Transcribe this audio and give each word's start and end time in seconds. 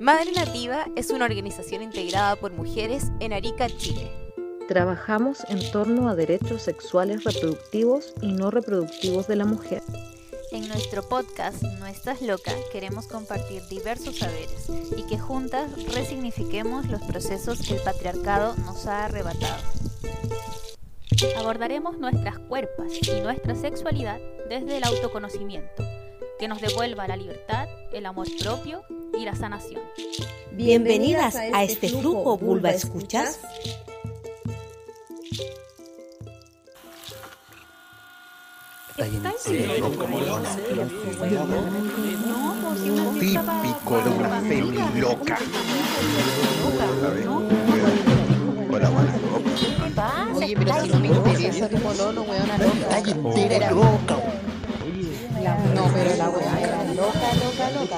Madre 0.00 0.32
Nativa 0.32 0.86
es 0.96 1.10
una 1.10 1.26
organización 1.26 1.82
integrada 1.82 2.36
por 2.36 2.52
mujeres 2.52 3.04
en 3.20 3.32
Arica, 3.32 3.68
Chile. 3.68 4.10
Trabajamos 4.68 5.44
en 5.48 5.70
torno 5.70 6.08
a 6.08 6.14
derechos 6.14 6.62
sexuales 6.62 7.24
reproductivos 7.24 8.14
y 8.20 8.32
no 8.32 8.50
reproductivos 8.50 9.26
de 9.26 9.36
la 9.36 9.44
mujer. 9.44 9.82
En 10.50 10.68
nuestro 10.68 11.02
podcast 11.08 11.62
No 11.62 11.86
estás 11.86 12.22
loca 12.22 12.52
queremos 12.72 13.06
compartir 13.06 13.62
diversos 13.68 14.18
saberes 14.18 14.68
y 14.96 15.02
que 15.06 15.18
juntas 15.18 15.70
resignifiquemos 15.92 16.88
los 16.88 17.02
procesos 17.02 17.60
que 17.60 17.74
el 17.76 17.82
patriarcado 17.82 18.54
nos 18.64 18.86
ha 18.86 19.04
arrebatado. 19.06 19.81
Abordaremos 21.36 21.98
nuestras 21.98 22.38
cuerpas 22.40 22.92
y 23.02 23.20
nuestra 23.20 23.54
sexualidad 23.54 24.18
desde 24.48 24.78
el 24.78 24.84
autoconocimiento, 24.84 25.84
que 26.38 26.48
nos 26.48 26.60
devuelva 26.60 27.06
la 27.06 27.16
libertad, 27.16 27.68
el 27.92 28.06
amor 28.06 28.26
propio 28.42 28.82
y 29.16 29.24
la 29.24 29.34
sanación. 29.34 29.80
Bienvenidas 30.50 31.36
a 31.36 31.64
este 31.64 31.88
grupo 31.88 32.36
Vulva 32.38 32.70
Escuchas. 32.70 33.40
Típico 43.20 44.00
de 44.02 44.10
una 44.10 44.42
loca. 49.52 50.28
Oye, 50.34 50.54
pero 50.56 50.80
si 50.80 50.88
no 50.88 50.98
me 51.00 51.08
interesa 51.08 51.68
tu 51.68 51.78
pololo, 51.78 52.22
weona 52.22 52.58
loca. 52.58 52.98
Entera 52.98 53.70
loca. 53.70 54.16
No, 55.74 55.90
pero 55.92 56.16
la 56.16 56.30
weá 56.30 56.60
era 56.60 56.84
loca, 56.94 57.34
loca, 57.34 57.70
loca. 57.72 57.96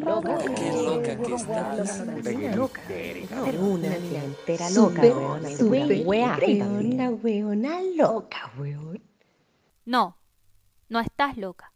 Loca. 0.00 0.38
Qué 0.54 0.72
loca 0.82 1.16
que 1.16 1.34
estás. 1.34 2.02
Una 3.60 3.96
entera 3.96 4.70
loca, 4.70 5.02
weona. 5.02 5.94
Wea. 6.04 6.38
Una 6.80 7.10
weona 7.10 7.80
loca, 7.96 8.50
weón. 8.58 9.02
No, 9.84 10.16
no 10.88 11.00
estás 11.00 11.36
loca. 11.36 11.72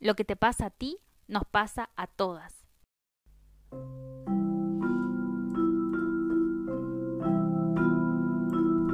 Lo 0.00 0.14
que 0.16 0.24
te 0.24 0.36
pasa 0.36 0.66
a 0.66 0.70
ti 0.70 0.98
nos 1.28 1.44
pasa 1.44 1.90
a 1.96 2.06
todas. 2.06 2.64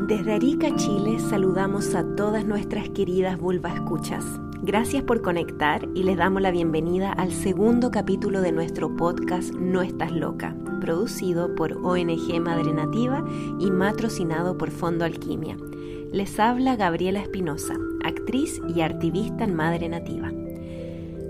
Desde 0.07 0.33
Arica, 0.33 0.75
Chile, 0.75 1.21
saludamos 1.21 1.95
a 1.95 2.17
todas 2.17 2.45
nuestras 2.45 2.89
queridas 2.91 3.39
vulva 3.39 3.73
escuchas. 3.73 4.25
Gracias 4.63 5.05
por 5.05 5.23
conectar 5.23 5.89
y 5.95 6.03
les 6.03 6.17
damos 6.17 6.43
la 6.43 6.51
bienvenida 6.51 7.13
al 7.13 7.33
segundo 7.33 7.91
capítulo 7.91 8.41
de 8.41 8.51
nuestro 8.51 8.97
podcast 8.97 9.55
No 9.55 9.83
Estás 9.83 10.11
Loca, 10.11 10.57
producido 10.81 11.55
por 11.55 11.75
ONG 11.85 12.41
Madre 12.41 12.73
Nativa 12.73 13.25
y 13.61 13.71
matrocinado 13.71 14.59
por 14.59 14.71
Fondo 14.71 15.05
Alquimia. 15.05 15.57
Les 16.13 16.41
habla 16.41 16.75
Gabriela 16.75 17.21
Espinosa, 17.21 17.77
actriz 18.05 18.61
y 18.75 18.81
activista 18.81 19.45
en 19.45 19.55
Madre 19.55 19.89
Nativa. 19.89 20.33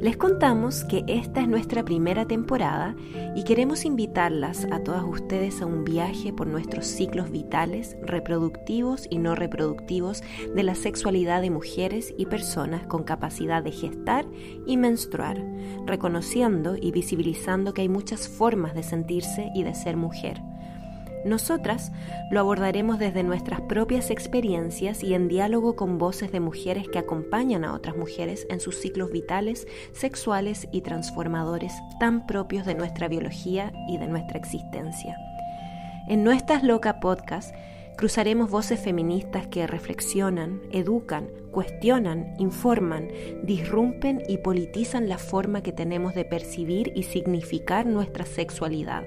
Les 0.00 0.16
contamos 0.16 0.84
que 0.84 1.04
esta 1.08 1.42
es 1.42 1.48
nuestra 1.48 1.84
primera 1.84 2.24
temporada 2.24 2.96
y 3.36 3.44
queremos 3.44 3.84
invitarlas 3.84 4.66
a 4.70 4.82
todas 4.82 5.04
ustedes 5.04 5.60
a 5.60 5.66
un 5.66 5.84
viaje 5.84 6.32
por 6.32 6.46
nuestros 6.46 6.86
ciclos 6.86 7.30
vitales, 7.30 7.98
reproductivos 8.00 9.06
y 9.10 9.18
no 9.18 9.34
reproductivos 9.34 10.22
de 10.54 10.62
la 10.62 10.74
sexualidad 10.74 11.42
de 11.42 11.50
mujeres 11.50 12.14
y 12.16 12.24
personas 12.24 12.86
con 12.86 13.04
capacidad 13.04 13.62
de 13.62 13.72
gestar 13.72 14.24
y 14.66 14.78
menstruar, 14.78 15.36
reconociendo 15.84 16.76
y 16.80 16.92
visibilizando 16.92 17.74
que 17.74 17.82
hay 17.82 17.90
muchas 17.90 18.26
formas 18.26 18.74
de 18.74 18.82
sentirse 18.82 19.50
y 19.54 19.64
de 19.64 19.74
ser 19.74 19.98
mujer. 19.98 20.40
Nosotras 21.24 21.92
lo 22.30 22.40
abordaremos 22.40 22.98
desde 22.98 23.22
nuestras 23.22 23.60
propias 23.60 24.10
experiencias 24.10 25.02
y 25.02 25.14
en 25.14 25.28
diálogo 25.28 25.76
con 25.76 25.98
voces 25.98 26.32
de 26.32 26.40
mujeres 26.40 26.88
que 26.88 26.98
acompañan 26.98 27.64
a 27.64 27.74
otras 27.74 27.96
mujeres 27.96 28.46
en 28.48 28.60
sus 28.60 28.76
ciclos 28.76 29.10
vitales, 29.10 29.66
sexuales 29.92 30.66
y 30.72 30.80
transformadores 30.80 31.74
tan 31.98 32.26
propios 32.26 32.64
de 32.64 32.74
nuestra 32.74 33.08
biología 33.08 33.72
y 33.86 33.98
de 33.98 34.06
nuestra 34.06 34.38
existencia. 34.38 35.16
En 36.08 36.24
Nuestras 36.24 36.62
Loca 36.62 37.00
Podcast 37.00 37.54
cruzaremos 37.98 38.50
voces 38.50 38.80
feministas 38.80 39.46
que 39.46 39.66
reflexionan, 39.66 40.62
educan, 40.72 41.28
cuestionan, 41.50 42.34
informan, 42.38 43.08
disrumpen 43.42 44.22
y 44.26 44.38
politizan 44.38 45.06
la 45.06 45.18
forma 45.18 45.62
que 45.62 45.72
tenemos 45.72 46.14
de 46.14 46.24
percibir 46.24 46.92
y 46.94 47.02
significar 47.02 47.84
nuestra 47.84 48.24
sexualidad. 48.24 49.04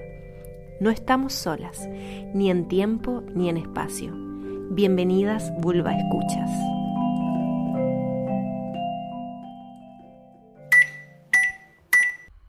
No 0.84 0.90
estamos 0.90 1.32
solas, 1.32 1.88
ni 1.88 2.50
en 2.50 2.68
tiempo 2.68 3.22
ni 3.28 3.48
en 3.48 3.56
espacio. 3.56 4.12
Bienvenidas, 4.68 5.50
Vulva 5.56 5.94
Escuchas. 5.96 6.50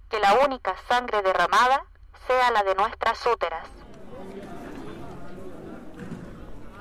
Que 0.09 0.19
la 0.19 0.37
única 0.45 0.75
sangre 0.89 1.21
derramada 1.21 1.85
sea 2.27 2.51
la 2.51 2.63
de 2.63 2.75
nuestras 2.75 3.25
úteras. 3.25 3.69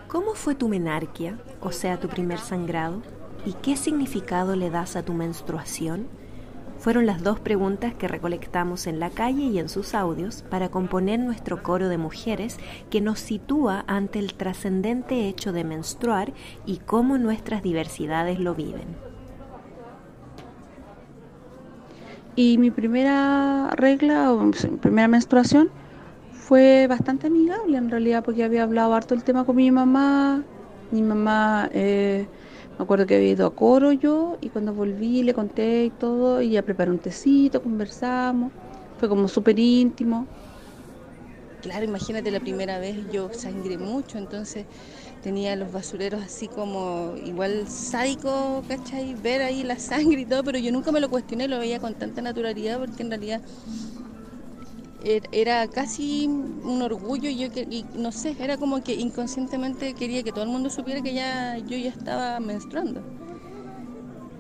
¿Cómo 0.08 0.34
fue 0.34 0.56
tu 0.56 0.68
menarquia, 0.68 1.38
o 1.60 1.70
sea, 1.70 2.00
tu 2.00 2.08
primer 2.08 2.40
sangrado? 2.40 3.00
¿Y 3.46 3.52
qué 3.52 3.76
significado 3.76 4.56
le 4.56 4.70
das 4.70 4.96
a 4.96 5.04
tu 5.04 5.14
menstruación? 5.14 6.08
Fueron 6.84 7.06
las 7.06 7.22
dos 7.22 7.40
preguntas 7.40 7.94
que 7.94 8.08
recolectamos 8.08 8.86
en 8.86 9.00
la 9.00 9.08
calle 9.08 9.44
y 9.44 9.58
en 9.58 9.70
sus 9.70 9.94
audios 9.94 10.44
para 10.50 10.68
componer 10.68 11.18
nuestro 11.18 11.62
coro 11.62 11.88
de 11.88 11.96
mujeres 11.96 12.58
que 12.90 13.00
nos 13.00 13.20
sitúa 13.20 13.84
ante 13.86 14.18
el 14.18 14.34
trascendente 14.34 15.26
hecho 15.26 15.54
de 15.54 15.64
menstruar 15.64 16.34
y 16.66 16.80
cómo 16.84 17.16
nuestras 17.16 17.62
diversidades 17.62 18.38
lo 18.38 18.54
viven. 18.54 18.84
Y 22.36 22.58
mi 22.58 22.70
primera 22.70 23.70
regla 23.70 24.30
o 24.30 24.40
mi 24.40 24.52
primera 24.76 25.08
menstruación 25.08 25.70
fue 26.32 26.86
bastante 26.86 27.28
amigable 27.28 27.78
en 27.78 27.88
realidad 27.88 28.22
porque 28.22 28.44
había 28.44 28.62
hablado 28.62 28.92
harto 28.92 29.14
el 29.14 29.24
tema 29.24 29.44
con 29.46 29.56
mi 29.56 29.70
mamá. 29.70 30.42
Mi 30.90 31.00
mamá, 31.00 31.70
eh, 31.72 32.26
me 32.78 32.84
acuerdo 32.84 33.06
que 33.06 33.16
había 33.16 33.30
ido 33.32 33.46
a 33.46 33.54
coro 33.54 33.92
yo 33.92 34.36
y 34.40 34.50
cuando 34.50 34.74
volví 34.74 35.22
le 35.22 35.34
conté 35.34 35.84
y 35.86 35.90
todo 35.90 36.42
y 36.42 36.50
ella 36.50 36.64
preparó 36.64 36.92
un 36.92 37.00
tecito, 37.00 37.62
conversamos. 37.62 38.52
Fue 38.96 39.08
como 39.08 39.28
súper 39.28 39.58
íntimo. 39.58 40.30
Claro, 41.60 41.84
imagínate 41.86 42.30
la 42.30 42.40
primera 42.40 42.78
vez 42.78 43.08
yo 43.08 43.30
sangré 43.32 43.78
mucho, 43.78 44.18
entonces 44.18 44.66
tenía 45.20 45.56
los 45.56 45.72
basureros 45.72 46.22
así 46.22 46.48
como 46.50 47.14
igual 47.16 47.68
sádico, 47.68 48.64
¿cachai? 48.68 49.14
Ver 49.14 49.42
ahí 49.42 49.62
la 49.64 49.78
sangre 49.78 50.22
y 50.22 50.26
todo, 50.26 50.44
pero 50.44 50.58
yo 50.58 50.72
nunca 50.72 50.92
me 50.92 51.00
lo 51.00 51.08
cuestioné, 51.10 51.48
lo 51.48 51.58
veía 51.58 51.80
con 51.80 51.96
tanta 51.96 52.22
naturalidad 52.22 52.78
porque 52.80 53.02
en 53.02 53.10
realidad 53.10 53.42
era 55.04 55.68
casi 55.68 56.26
un 56.26 56.80
orgullo 56.80 57.28
y 57.28 57.36
yo 57.36 57.48
y 57.70 57.84
no 57.94 58.10
sé, 58.10 58.34
era 58.38 58.56
como 58.56 58.82
que 58.82 58.94
inconscientemente 58.94 59.92
quería 59.92 60.22
que 60.22 60.32
todo 60.32 60.44
el 60.44 60.50
mundo 60.50 60.70
supiera 60.70 61.02
que 61.02 61.12
ya 61.12 61.58
yo 61.58 61.76
ya 61.76 61.90
estaba 61.90 62.40
menstruando. 62.40 63.02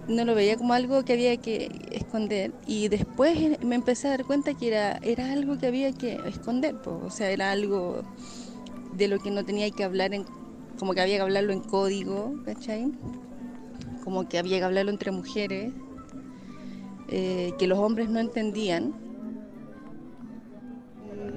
No 0.08 0.24
lo 0.24 0.34
veía 0.34 0.56
como 0.56 0.72
algo 0.72 1.02
que 1.04 1.14
había 1.14 1.36
que 1.36 1.70
esconder 1.90 2.52
y 2.66 2.88
después 2.88 3.58
me 3.62 3.74
empecé 3.74 4.08
a 4.08 4.10
dar 4.12 4.24
cuenta 4.24 4.54
que 4.54 4.68
era, 4.68 4.98
era 5.02 5.32
algo 5.32 5.58
que 5.58 5.66
había 5.66 5.92
que 5.92 6.18
esconder, 6.26 6.74
po. 6.76 7.00
o 7.04 7.10
sea, 7.10 7.30
era 7.30 7.50
algo 7.50 8.02
de 8.96 9.08
lo 9.08 9.18
que 9.18 9.30
no 9.30 9.44
tenía 9.44 9.70
que 9.70 9.84
hablar, 9.84 10.14
en, 10.14 10.24
como 10.78 10.94
que 10.94 11.00
había 11.00 11.16
que 11.16 11.22
hablarlo 11.22 11.52
en 11.52 11.60
código, 11.60 12.34
¿cachai? 12.44 12.92
Como 14.02 14.28
que 14.28 14.38
había 14.38 14.58
que 14.58 14.64
hablarlo 14.64 14.90
entre 14.90 15.10
mujeres, 15.10 15.72
eh, 17.08 17.52
que 17.58 17.66
los 17.66 17.78
hombres 17.78 18.08
no 18.08 18.20
entendían. 18.20 19.03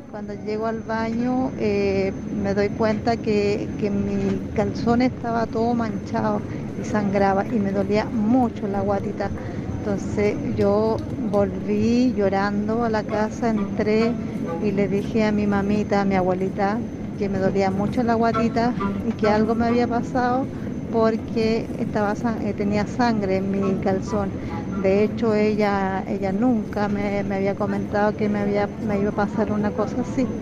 Cuando 0.09 0.33
llego 0.33 0.67
al 0.67 0.81
baño 0.83 1.51
eh, 1.57 2.13
me 2.25 2.53
doy 2.53 2.69
cuenta 2.69 3.17
que, 3.17 3.71
que 3.77 3.89
mi 3.89 4.41
calzón 4.53 5.01
estaba 5.01 5.47
todo 5.47 5.73
manchado 5.75 6.43
y 6.75 6.83
sangraba 6.85 7.45
y 7.49 7.59
me 7.59 7.71
dolía 7.71 8.07
mucho 8.09 8.67
la 8.67 8.81
guatita. 8.81 9.33
Entonces 9.77 10.37
yo 10.43 11.01
volví 11.15 12.13
llorando 12.13 12.83
a 12.83 12.89
la 12.89 13.03
casa, 13.03 13.49
entré 13.49 14.17
y 14.59 14.71
le 14.71 14.87
dije 14.87 15.25
a 15.25 15.31
mi 15.31 15.45
mamita, 15.47 16.01
a 16.01 16.05
mi 16.05 16.15
abuelita, 16.15 16.83
que 17.15 17.29
me 17.29 17.39
dolía 17.39 17.69
mucho 17.71 18.03
la 18.03 18.15
guatita 18.15 18.75
y 19.03 19.13
que 19.13 19.29
algo 19.29 19.55
me 19.55 19.65
había 19.67 19.87
pasado 19.87 20.49
porque 20.89 21.69
estaba, 21.77 22.13
eh, 22.41 22.53
tenía 22.53 22.85
sangre 22.87 23.37
en 23.37 23.51
mi 23.51 23.79
calzón. 23.79 24.35
De 24.75 25.03
hecho, 25.03 25.33
ella, 25.35 26.03
ella 26.07 26.31
nunca 26.33 26.89
me, 26.89 27.23
me 27.23 27.35
había 27.35 27.55
comentado 27.55 28.15
que 28.15 28.29
me, 28.29 28.39
había, 28.39 28.67
me 28.79 28.99
iba 28.99 29.09
a 29.11 29.13
pasar 29.13 29.51
una 29.51 29.71
cosa 29.71 30.01
así. 30.01 30.33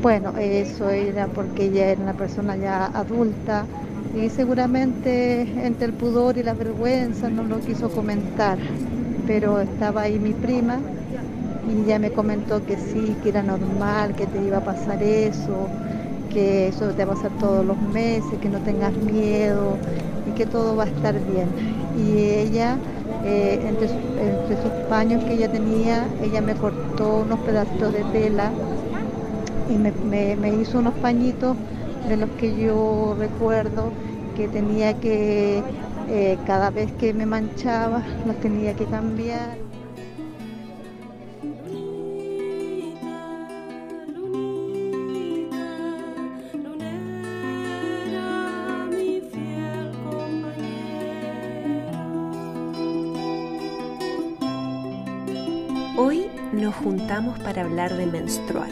bueno, 0.00 0.32
eso 0.36 0.90
era 0.90 1.28
porque 1.32 1.64
ella 1.66 1.88
era 1.90 2.02
una 2.02 2.14
persona 2.14 2.56
ya 2.56 2.86
adulta 2.86 3.68
y 4.12 4.30
seguramente 4.30 5.42
entre 5.66 5.86
el 5.88 5.94
pudor 5.96 6.38
y 6.38 6.42
la 6.42 6.54
vergüenza 6.54 7.30
no 7.30 7.44
lo 7.44 7.62
quiso 7.62 7.90
comentar, 7.90 8.60
pero 9.24 9.60
estaba 9.60 10.02
ahí 10.02 10.18
mi 10.20 10.34
prima 10.34 10.84
y 11.62 11.82
ella 11.82 11.98
me 11.98 12.12
comentó 12.12 12.64
que 12.64 12.78
sí, 12.78 13.18
que 13.20 13.30
era 13.30 13.42
normal, 13.42 14.14
que 14.16 14.28
te 14.28 14.40
iba 14.42 14.58
a 14.58 14.62
pasar 14.62 15.02
eso, 15.02 15.72
que 16.32 16.68
eso 16.68 16.86
te 16.90 17.04
va 17.04 17.12
a 17.12 17.16
pasar 17.16 17.30
todos 17.38 17.64
los 17.64 17.80
meses, 17.80 18.38
que 18.40 18.48
no 18.48 18.58
tengas 18.60 18.92
miedo 18.96 19.76
y 20.28 20.32
que 20.32 20.46
todo 20.46 20.76
va 20.76 20.84
a 20.84 20.86
estar 20.86 21.14
bien. 21.14 21.48
Y 21.96 22.18
ella, 22.18 22.76
eh, 23.24 23.60
entre, 23.66 23.88
sus 23.88 24.72
paños 24.88 25.24
que 25.24 25.34
ella 25.34 25.50
tenía, 25.50 26.06
ella 26.22 26.40
me 26.40 26.54
cortó 26.54 27.18
unos 27.18 27.38
pedacitos 27.40 27.92
de 27.92 28.04
tela 28.04 28.50
y 29.68 29.74
me, 29.76 30.54
hizo 30.54 30.78
unos 30.78 30.94
pañitos 30.94 31.56
de 32.08 32.16
los 32.16 32.30
que 32.30 32.56
yo 32.56 33.14
recuerdo 33.18 33.90
que 34.36 34.48
tenía 34.48 34.94
que, 34.94 35.62
eh, 36.08 36.38
cada 36.46 36.70
vez 36.70 36.90
que 36.92 37.12
me 37.12 37.26
manchaba, 37.26 38.02
los 38.26 38.36
tenía 38.36 38.74
que 38.74 38.84
cambiar. 38.86 39.67
Para 57.18 57.62
hablar 57.62 57.96
de 57.96 58.06
menstruar 58.06 58.70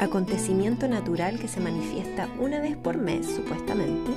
acontecimiento 0.00 0.88
natural 0.88 1.38
que 1.38 1.46
se 1.46 1.60
manifiesta 1.60 2.26
una 2.40 2.58
vez 2.58 2.74
por 2.74 2.96
mes 2.96 3.26
supuestamente 3.26 4.10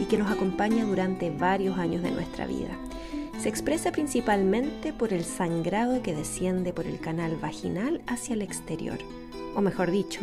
y 0.00 0.06
que 0.06 0.18
nos 0.18 0.30
acompaña 0.32 0.84
durante 0.84 1.30
varios 1.30 1.78
años 1.78 2.02
de 2.02 2.10
nuestra 2.10 2.46
vida. 2.46 2.76
Se 3.38 3.48
expresa 3.48 3.92
principalmente 3.92 4.92
por 4.92 5.12
el 5.12 5.24
sangrado 5.24 6.02
que 6.02 6.14
desciende 6.14 6.72
por 6.72 6.86
el 6.86 6.98
canal 6.98 7.36
vaginal 7.36 8.02
hacia 8.08 8.34
el 8.34 8.42
exterior, 8.42 8.98
o 9.54 9.60
mejor 9.60 9.92
dicho, 9.92 10.20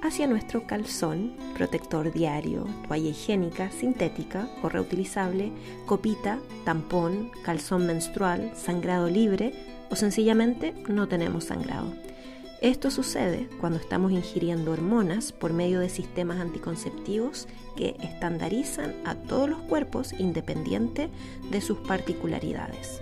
hacia 0.00 0.28
nuestro 0.28 0.64
calzón, 0.64 1.34
protector 1.54 2.12
diario, 2.12 2.66
toalla 2.86 3.10
higiénica, 3.10 3.70
sintética 3.72 4.48
o 4.62 4.68
reutilizable, 4.68 5.50
copita, 5.86 6.38
tampón, 6.64 7.32
calzón 7.42 7.84
menstrual, 7.84 8.52
sangrado 8.54 9.08
libre 9.08 9.52
o 9.90 9.96
sencillamente 9.96 10.72
no 10.88 11.08
tenemos 11.08 11.44
sangrado. 11.44 12.07
Esto 12.60 12.90
sucede 12.90 13.48
cuando 13.60 13.78
estamos 13.78 14.10
ingiriendo 14.10 14.72
hormonas 14.72 15.30
por 15.30 15.52
medio 15.52 15.78
de 15.78 15.88
sistemas 15.88 16.40
anticonceptivos 16.40 17.46
que 17.76 17.94
estandarizan 18.00 18.96
a 19.04 19.14
todos 19.14 19.48
los 19.48 19.60
cuerpos 19.60 20.12
independiente 20.12 21.08
de 21.52 21.60
sus 21.60 21.78
particularidades. 21.78 23.00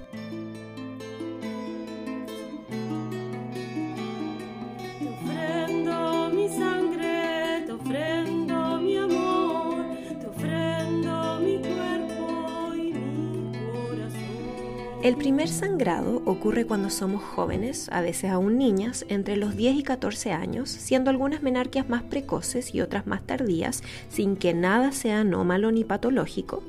El 15.07 15.17
primer 15.17 15.47
sangrado 15.47 16.21
ocurre 16.25 16.67
cuando 16.67 16.91
somos 16.91 17.23
jóvenes, 17.23 17.89
a 17.93 18.01
veces 18.01 18.33
aún 18.33 18.59
niñas, 18.59 19.07
entre 19.09 19.37
los 19.37 19.55
10 19.55 19.77
y 19.77 19.83
14 19.85 20.33
años, 20.33 20.69
siendo 20.69 21.11
algunas 21.11 21.45
menarquias 21.45 21.89
más 21.89 22.03
precoces 22.03 22.75
y 22.75 22.81
otras 22.81 23.07
más 23.07 23.25
tardías, 23.25 23.85
sin 24.09 24.35
que 24.35 24.53
nada 24.53 24.91
sea 24.91 25.21
anómalo 25.21 25.71
ni 25.71 25.85
patológico, 25.85 26.65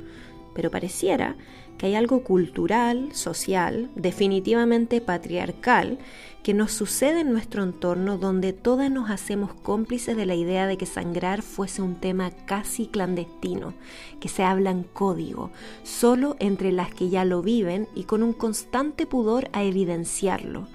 pero 0.53 0.69
pareciera 0.69 1.35
que 1.79 1.87
hay 1.87 1.95
algo 1.95 2.23
cultural, 2.23 3.09
social, 3.11 3.89
definitivamente 3.95 5.01
patriarcal, 5.01 5.97
que 6.43 6.53
nos 6.53 6.71
sucede 6.71 7.21
en 7.21 7.31
nuestro 7.31 7.63
entorno 7.63 8.17
donde 8.17 8.53
todas 8.53 8.89
nos 8.89 9.09
hacemos 9.09 9.53
cómplices 9.53 10.15
de 10.15 10.25
la 10.25 10.35
idea 10.35 10.65
de 10.67 10.77
que 10.77 10.85
sangrar 10.85 11.41
fuese 11.41 11.81
un 11.81 11.95
tema 11.95 12.31
casi 12.45 12.87
clandestino, 12.87 13.73
que 14.19 14.29
se 14.29 14.43
habla 14.43 14.71
en 14.71 14.83
código, 14.83 15.51
solo 15.83 16.35
entre 16.39 16.71
las 16.71 16.93
que 16.93 17.09
ya 17.09 17.25
lo 17.25 17.41
viven 17.41 17.87
y 17.95 18.03
con 18.03 18.23
un 18.23 18.33
constante 18.33 19.05
pudor 19.05 19.49
a 19.53 19.63
evidenciarlo 19.63 20.67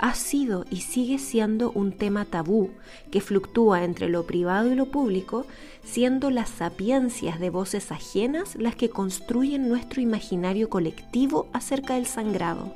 ha 0.00 0.14
sido 0.14 0.64
y 0.70 0.80
sigue 0.80 1.18
siendo 1.18 1.70
un 1.72 1.92
tema 1.92 2.24
tabú 2.24 2.70
que 3.10 3.20
fluctúa 3.20 3.84
entre 3.84 4.08
lo 4.08 4.26
privado 4.26 4.72
y 4.72 4.74
lo 4.74 4.86
público, 4.86 5.46
siendo 5.84 6.30
las 6.30 6.48
sapiencias 6.48 7.38
de 7.38 7.50
voces 7.50 7.92
ajenas 7.92 8.56
las 8.56 8.74
que 8.74 8.88
construyen 8.88 9.68
nuestro 9.68 10.00
imaginario 10.00 10.70
colectivo 10.70 11.48
acerca 11.52 11.94
del 11.94 12.06
sangrado. 12.06 12.72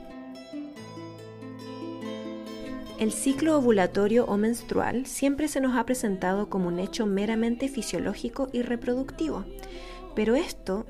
El 2.99 3.11
ciclo 3.11 3.59
ovulatorio 3.59 4.25
o 4.27 4.37
menstrual 4.37 5.07
siempre 5.07 5.49
se 5.49 5.61
nos 5.61 5.77
ha 5.77 5.85
presentado 5.85 6.49
como 6.49 6.69
un 6.69 6.79
hecho 6.79 7.07
meramente 7.07 7.69
fisiológico 7.69 8.49
y 8.53 8.63
reproductivo, 8.63 9.45
pero 10.15 10.37
esto 10.37 10.87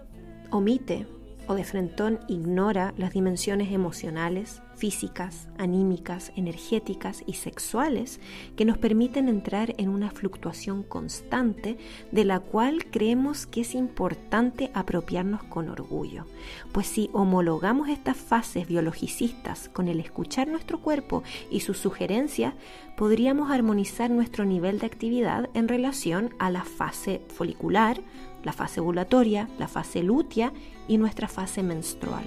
omite 0.50 1.06
o 1.46 1.54
de 1.54 1.64
frentón 1.64 2.20
ignora 2.28 2.92
las 2.98 3.12
dimensiones 3.12 3.72
emocionales, 3.72 4.60
físicas, 4.74 5.48
anímicas, 5.58 6.32
energéticas 6.36 7.22
y 7.26 7.34
sexuales 7.34 8.20
que 8.56 8.64
nos 8.64 8.78
permiten 8.78 9.28
entrar 9.28 9.74
en 9.78 9.88
una 9.88 10.10
fluctuación 10.10 10.82
constante 10.82 11.78
de 12.12 12.24
la 12.24 12.40
cual 12.40 12.86
creemos 12.90 13.46
que 13.46 13.62
es 13.62 13.74
importante 13.74 14.70
apropiarnos 14.74 15.42
con 15.44 15.68
orgullo. 15.68 16.26
Pues 16.72 16.86
si 16.86 17.10
homologamos 17.12 17.88
estas 17.88 18.16
fases 18.16 18.66
biologicistas 18.66 19.68
con 19.68 19.88
el 19.88 20.00
escuchar 20.00 20.48
nuestro 20.48 20.80
cuerpo 20.80 21.22
y 21.50 21.60
sus 21.60 21.78
sugerencias, 21.78 22.54
podríamos 22.96 23.50
armonizar 23.50 24.10
nuestro 24.10 24.44
nivel 24.44 24.78
de 24.78 24.86
actividad 24.86 25.50
en 25.54 25.68
relación 25.68 26.34
a 26.38 26.50
la 26.50 26.64
fase 26.64 27.22
folicular, 27.28 28.00
la 28.42 28.52
fase 28.52 28.80
ovulatoria, 28.80 29.48
la 29.58 29.68
fase 29.68 30.02
lútea 30.02 30.52
y 30.86 30.98
nuestra 30.98 31.28
fase 31.28 31.62
menstrual. 31.62 32.24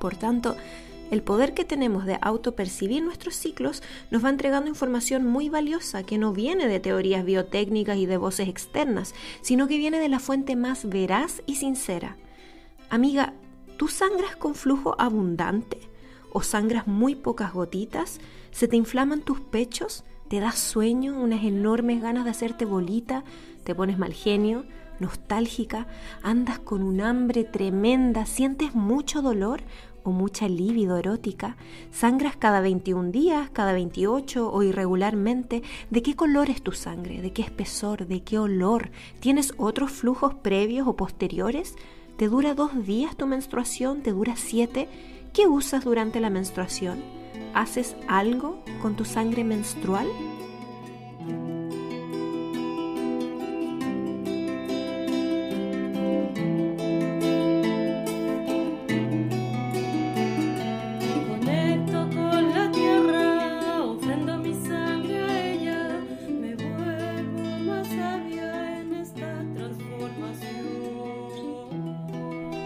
Por 0.00 0.16
tanto, 0.16 0.56
el 1.10 1.22
poder 1.22 1.52
que 1.52 1.64
tenemos 1.64 2.06
de 2.06 2.18
autopercibir 2.22 3.02
nuestros 3.02 3.34
ciclos 3.34 3.82
nos 4.10 4.24
va 4.24 4.30
entregando 4.30 4.70
información 4.70 5.26
muy 5.26 5.50
valiosa 5.50 6.04
que 6.04 6.18
no 6.18 6.32
viene 6.32 6.68
de 6.68 6.80
teorías 6.80 7.24
biotécnicas 7.24 7.98
y 7.98 8.06
de 8.06 8.16
voces 8.16 8.48
externas, 8.48 9.14
sino 9.42 9.68
que 9.68 9.76
viene 9.76 9.98
de 10.00 10.08
la 10.08 10.18
fuente 10.18 10.56
más 10.56 10.88
veraz 10.88 11.42
y 11.46 11.56
sincera. 11.56 12.16
Amiga, 12.88 13.34
¿tú 13.76 13.88
sangras 13.88 14.36
con 14.36 14.54
flujo 14.54 14.96
abundante? 14.98 15.78
¿O 16.32 16.42
sangras 16.42 16.86
muy 16.86 17.14
pocas 17.14 17.52
gotitas? 17.52 18.20
¿Se 18.52 18.68
te 18.68 18.76
inflaman 18.76 19.20
tus 19.20 19.40
pechos? 19.40 20.04
¿Te 20.28 20.40
das 20.40 20.58
sueño? 20.58 21.20
¿Unas 21.20 21.44
enormes 21.44 22.00
ganas 22.00 22.24
de 22.24 22.30
hacerte 22.30 22.64
bolita? 22.64 23.22
¿Te 23.64 23.74
pones 23.74 23.98
mal 23.98 24.14
genio? 24.14 24.64
nostálgica, 25.00 25.86
andas 26.22 26.58
con 26.58 26.82
un 26.82 27.00
hambre 27.00 27.44
tremenda, 27.44 28.26
sientes 28.26 28.74
mucho 28.74 29.22
dolor 29.22 29.62
o 30.02 30.10
mucha 30.10 30.48
libido 30.48 30.96
erótica? 30.96 31.56
¿Sangras 31.90 32.36
cada 32.36 32.60
21 32.60 33.10
días, 33.10 33.50
cada 33.50 33.72
28 33.72 34.52
o 34.52 34.62
irregularmente? 34.62 35.62
¿De 35.90 36.02
qué 36.02 36.16
color 36.16 36.50
es 36.50 36.62
tu 36.62 36.72
sangre? 36.72 37.20
¿De 37.22 37.32
qué 37.32 37.42
espesor? 37.42 38.06
¿De 38.06 38.22
qué 38.22 38.38
olor? 38.38 38.90
¿Tienes 39.20 39.54
otros 39.56 39.90
flujos 39.90 40.34
previos 40.34 40.86
o 40.86 40.96
posteriores? 40.96 41.74
¿Te 42.16 42.28
dura 42.28 42.54
dos 42.54 42.86
días 42.86 43.16
tu 43.16 43.26
menstruación? 43.26 44.02
¿Te 44.02 44.12
dura 44.12 44.36
siete? 44.36 44.88
¿Qué 45.32 45.46
usas 45.46 45.84
durante 45.84 46.20
la 46.20 46.30
menstruación? 46.30 47.02
¿Haces 47.54 47.96
algo 48.08 48.62
con 48.82 48.96
tu 48.96 49.04
sangre 49.04 49.44
menstrual? 49.44 50.06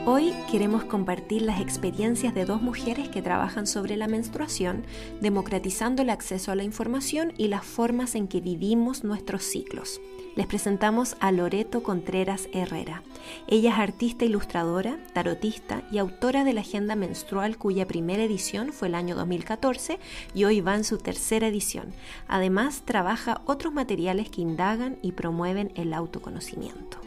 Hoy 0.06 0.34
queremos 0.50 0.84
compartir 0.84 1.40
las 1.40 1.62
experiencias 1.62 2.34
de 2.34 2.44
dos 2.44 2.61
mujeres 2.61 3.08
que 3.08 3.23
trabajan 3.23 3.66
sobre 3.66 3.96
la 3.96 4.06
menstruación, 4.06 4.84
democratizando 5.23 6.02
el 6.02 6.11
acceso 6.11 6.52
a 6.52 6.54
la 6.54 6.62
información 6.62 7.32
y 7.38 7.49
las 7.49 7.64
formas 7.64 8.14
en 8.14 8.28
que 8.28 8.42
vivimos 8.42 9.02
nuestros 9.02 9.44
ciclos. 9.44 10.02
Les 10.37 10.46
presentamos 10.46 11.16
a 11.20 11.32
Loreto 11.32 11.82
Contreras 11.82 12.50
Herrera. 12.52 13.02
Ella 13.46 13.73
es 13.73 13.78
artista 13.78 14.26
ilustradora, 14.26 14.99
tarotista 15.14 15.80
y 15.90 15.96
autora 15.96 16.44
de 16.44 16.52
la 16.52 16.61
Agenda 16.61 16.96
Menstrual 16.96 17.56
cuya 17.56 17.87
primera 17.87 18.25
edición 18.25 18.75
fue 18.75 18.88
el 18.88 18.96
año 18.96 19.16
2014 19.16 19.99
y 20.34 20.44
hoy 20.44 20.61
va 20.61 20.75
en 20.75 20.84
su 20.84 20.99
tercera 20.99 21.46
edición. 21.46 21.94
Además, 22.28 22.82
trabaja 22.84 23.40
otros 23.46 23.73
materiales 23.73 24.28
que 24.28 24.42
indagan 24.42 24.99
y 25.00 25.12
promueven 25.12 25.73
el 25.76 25.94
autoconocimiento. 25.94 27.03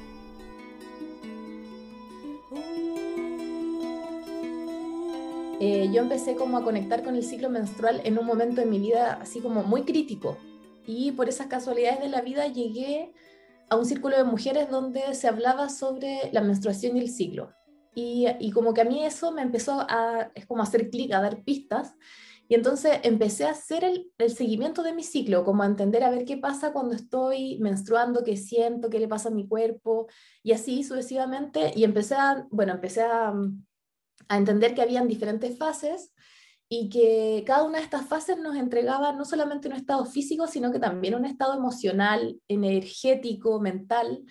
Eh, 5.60 5.90
yo 5.92 6.04
empecé 6.04 6.36
como 6.36 6.58
a 6.58 6.64
conectar 6.64 7.04
con 7.04 7.16
el 7.16 7.24
ciclo 7.24 7.50
menstrual 7.50 8.02
en 8.04 8.20
un 8.20 8.28
momento 8.28 8.62
de 8.62 8.68
mi 8.68 8.78
vida 8.78 9.18
así 9.20 9.40
como 9.40 9.64
muy 9.64 9.84
crítico. 9.84 10.38
Y 10.86 11.12
por 11.14 11.30
esas 11.30 11.48
casualidades 11.48 12.00
de 12.00 12.10
la 12.10 12.22
vida 12.22 12.48
llegué 12.48 13.12
a 13.70 13.76
un 13.76 13.86
círculo 13.86 14.16
de 14.16 14.24
mujeres 14.24 14.70
donde 14.70 15.16
se 15.16 15.28
hablaba 15.28 15.70
sobre 15.70 16.30
la 16.32 16.42
menstruación 16.42 16.96
y 16.96 17.02
el 17.02 17.10
ciclo. 17.10 17.54
Y, 18.00 18.52
como 18.52 18.76
que 18.76 18.82
a 18.82 18.86
mí 18.86 19.04
eso 19.04 19.32
me 19.32 19.42
empezó 19.42 19.82
a, 19.90 20.32
es 20.36 20.46
como 20.46 20.62
hacer 20.62 20.92
clic, 20.92 21.12
a 21.14 21.22
dar 21.22 21.44
pistas. 21.44 21.96
Y 22.48 22.54
entonces 22.54 23.00
empecé 23.02 23.46
a 23.46 23.52
hacer 23.52 23.84
el, 23.84 24.12
el, 24.20 24.30
seguimiento 24.30 24.84
de 24.84 24.94
mi 24.94 25.02
ciclo, 25.04 25.44
como 25.44 25.64
a 25.64 25.66
entender 25.66 26.04
a 26.04 26.12
ver 26.12 26.24
qué 26.24 26.38
pasa 26.38 26.72
cuando 26.72 26.96
estoy 26.96 27.58
menstruando, 27.60 28.24
qué 28.24 28.38
siento, 28.38 28.92
qué 28.92 29.00
le 29.00 29.08
pasa 29.08 29.30
a 29.30 29.32
mi 29.34 29.48
cuerpo, 29.48 30.08
y 30.44 30.52
así 30.52 30.84
sucesivamente. 30.84 31.74
Y 31.76 31.84
empecé 31.84 32.14
a, 32.14 32.48
bueno, 32.52 32.74
empecé 32.74 33.02
a, 33.02 33.34
a 34.28 34.38
entender 34.38 34.74
que 34.74 34.82
habían 34.82 35.08
diferentes 35.08 35.58
fases 35.58 36.14
y 36.70 36.90
que 36.90 37.44
cada 37.46 37.64
una 37.64 37.78
de 37.78 37.86
estas 37.86 38.08
fases 38.08 38.38
nos 38.38 38.56
entregaba 38.56 39.14
no 39.14 39.24
solamente 39.24 39.68
un 39.68 39.76
estado 39.76 40.06
físico, 40.06 40.48
sino 40.48 40.72
que 40.72 40.80
también 40.80 41.16
un 41.16 41.26
estado 41.26 41.54
emocional, 41.56 42.42
energético, 42.48 43.60
mental, 43.60 44.24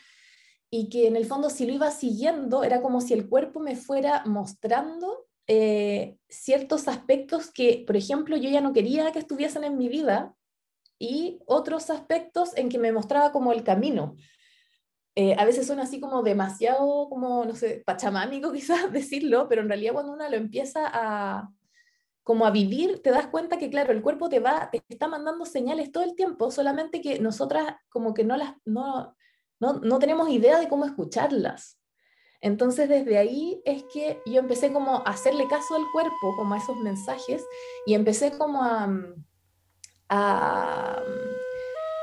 y 0.71 0.89
que 0.89 1.07
en 1.07 1.17
el 1.17 1.25
fondo 1.25 1.49
si 1.49 1.67
lo 1.67 1.73
iba 1.73 1.91
siguiendo 1.91 2.65
era 2.65 2.83
como 2.83 3.01
si 3.01 3.15
el 3.15 3.29
cuerpo 3.29 3.61
me 3.61 3.77
fuera 3.77 4.25
mostrando 4.27 5.27
eh, 5.47 6.19
ciertos 6.29 6.89
aspectos 6.89 7.51
que, 7.53 7.85
por 7.87 7.97
ejemplo, 7.97 8.37
yo 8.37 8.51
ya 8.51 8.61
no 8.61 8.73
quería 8.73 9.13
que 9.13 9.21
estuviesen 9.21 9.65
en 9.65 9.79
mi 9.79 9.89
vida 9.89 10.35
y 10.99 11.39
otros 11.47 11.89
aspectos 11.91 12.57
en 12.57 12.69
que 12.69 12.79
me 12.79 12.93
mostraba 12.93 13.33
como 13.33 13.53
el 13.53 13.63
camino. 13.63 14.17
Eh, 15.19 15.35
a 15.39 15.47
veces 15.47 15.67
suena 15.67 15.85
así 15.85 15.99
como 15.99 16.23
demasiado, 16.23 17.09
como, 17.09 17.47
no 17.47 17.55
sé, 17.55 17.83
pachamámico 17.87 18.53
quizás 18.53 18.93
decirlo, 18.93 19.49
pero 19.49 19.63
en 19.63 19.69
realidad 19.69 19.95
cuando 19.95 20.13
uno 20.13 20.29
lo 20.29 20.37
empieza 20.37 20.83
a, 20.85 21.51
como 22.23 22.45
a 22.45 22.51
vivir, 22.51 23.03
te 23.03 23.11
das 23.11 23.29
cuenta 23.29 23.57
que, 23.57 23.71
claro, 23.71 23.93
el 23.93 24.03
cuerpo 24.03 24.29
te 24.29 24.41
va, 24.41 24.69
te 24.71 24.83
está 24.91 25.09
mandando 25.09 25.47
señales 25.47 25.91
todo 25.91 26.05
el 26.05 26.15
tiempo, 26.15 26.51
solamente 26.51 27.01
que 27.01 27.19
nosotras 27.19 27.77
como 27.89 28.13
que 28.13 28.25
no 28.25 28.37
las, 28.37 28.55
no, 28.67 29.17
no, 29.59 29.75
no 29.81 29.99
tenemos 29.99 30.29
idea 30.29 30.59
de 30.59 30.69
cómo 30.69 30.85
escucharlas. 30.85 31.79
Entonces 32.43 32.87
desde 32.89 33.17
ahí 33.17 33.63
es 33.65 33.85
que 33.85 34.21
yo 34.27 34.41
empecé 34.41 34.71
como 34.71 34.99
a 34.99 35.11
hacerle 35.11 35.49
caso 35.49 35.77
al 35.77 35.85
cuerpo, 35.93 36.37
como 36.37 36.55
a 36.55 36.59
esos 36.59 36.77
mensajes, 36.77 37.43
y 37.87 37.95
empecé 37.95 38.37
como 38.37 38.63
a, 38.63 38.93
a 40.11 41.03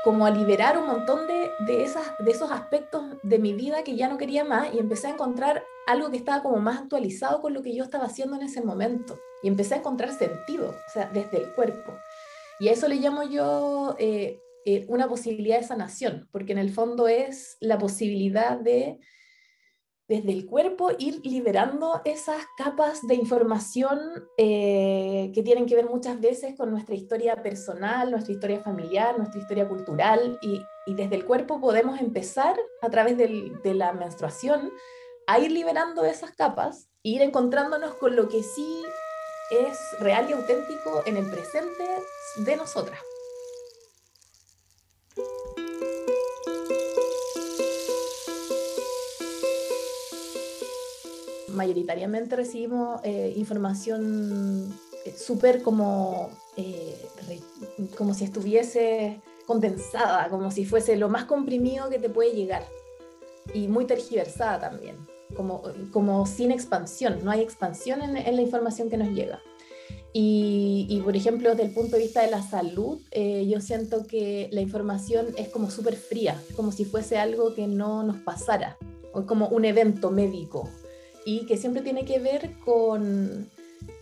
como 0.04 0.26
a 0.26 0.30
liberar 0.30 0.78
un 0.78 0.86
montón 0.86 1.26
de, 1.26 1.50
de, 1.66 1.82
esas, 1.82 2.04
de 2.18 2.30
esos 2.30 2.52
aspectos 2.52 3.02
de 3.22 3.38
mi 3.38 3.54
vida 3.54 3.82
que 3.82 3.96
ya 3.96 4.08
no 4.08 4.18
quería 4.18 4.44
más 4.44 4.72
y 4.74 4.78
empecé 4.78 5.06
a 5.06 5.10
encontrar 5.10 5.64
algo 5.86 6.10
que 6.10 6.18
estaba 6.18 6.42
como 6.42 6.58
más 6.58 6.80
actualizado 6.80 7.40
con 7.40 7.54
lo 7.54 7.62
que 7.62 7.74
yo 7.74 7.84
estaba 7.84 8.04
haciendo 8.04 8.36
en 8.36 8.42
ese 8.42 8.62
momento 8.62 9.18
y 9.42 9.48
empecé 9.48 9.74
a 9.74 9.78
encontrar 9.78 10.12
sentido, 10.12 10.70
o 10.70 10.92
sea, 10.92 11.10
desde 11.12 11.38
el 11.38 11.52
cuerpo. 11.54 11.94
Y 12.60 12.68
a 12.68 12.72
eso 12.72 12.86
le 12.86 12.96
llamo 12.96 13.24
yo 13.24 13.96
eh, 13.98 14.38
eh, 14.66 14.84
una 14.88 15.08
posibilidad 15.08 15.58
de 15.58 15.66
sanación, 15.66 16.28
porque 16.32 16.52
en 16.52 16.58
el 16.58 16.70
fondo 16.70 17.08
es 17.08 17.56
la 17.60 17.78
posibilidad 17.78 18.58
de 18.58 18.98
desde 20.08 20.32
el 20.32 20.46
cuerpo 20.46 20.90
ir 20.98 21.24
liberando 21.24 22.02
esas 22.04 22.44
capas 22.58 23.06
de 23.06 23.14
información 23.14 23.98
eh, 24.36 25.30
que 25.34 25.42
tienen 25.42 25.66
que 25.66 25.76
ver 25.76 25.88
muchas 25.88 26.20
veces 26.20 26.54
con 26.56 26.70
nuestra 26.70 26.94
historia 26.94 27.42
personal, 27.42 28.10
nuestra 28.10 28.34
historia 28.34 28.60
familiar, 28.60 29.16
nuestra 29.16 29.40
historia 29.40 29.68
cultural, 29.68 30.38
y, 30.42 30.62
desde 30.86 31.16
el 31.16 31.24
cuerpo 31.24 31.62
podemos 31.62 31.98
empezar 31.98 32.54
a 32.82 32.90
través 32.90 33.16
del, 33.16 33.62
de 33.62 33.72
la 33.72 33.94
menstruación 33.94 34.70
a 35.26 35.38
ir 35.38 35.50
liberando 35.50 36.04
esas 36.04 36.32
capas 36.32 36.90
e 37.02 37.08
ir 37.08 37.22
encontrándonos 37.22 37.94
con 37.94 38.14
lo 38.14 38.28
que 38.28 38.42
sí 38.42 38.82
es 39.50 39.78
real 40.00 40.28
y 40.28 40.34
auténtico 40.34 41.02
en 41.06 41.16
el 41.16 41.30
presente 41.30 41.84
de 42.44 42.56
nosotras. 42.56 43.00
Mayoritariamente 51.54 52.36
recibimos 52.36 53.00
eh, 53.04 53.32
información 53.36 54.72
eh, 55.04 55.14
súper 55.16 55.62
como, 55.62 56.30
eh, 56.56 56.96
como 57.96 58.14
si 58.14 58.24
estuviese 58.24 59.20
condensada, 59.46 60.28
como 60.28 60.50
si 60.50 60.64
fuese 60.64 60.96
lo 60.96 61.08
más 61.08 61.24
comprimido 61.24 61.90
que 61.90 61.98
te 61.98 62.08
puede 62.08 62.32
llegar 62.34 62.66
y 63.52 63.68
muy 63.68 63.84
tergiversada 63.84 64.70
también, 64.70 64.96
como, 65.36 65.62
como 65.92 66.26
sin 66.26 66.50
expansión, 66.50 67.20
no 67.22 67.30
hay 67.30 67.40
expansión 67.40 68.00
en, 68.02 68.36
la 68.36 68.42
información 68.42 68.88
que 68.88 68.96
nos 68.96 69.08
llega. 69.10 69.40
Y, 70.16 71.00
por 71.04 71.16
ejemplo, 71.16 71.50
desde 71.50 71.64
el 71.64 71.74
punto 71.74 71.96
de 71.96 72.02
vista 72.04 72.22
de 72.22 72.30
la 72.30 72.40
salud, 72.40 73.00
yo 73.12 73.60
siento 73.60 74.06
que 74.06 74.48
la 74.52 74.60
información 74.60 75.26
es 75.36 75.48
como 75.48 75.72
súper 75.72 75.96
fría, 75.96 76.40
como 76.54 76.70
si 76.70 76.84
fuese 76.84 77.18
algo 77.18 77.52
que 77.52 77.66
no 77.66 78.04
nos 78.04 78.18
pasara, 78.18 78.78
o 79.12 79.26
como 79.26 79.48
un 79.48 79.64
evento 79.64 80.12
médico, 80.12 80.70
y 81.24 81.46
que 81.46 81.56
siempre 81.56 81.82
tiene 81.82 82.04
que 82.04 82.18
ver 82.18 82.58
con, 82.64 83.48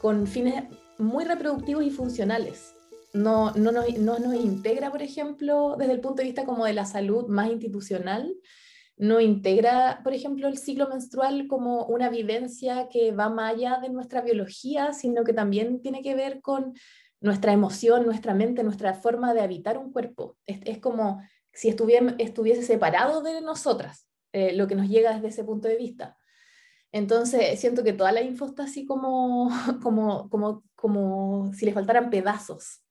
con 0.00 0.26
fines 0.26 0.64
muy 0.98 1.24
reproductivos 1.24 1.84
y 1.84 1.90
funcionales. 1.90 2.74
No, 3.12 3.52
no, 3.52 3.72
nos, 3.72 3.98
no 3.98 4.18
nos 4.18 4.34
integra, 4.34 4.90
por 4.90 5.02
ejemplo, 5.02 5.76
desde 5.78 5.92
el 5.92 6.00
punto 6.00 6.22
de 6.22 6.28
vista 6.28 6.44
como 6.44 6.64
de 6.64 6.72
la 6.72 6.86
salud 6.86 7.26
más 7.28 7.50
institucional, 7.50 8.34
no 8.96 9.20
integra, 9.20 10.00
por 10.04 10.14
ejemplo, 10.14 10.48
el 10.48 10.58
ciclo 10.58 10.88
menstrual 10.88 11.46
como 11.48 11.86
una 11.86 12.08
vivencia 12.08 12.88
que 12.88 13.10
va 13.12 13.28
más 13.28 13.54
allá 13.54 13.78
de 13.82 13.88
nuestra 13.88 14.20
biología, 14.20 14.92
sino 14.92 15.24
que 15.24 15.32
también 15.32 15.80
tiene 15.80 16.02
que 16.02 16.14
ver 16.14 16.40
con 16.40 16.74
nuestra 17.20 17.52
emoción, 17.52 18.04
nuestra 18.04 18.34
mente, 18.34 18.62
nuestra 18.62 18.94
forma 18.94 19.34
de 19.34 19.40
habitar 19.40 19.78
un 19.78 19.92
cuerpo. 19.92 20.36
Es, 20.46 20.78
como 20.78 21.22
si 21.52 21.68
estuviese, 21.68 22.14
estuviese 22.18 22.62
separado 22.62 23.22
de 23.22 23.40
nosotras, 23.40 24.06
eh, 24.32 24.52
lo 24.52 24.66
que 24.66 24.74
nos 24.74 24.88
llega 24.88 25.14
desde 25.14 25.28
ese 25.28 25.44
punto 25.44 25.68
de 25.68 25.76
vista. 25.76 26.16
Entonces 26.92 27.58
siento 27.58 27.82
que 27.82 27.94
toda 27.94 28.12
la 28.12 28.20
info 28.20 28.46
está 28.46 28.64
así 28.64 28.86
como, 28.86 29.50
como, 29.82 30.28
como, 30.28 30.62
como 30.74 31.52
si 31.54 31.64
le 31.64 31.72
faltaran 31.72 32.10
pedazos. 32.10 32.82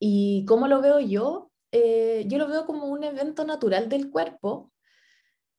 ¿Y 0.00 0.44
cómo 0.46 0.68
lo 0.68 0.80
veo 0.80 1.00
yo? 1.00 1.50
Eh, 1.70 2.24
yo 2.26 2.38
lo 2.38 2.48
veo 2.48 2.64
como 2.64 2.86
un 2.86 3.04
evento 3.04 3.44
natural 3.44 3.88
del 3.88 4.10
cuerpo 4.10 4.72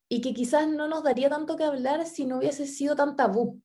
y 0.10 0.22
que 0.22 0.34
quizás 0.34 0.68
no 0.68 0.88
nos 0.88 1.04
daría 1.04 1.30
tanto 1.30 1.56
que 1.56 1.64
hablar 1.64 2.06
si 2.08 2.26
no 2.26 2.40
hubiese 2.40 2.66
sido 2.66 2.96
tan 2.96 3.16
tabú. 3.16 3.62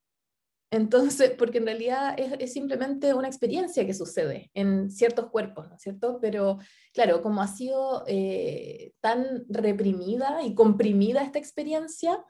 Entonces, 0.71 1.31
porque 1.39 1.59
en 1.59 1.67
realidad 1.67 2.15
es, 2.19 2.35
es, 2.39 2.53
simplemente 2.53 3.15
una 3.15 3.29
experiencia 3.29 3.87
que 3.87 3.95
sucede 3.95 4.51
en 4.53 4.91
ciertos 4.91 5.31
cuerpos, 5.31 5.69
¿no 5.71 5.77
es 5.77 5.83
cierto? 5.83 6.19
Pero 6.21 6.59
claro, 6.93 7.23
como 7.23 7.41
ha 7.41 7.49
sido 7.49 8.05
eh, 8.07 8.93
tan 9.01 9.47
reprimida 9.49 10.43
y 10.43 10.55
comprimida 10.55 11.23
esta 11.23 11.39
experiencia, 11.39 12.23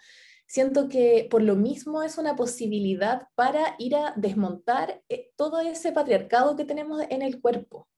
siento 0.47 0.89
que 0.89 1.27
por 1.31 1.43
lo 1.43 1.57
mismo 1.57 2.03
es 2.03 2.19
una 2.19 2.37
posibilidad 2.37 3.29
para 3.35 3.75
ir 3.79 3.97
a 3.97 4.15
desmontar 4.17 5.03
eh, 5.09 5.31
todo 5.37 5.61
ese 5.61 5.93
patriarcado 5.93 6.57
que 6.57 6.65
tenemos 6.65 7.03
en 7.11 7.23
el 7.23 7.41
cuerpo. 7.41 7.89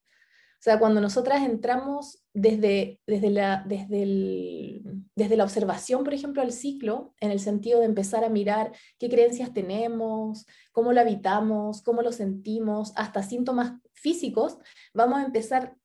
O 0.59 0.63
sea, 0.67 0.79
cuando 0.79 1.01
nosotras 1.01 1.43
entramos 1.43 2.25
desde, 2.33 3.01
desde, 3.07 3.31
la, 3.31 3.65
desde, 3.67 5.37
la 5.37 5.45
observación, 5.45 6.03
por 6.03 6.15
ejemplo, 6.15 6.43
al 6.43 6.51
ciclo, 6.51 7.15
en 7.21 7.31
el 7.31 7.41
sentido 7.41 7.81
de 7.81 7.87
empezar 7.87 8.25
a 8.25 8.31
mirar 8.31 8.73
qué 8.99 9.09
creencias 9.09 9.53
tenemos, 9.53 10.47
cómo 10.73 10.93
lo 10.93 11.01
habitamos, 11.01 11.83
cómo 11.83 12.03
lo 12.03 12.11
sentimos, 12.11 12.93
hasta 12.97 13.23
síntomas 13.23 13.75
físicos, 13.93 14.59
vamos 14.95 15.19
a 15.19 15.27
empezar 15.27 15.77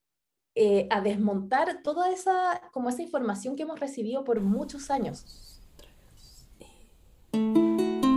eh, 0.55 0.87
a 0.89 1.01
desmontar 1.01 1.83
toda 1.83 2.11
esa, 2.11 2.61
como 2.71 2.89
esa 2.89 3.03
información 3.03 3.55
que 3.55 3.63
hemos 3.63 3.79
recibido 3.79 4.23
por 4.23 4.39
muchos 4.41 4.89
años. 4.89 5.60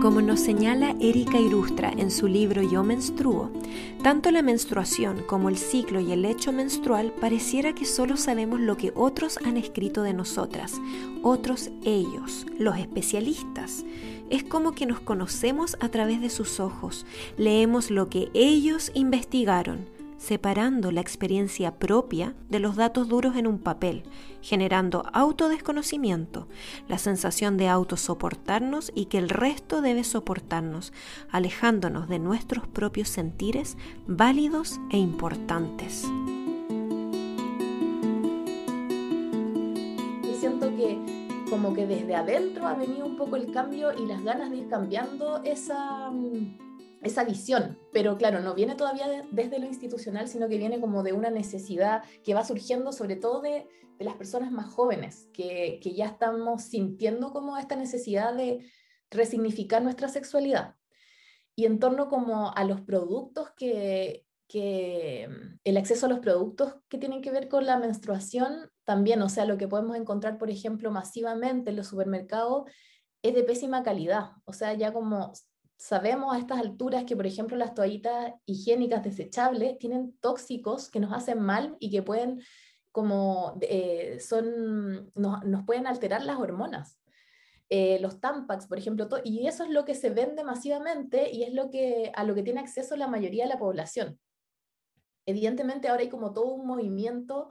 Como 0.05 0.21
nos 0.21 0.39
señala 0.39 0.95
Erika 0.99 1.39
Irustra 1.39 1.89
en 1.89 2.11
su 2.11 2.27
libro 2.27 2.61
Yo 2.61 2.83
menstruo, 2.83 3.49
tanto 4.03 4.29
la 4.29 4.43
menstruación 4.43 5.23
como 5.25 5.49
el 5.49 5.57
ciclo 5.57 5.99
y 5.99 6.11
el 6.11 6.25
hecho 6.25 6.51
menstrual 6.51 7.11
pareciera 7.19 7.73
que 7.73 7.85
solo 7.85 8.15
sabemos 8.15 8.59
lo 8.59 8.77
que 8.77 8.91
otros 8.93 9.39
han 9.43 9.57
escrito 9.57 10.03
de 10.03 10.13
nosotras, 10.13 10.79
otros 11.23 11.71
ellos, 11.83 12.45
los 12.59 12.77
especialistas. 12.77 13.83
Es 14.29 14.43
como 14.43 14.73
que 14.73 14.85
nos 14.85 14.99
conocemos 14.99 15.75
a 15.79 15.89
través 15.89 16.21
de 16.21 16.29
sus 16.29 16.59
ojos, 16.59 17.07
leemos 17.37 17.89
lo 17.89 18.07
que 18.07 18.29
ellos 18.35 18.91
investigaron, 18.93 19.87
separando 20.17 20.91
la 20.91 21.01
experiencia 21.01 21.75
propia 21.77 22.35
de 22.49 22.59
los 22.59 22.75
datos 22.75 23.07
duros 23.07 23.35
en 23.35 23.47
un 23.47 23.59
papel, 23.59 24.03
generando 24.41 25.03
autodesconocimiento, 25.13 26.47
la 26.87 26.97
sensación 26.97 27.57
de 27.57 27.67
autosoportarnos 27.67 28.91
y 28.95 29.05
que 29.05 29.17
el 29.17 29.29
resto 29.29 29.81
debe 29.81 30.03
soportarnos, 30.03 30.93
alejándonos 31.29 32.07
de 32.07 32.19
nuestros 32.19 32.67
propios 32.67 33.09
sentires 33.09 33.77
válidos 34.07 34.79
e 34.91 34.97
importantes. 34.97 36.03
Y 40.23 40.33
siento 40.39 40.75
que 40.75 41.25
como 41.49 41.73
que 41.73 41.85
desde 41.85 42.15
adentro 42.15 42.67
ha 42.67 42.73
venido 42.73 43.05
un 43.05 43.17
poco 43.17 43.35
el 43.35 43.51
cambio 43.51 43.91
y 43.97 44.05
las 44.07 44.23
ganas 44.23 44.49
de 44.49 44.57
ir 44.57 44.67
cambiando 44.67 45.41
esa 45.43 46.09
mm, 46.11 46.74
esa 47.05 47.23
visión, 47.23 47.77
pero 47.93 48.17
claro, 48.17 48.41
no 48.41 48.55
viene 48.55 48.75
todavía 48.75 49.05
desde 49.31 49.59
lo 49.59 49.67
institucional, 49.67 50.27
sino 50.27 50.49
que 50.49 50.57
viene 50.57 50.81
como 50.81 51.03
de 51.03 51.13
una 51.13 51.29
necesidad 51.29 52.03
que 52.23 52.33
va 52.33 52.43
surgiendo 52.43 52.91
sobre 52.91 53.15
todo 53.15 53.41
de, 53.41 53.67
las 53.99 54.15
personas 54.15 54.51
más 54.51 54.73
jóvenes, 54.73 55.29
que, 55.31 55.79
ya 55.95 56.07
estamos 56.07 56.63
sintiendo 56.63 57.31
como 57.31 57.57
esta 57.57 57.77
necesidad 57.77 58.33
de 58.33 58.69
resignificar 59.09 59.81
nuestra 59.81 60.09
sexualidad. 60.09 60.75
Y 61.55 61.65
en 61.65 61.79
torno 61.79 62.09
como 62.09 62.51
a 62.53 62.63
los 62.65 62.81
productos 62.81 63.51
que, 63.55 64.25
que 64.49 65.29
el 65.63 65.77
acceso 65.77 66.07
a 66.07 66.09
los 66.09 66.19
productos 66.19 66.75
que 66.89 66.97
tienen 66.97 67.21
que 67.21 67.31
ver 67.31 67.47
con 67.47 67.65
la 67.65 67.77
menstruación 67.77 68.69
también, 68.83 69.21
o 69.21 69.29
sea, 69.29 69.45
lo 69.45 69.57
que 69.57 69.69
podemos 69.69 69.95
encontrar, 69.95 70.37
por 70.37 70.49
ejemplo, 70.49 70.91
masivamente 70.91 71.69
en 71.69 71.77
los 71.77 71.87
supermercados 71.87 72.69
es 73.21 73.33
de 73.33 73.43
pésima 73.43 73.81
calidad, 73.83 74.31
o 74.43 74.51
sea, 74.51 74.73
ya 74.73 74.91
como 74.91 75.31
sabemos 75.77 76.33
a 76.33 76.39
estas 76.39 76.59
alturas 76.59 77.03
que, 77.03 77.15
por 77.15 77.27
ejemplo, 77.27 77.57
las 77.57 77.73
toallitas 77.73 78.33
higiénicas 78.45 79.03
desechables 79.03 79.77
tienen 79.77 80.17
tóxicos 80.19 80.89
que 80.89 80.99
nos 80.99 81.13
hacen 81.13 81.41
mal 81.41 81.75
y 81.79 81.89
que 81.89 82.01
pueden, 82.01 82.41
como, 82.91 83.57
eh, 83.61 84.19
son, 84.19 85.11
nos, 85.15 85.63
pueden 85.65 85.87
alterar 85.87 86.23
las 86.23 86.37
hormonas. 86.37 86.99
Eh, 87.69 87.99
los 87.99 88.19
Tampax, 88.21 88.67
por 88.67 88.77
ejemplo, 88.77 89.07
y 89.23 89.47
eso 89.47 89.63
es 89.63 89.71
lo 89.71 89.85
que 89.85 89.95
se 89.95 90.11
vende 90.11 90.43
masivamente 90.43 91.31
y 91.31 91.43
es 91.43 91.53
lo 91.53 91.71
que, 91.71 92.11
a 92.15 92.23
lo 92.23 92.35
que 92.35 92.43
tiene 92.43 92.59
acceso 92.59 92.95
la 92.95 93.07
mayoría 93.07 93.43
de 93.45 93.49
la 93.49 93.59
población. 93.59 94.19
Evidentemente 95.25 95.87
ahora 95.87 96.03
hay 96.03 96.09
como 96.09 96.31
todo 96.31 96.53
un 96.53 96.67
movimiento 96.67 97.49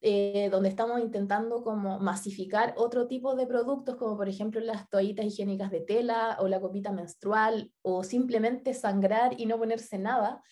eh, 0.00 0.48
donde 0.50 0.68
estamos 0.68 1.00
intentando 1.00 1.62
como 1.62 1.98
masificar 1.98 2.74
otro 2.76 3.06
tipo 3.06 3.34
de 3.34 3.46
productos, 3.46 3.96
como 3.96 4.16
por 4.16 4.28
ejemplo 4.28 4.60
las 4.60 4.88
toallitas 4.88 5.26
higiénicas 5.26 5.70
de 5.70 5.80
tela 5.80 6.36
o 6.40 6.48
la 6.48 6.60
copita 6.60 6.92
menstrual, 6.92 7.72
o 7.82 8.04
simplemente 8.04 8.74
sangrar 8.74 9.40
y 9.40 9.46
no 9.46 9.58
ponerse 9.58 9.98
nada. 9.98 10.42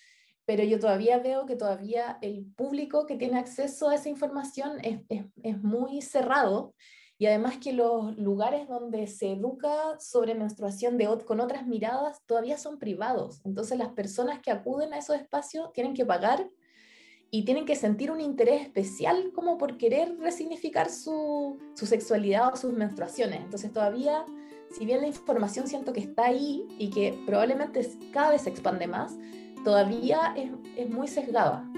Pero 0.45 0.63
yo 0.65 0.79
todavía 0.79 1.19
veo 1.19 1.47
que 1.47 1.57
todavía 1.57 2.19
el 2.23 2.47
público 2.57 3.07
que 3.07 3.17
tiene 3.17 3.39
acceso 3.39 3.89
a 3.89 3.95
esa 3.97 4.09
información 4.09 4.79
es, 4.83 5.01
es, 5.09 5.25
es 5.43 5.63
muy 5.63 6.03
cerrado 6.03 6.75
y 7.19 7.27
además 7.27 7.57
que 7.59 7.73
los 7.73 8.17
lugares 8.19 8.69
donde 8.69 9.07
se 9.07 9.33
educa 9.33 9.99
sobre 9.99 10.35
menstruación 10.35 10.99
de, 10.99 11.09
con 11.25 11.41
otras 11.41 11.67
miradas 11.67 12.23
todavía 12.27 12.59
son 12.59 12.79
privados. 12.79 13.41
Entonces 13.45 13.79
las 13.79 13.89
personas 13.91 14.41
que 14.41 14.51
acuden 14.51 14.93
a 14.93 14.99
esos 14.99 15.17
espacios 15.17 15.73
tienen 15.73 15.95
que 15.95 16.05
pagar 16.05 16.49
y 17.31 17.45
tienen 17.45 17.67
que 17.67 17.77
sentir 17.77 18.11
un 18.11 18.21
interés 18.21 18.63
especial 18.63 19.33
como 19.35 19.59
por 19.59 19.77
querer 19.77 20.17
resignificar 20.19 20.91
su, 20.91 21.59
su, 21.75 21.87
sexualidad 21.87 22.53
o 22.53 22.57
sus 22.57 22.73
menstruaciones. 22.73 23.41
Entonces 23.41 23.73
todavía, 23.73 24.25
si 24.71 24.87
bien 24.87 25.01
la 25.01 25.09
información 25.09 25.67
siento 25.67 25.93
que 25.93 26.01
está 26.01 26.27
ahí 26.27 26.65
y 26.79 26.91
que 26.91 27.19
probablemente 27.27 27.89
cada 28.13 28.31
vez 28.31 28.43
se 28.43 28.51
expande 28.51 28.87
más, 28.87 29.17
todavía 29.65 30.35
es, 30.37 30.51
es 30.77 30.89
muy 30.89 31.09
sesgada. 31.09 31.69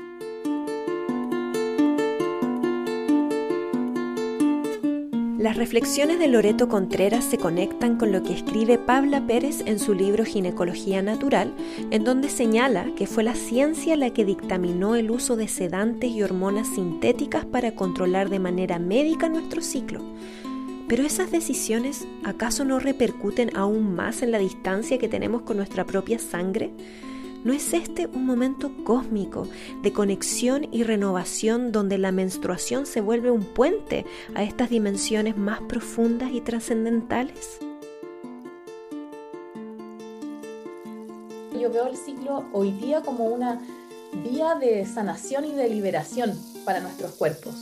Las 5.39 5.57
reflexiones 5.57 6.19
de 6.19 6.27
Loreto 6.27 6.69
Contreras 6.69 7.25
se 7.25 7.39
conectan 7.39 7.97
con 7.97 8.11
lo 8.11 8.25
que 8.25 8.33
escribe 8.33 8.77
Pabla 8.77 9.25
Pérez 9.25 9.63
en 9.67 9.79
su 9.79 9.95
libro 9.95 10.25
Ginecología 10.25 11.01
Natural, 11.01 11.55
en 11.93 12.03
donde 12.03 12.29
señala 12.29 12.87
que 12.97 13.07
fue 13.07 13.23
la 13.23 13.37
ciencia 13.37 13.97
la 13.97 14.11
que 14.11 14.25
dictaminó 14.25 14.97
el 14.97 15.13
uso 15.13 15.37
de 15.37 15.47
sedantes 15.47 16.11
y 16.11 16.25
hormonas 16.25 16.67
sintéticas 16.75 17.47
para 17.47 17.71
controlar 17.77 18.31
de 18.31 18.41
manera 18.41 18.81
médica 18.81 19.29
nuestro 19.29 19.63
ciclo. 19.63 20.01
Pero 20.89 21.05
esas 21.05 21.31
decisiones, 21.31 22.09
¿acaso 22.25 22.65
no 22.65 22.81
repercuten 22.81 23.57
aún 23.57 23.95
más 23.95 24.23
en 24.23 24.33
la 24.33 24.41
distancia 24.41 24.99
que 24.99 25.07
tenemos 25.07 25.43
con 25.43 25.57
nuestra 25.57 25.85
propia 25.85 26.19
sangre? 26.19 26.73
¿No 27.49 27.55
es 27.55 27.73
este 27.73 28.07
un 28.09 28.27
momento 28.27 28.71
cósmico 28.85 29.49
de 29.81 29.91
conexión 29.91 30.69
y 30.71 30.83
renovación 30.83 31.73
donde 31.73 31.97
la 31.97 32.13
menstruación 32.13 32.85
se 32.85 33.01
vuelve 33.01 33.31
un 33.31 33.43
puente 33.43 34.05
a 34.35 34.43
estas 34.43 34.69
dimensiones 34.69 35.35
más 35.39 35.63
profundas 35.63 36.31
y 36.31 36.43
trascendentales? 36.43 37.59
Yo 41.59 41.73
veo 41.73 41.87
el 41.87 41.97
ciclo 41.97 42.45
hoy 42.53 42.71
día 42.73 43.01
como 43.01 43.25
una 43.25 43.63
vía 44.31 44.55
de 44.57 44.85
sanación 44.85 45.47
y 45.47 45.53
de 45.53 45.71
liberación 45.71 46.39
para 46.67 46.81
nuestros 46.81 47.13
cuerpos. 47.13 47.55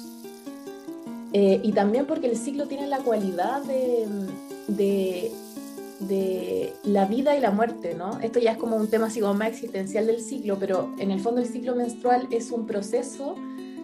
Eh, 1.33 1.61
y 1.63 1.71
también 1.71 2.07
porque 2.07 2.27
el 2.27 2.37
ciclo 2.37 2.67
tiene 2.67 2.89
la 2.89 2.99
cualidad 2.99 3.63
de, 3.63 4.09
de 4.67 5.33
de 6.01 6.75
la 6.85 7.07
vida 7.07 7.37
y 7.37 7.41
la 7.41 7.51
muerte, 7.51 7.95
¿no? 7.95 8.21
Esto 8.21 8.39
ya 8.39 8.53
es 8.53 8.59
como 8.59 8.77
un 8.77 8.89
tema 8.89 9.07
así 9.07 9.21
más 9.21 9.49
existencial 9.49 10.07
del 10.07 10.21
ciclo, 10.21 10.59
pero 10.59 10.95
en 10.99 11.11
el 11.11 11.21
fondo 11.21 11.41
el 11.41 11.47
ciclo 11.47 11.75
menstrual 11.75 12.29
es 12.31 12.51
un 12.51 12.67
proceso 12.67 13.35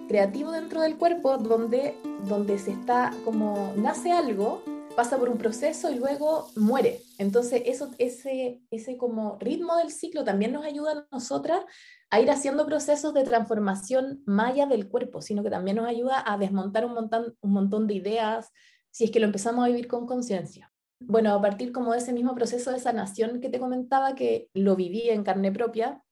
creativo 0.09 0.53
dentro 0.53 0.83
del 0.83 0.97
cuerpo 0.97 1.39
donde, 1.39 1.97
donde 2.29 2.59
se 2.59 2.73
está 2.73 3.15
como 3.25 3.73
nace 3.77 4.13
algo, 4.13 4.63
pasa 4.95 5.19
por 5.19 5.31
un 5.31 5.39
proceso 5.39 5.91
y 5.91 5.95
luego 5.95 6.49
muere. 6.57 7.01
Entonces 7.19 7.63
eso, 7.65 7.91
ese, 7.99 8.61
ese 8.71 8.97
como 8.99 9.39
ritmo 9.41 9.77
del 9.77 9.91
ciclo 9.91 10.23
también 10.23 10.53
nos 10.53 10.65
ayuda 10.65 10.93
a 10.93 11.07
nosotras 11.11 11.65
a 12.11 12.21
ir 12.21 12.31
haciendo 12.31 12.67
procesos 12.67 13.15
de 13.15 13.25
transformación 13.25 14.23
maya 14.27 14.67
del 14.67 14.89
cuerpo, 14.89 15.23
sino 15.23 15.43
que 15.43 15.51
también 15.51 15.79
nos 15.79 15.87
ayuda 15.87 16.23
a 16.27 16.37
desmontar 16.37 16.85
un 16.85 16.93
montón, 16.93 17.37
un 17.41 17.53
montón 17.53 17.87
de 17.87 17.95
ideas 17.95 18.51
si 18.91 19.05
es 19.05 19.11
que 19.11 19.21
lo 19.21 19.27
empezamos 19.27 19.65
a 19.65 19.69
vivir 19.69 19.89
con 19.89 20.07
conciencia 20.07 20.72
bueno, 21.07 21.33
a 21.33 21.41
partir 21.41 21.73
como 21.73 21.93
de 21.93 21.99
ese 21.99 22.13
mismo 22.13 22.35
proceso 22.35 22.71
de 22.71 22.81
sanación 22.81 23.41
que 23.41 23.49
te 23.49 23.59
comentaba, 23.59 24.15
que 24.15 24.49
lo 24.55 24.77
viví 24.77 25.09
en 25.09 25.25
carne 25.25 25.53
propia, 25.53 26.03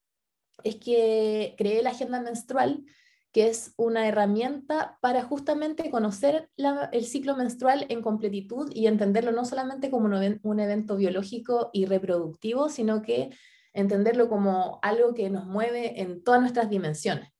es 0.64 0.76
que 0.76 1.55
creé 1.57 1.83
la 1.83 1.90
agenda 1.90 2.20
menstrual, 2.20 2.85
que 3.33 3.48
es 3.48 3.74
una 3.76 4.09
herramienta 4.09 4.98
para 5.00 5.22
justamente 5.22 5.90
conocer 5.90 6.50
el 6.57 7.05
ciclo 7.05 7.37
menstrual 7.37 7.87
en 7.88 8.03
completitud 8.03 8.70
y 8.74 8.87
entenderlo 8.87 9.33
no 9.33 9.44
solamente 9.44 9.90
como 9.90 10.07
un 10.42 10.61
evento 10.61 10.96
biológico 10.96 11.70
y 11.72 11.87
reproductivo, 11.87 12.68
sino 12.68 13.03
que 13.03 13.31
entenderlo 13.72 14.29
como 14.29 14.81
algo 14.83 15.14
que 15.14 15.31
nos 15.31 15.46
mueve 15.46 16.00
en 16.00 16.24
todas 16.24 16.40
nuestras 16.40 16.68
dimensiones. 16.68 17.31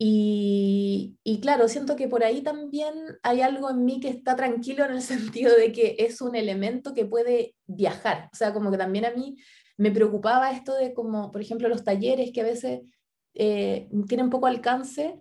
Y, 0.00 1.40
claro, 1.42 1.66
siento 1.68 1.96
que 1.96 2.06
por 2.06 2.22
ahí 2.22 2.42
también 2.42 2.94
hay 3.22 3.40
algo 3.40 3.68
en 3.70 3.84
mí 3.84 3.98
que 3.98 4.08
está 4.08 4.36
tranquilo 4.36 4.84
en 4.84 4.92
el 4.92 5.02
sentido 5.02 5.56
de 5.56 5.72
que 5.72 5.96
es 5.98 6.20
un 6.20 6.36
elemento 6.36 6.94
que 6.94 7.04
puede 7.04 7.54
viajar. 7.66 8.28
O 8.32 8.36
sea, 8.36 8.52
como 8.52 8.70
que 8.70 8.78
también 8.78 9.04
a 9.04 9.10
mí 9.10 9.36
me 9.76 9.90
preocupaba 9.90 10.52
esto 10.52 10.74
de 10.74 10.94
como, 10.94 11.32
por 11.32 11.40
ejemplo, 11.40 11.68
los 11.68 11.84
talleres 11.84 12.30
que 12.32 12.40
a 12.40 12.44
veces 12.44 12.80
eh, 13.34 13.88
tienen 14.08 14.30
poco 14.30 14.46
alcance 14.46 15.20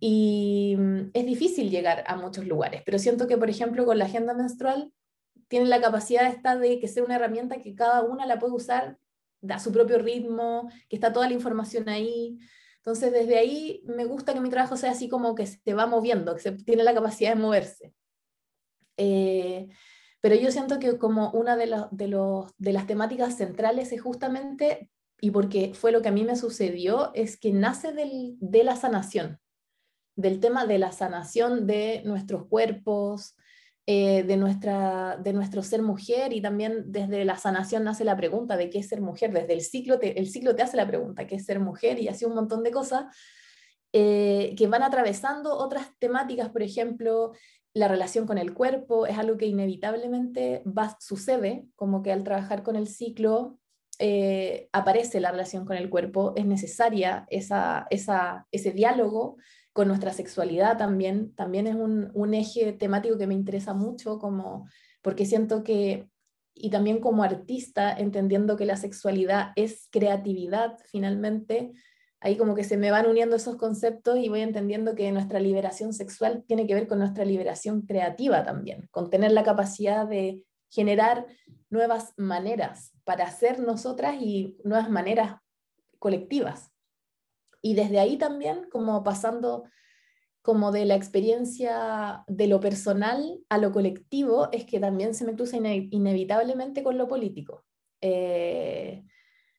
y 0.00 0.76
mm, 0.78 1.10
es 1.14 1.26
difícil 1.26 1.70
llegar 1.70 2.04
a 2.06 2.16
muchos 2.16 2.46
lugares. 2.46 2.82
Pero 2.84 2.98
siento 2.98 3.26
que, 3.26 3.38
por 3.38 3.50
ejemplo, 3.50 3.84
con 3.84 3.98
la 3.98 4.06
agenda 4.06 4.34
menstrual 4.34 4.92
tienen 5.48 5.70
la 5.70 5.80
capacidad 5.80 6.26
esta 6.26 6.56
de 6.56 6.78
que 6.80 6.88
sea 6.88 7.04
una 7.04 7.16
herramienta 7.16 7.62
que 7.62 7.74
cada 7.74 8.02
una 8.02 8.26
la 8.26 8.38
puede 8.38 8.54
usar 8.54 8.98
a 9.48 9.58
su 9.58 9.72
propio 9.72 9.98
ritmo, 9.98 10.70
que 10.88 10.96
está 10.96 11.12
toda 11.12 11.28
la 11.28 11.34
información 11.34 11.88
ahí. 11.88 12.38
Entonces, 12.86 13.12
desde 13.12 13.36
ahí 13.36 13.82
me 13.84 14.04
gusta 14.04 14.32
que 14.32 14.38
mi 14.38 14.48
trabajo 14.48 14.76
sea 14.76 14.92
así 14.92 15.08
como 15.08 15.34
que 15.34 15.44
se 15.44 15.74
va 15.74 15.86
moviendo, 15.86 16.36
que 16.36 16.40
se 16.40 16.52
tiene 16.52 16.84
la 16.84 16.94
capacidad 16.94 17.34
de 17.34 17.42
moverse. 17.42 17.92
Eh, 18.96 19.66
pero 20.20 20.36
yo 20.36 20.52
siento 20.52 20.78
que 20.78 20.96
como 20.96 21.32
una 21.32 21.56
de, 21.56 21.66
de, 21.90 22.72
las 22.72 22.86
temáticas 22.86 23.36
centrales 23.36 23.90
es 23.90 24.00
justamente, 24.00 24.88
y 25.20 25.32
porque 25.32 25.74
fue 25.74 25.90
lo 25.90 26.00
que 26.00 26.10
a 26.10 26.12
mí 26.12 26.22
me 26.22 26.36
sucedió, 26.36 27.10
es 27.14 27.36
que 27.36 27.50
nace 27.50 27.92
de 27.92 28.62
la 28.62 28.76
sanación, 28.76 29.40
del 30.14 30.38
tema 30.38 30.64
de 30.64 30.78
la 30.78 30.92
sanación 30.92 31.66
de 31.66 32.02
nuestros 32.04 32.46
cuerpos, 32.46 33.34
eh, 33.88 34.24
de, 34.24 34.36
nuestra, 34.36 35.16
de 35.16 35.32
nuestro 35.32 35.62
ser 35.62 35.80
mujer 35.80 36.32
y 36.32 36.40
también 36.40 36.90
desde 36.90 37.24
la 37.24 37.36
sanación 37.36 37.84
nace 37.84 38.04
la 38.04 38.16
pregunta 38.16 38.56
de 38.56 38.68
qué 38.68 38.80
es 38.80 38.88
ser 38.88 39.00
mujer, 39.00 39.32
desde 39.32 39.52
el 39.52 39.60
ciclo 39.60 40.00
te, 40.00 40.18
el 40.18 40.28
ciclo 40.28 40.56
te 40.56 40.62
hace 40.62 40.76
la 40.76 40.88
pregunta, 40.88 41.28
¿qué 41.28 41.36
es 41.36 41.44
ser 41.44 41.60
mujer? 41.60 42.00
Y 42.00 42.08
así 42.08 42.24
un 42.24 42.34
montón 42.34 42.64
de 42.64 42.72
cosas 42.72 43.04
eh, 43.92 44.56
que 44.58 44.66
van 44.66 44.82
atravesando 44.82 45.56
otras 45.56 45.88
temáticas, 46.00 46.48
por 46.50 46.62
ejemplo, 46.62 47.32
la 47.74 47.86
relación 47.86 48.26
con 48.26 48.38
el 48.38 48.54
cuerpo 48.54 49.06
es 49.06 49.18
algo 49.18 49.36
que 49.36 49.46
inevitablemente 49.46 50.64
va, 50.66 50.96
sucede, 50.98 51.66
como 51.76 52.02
que 52.02 52.10
al 52.10 52.24
trabajar 52.24 52.64
con 52.64 52.74
el 52.74 52.88
ciclo 52.88 53.60
eh, 54.00 54.68
aparece 54.72 55.20
la 55.20 55.30
relación 55.30 55.64
con 55.64 55.76
el 55.76 55.88
cuerpo, 55.88 56.32
es 56.34 56.44
necesaria 56.44 57.24
esa, 57.30 57.86
esa, 57.90 58.48
ese 58.50 58.72
diálogo 58.72 59.36
con 59.76 59.88
nuestra 59.88 60.10
sexualidad 60.14 60.78
también, 60.78 61.34
también 61.34 61.66
es 61.66 61.74
un, 61.74 62.32
eje 62.32 62.72
temático 62.72 63.18
que 63.18 63.26
me 63.26 63.34
interesa 63.34 63.74
mucho, 63.74 64.18
como, 64.18 64.66
porque 65.02 65.26
siento 65.26 65.62
que, 65.62 66.08
y 66.54 66.70
también 66.70 66.98
como 66.98 67.22
artista, 67.22 67.92
entendiendo 67.92 68.56
que 68.56 68.64
la 68.64 68.78
sexualidad 68.78 69.50
es 69.54 69.90
creatividad 69.92 70.78
finalmente, 70.90 71.72
ahí 72.20 72.38
como 72.38 72.54
que 72.54 72.64
se 72.64 72.78
me 72.78 72.90
van 72.90 73.06
uniendo 73.06 73.36
esos 73.36 73.56
conceptos 73.56 74.16
y 74.16 74.30
voy 74.30 74.40
entendiendo 74.40 74.94
que 74.94 75.12
nuestra 75.12 75.40
liberación 75.40 75.92
sexual 75.92 76.42
tiene 76.48 76.66
que 76.66 76.72
ver 76.72 76.88
con 76.88 76.98
nuestra 76.98 77.26
liberación 77.26 77.82
creativa 77.82 78.44
también, 78.44 78.88
con 78.90 79.10
tener 79.10 79.32
la 79.32 79.44
capacidad 79.44 80.08
de 80.08 80.42
generar 80.70 81.26
nuevas 81.68 82.14
maneras 82.16 82.94
para 83.04 83.30
ser 83.30 83.60
nosotras 83.60 84.16
y 84.22 84.56
nuevas 84.64 84.88
maneras 84.88 85.36
colectivas. 85.98 86.72
Y 87.62 87.74
desde 87.74 87.98
ahí 87.98 88.16
también, 88.16 88.68
como 88.70 89.02
pasando 89.02 89.64
como 90.42 90.70
de 90.70 90.84
la 90.84 90.94
experiencia 90.94 92.22
de 92.28 92.46
lo 92.46 92.60
personal 92.60 93.40
a 93.48 93.58
lo 93.58 93.72
colectivo, 93.72 94.48
es 94.52 94.64
que 94.64 94.78
también 94.78 95.12
se 95.14 95.24
me 95.24 95.34
cruza 95.34 95.56
inevitablemente 95.56 96.84
con 96.84 96.96
lo 96.96 97.08
político. 97.08 97.64
Eh, 98.00 99.02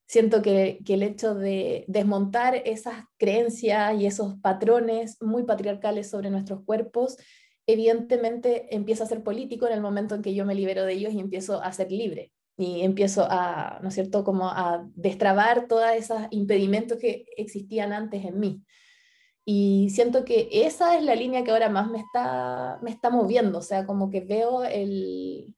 siento 0.08 0.42
que, 0.42 0.80
el 0.88 1.04
hecho 1.04 1.36
de 1.36 1.84
desmontar 1.90 2.56
esas 2.56 3.04
creencias 3.18 4.00
y 4.00 4.06
esos 4.06 4.36
patrones 4.40 5.22
muy 5.22 5.44
patriarcales 5.44 6.10
sobre 6.10 6.30
nuestros 6.30 6.64
cuerpos, 6.64 7.18
evidentemente 7.66 8.74
empieza 8.74 9.04
a 9.04 9.08
ser 9.08 9.24
político 9.24 9.68
en 9.68 9.74
el 9.74 9.82
momento 9.82 10.16
en 10.16 10.22
que 10.22 10.34
yo 10.34 10.46
me 10.46 10.56
libero 10.56 10.86
de 10.86 10.94
ellos 10.94 11.14
y 11.14 11.20
empiezo 11.20 11.62
a 11.62 11.74
ser 11.74 11.92
libre 11.92 12.32
y 12.58 12.82
empiezo 12.82 13.28
a, 13.30 13.80
¿no 13.84 13.89
es 13.89 13.93
cierto?, 13.93 14.24
como 14.24 14.50
a 14.50 14.84
destrabar 14.96 15.67
todos 15.67 15.86
esos 15.96 16.20
impedimentos 16.32 16.98
que 16.98 17.26
existían 17.38 17.93
antes 17.93 18.26
en 18.26 18.39
mí. 18.39 18.63
Y 19.46 19.89
siento 19.91 20.26
que 20.26 20.50
esa 20.52 20.98
es 20.98 21.04
la 21.04 21.15
línea 21.15 21.43
que 21.43 21.52
ahora 21.52 21.70
más 21.70 21.89
me 21.89 22.00
está, 22.00 22.80
me 22.82 22.89
está 22.89 23.10
moviendo, 23.10 23.60
o 23.60 23.62
sea, 23.62 23.86
como 23.86 24.10
que 24.10 24.22
veo 24.22 24.63
el, 24.65 25.56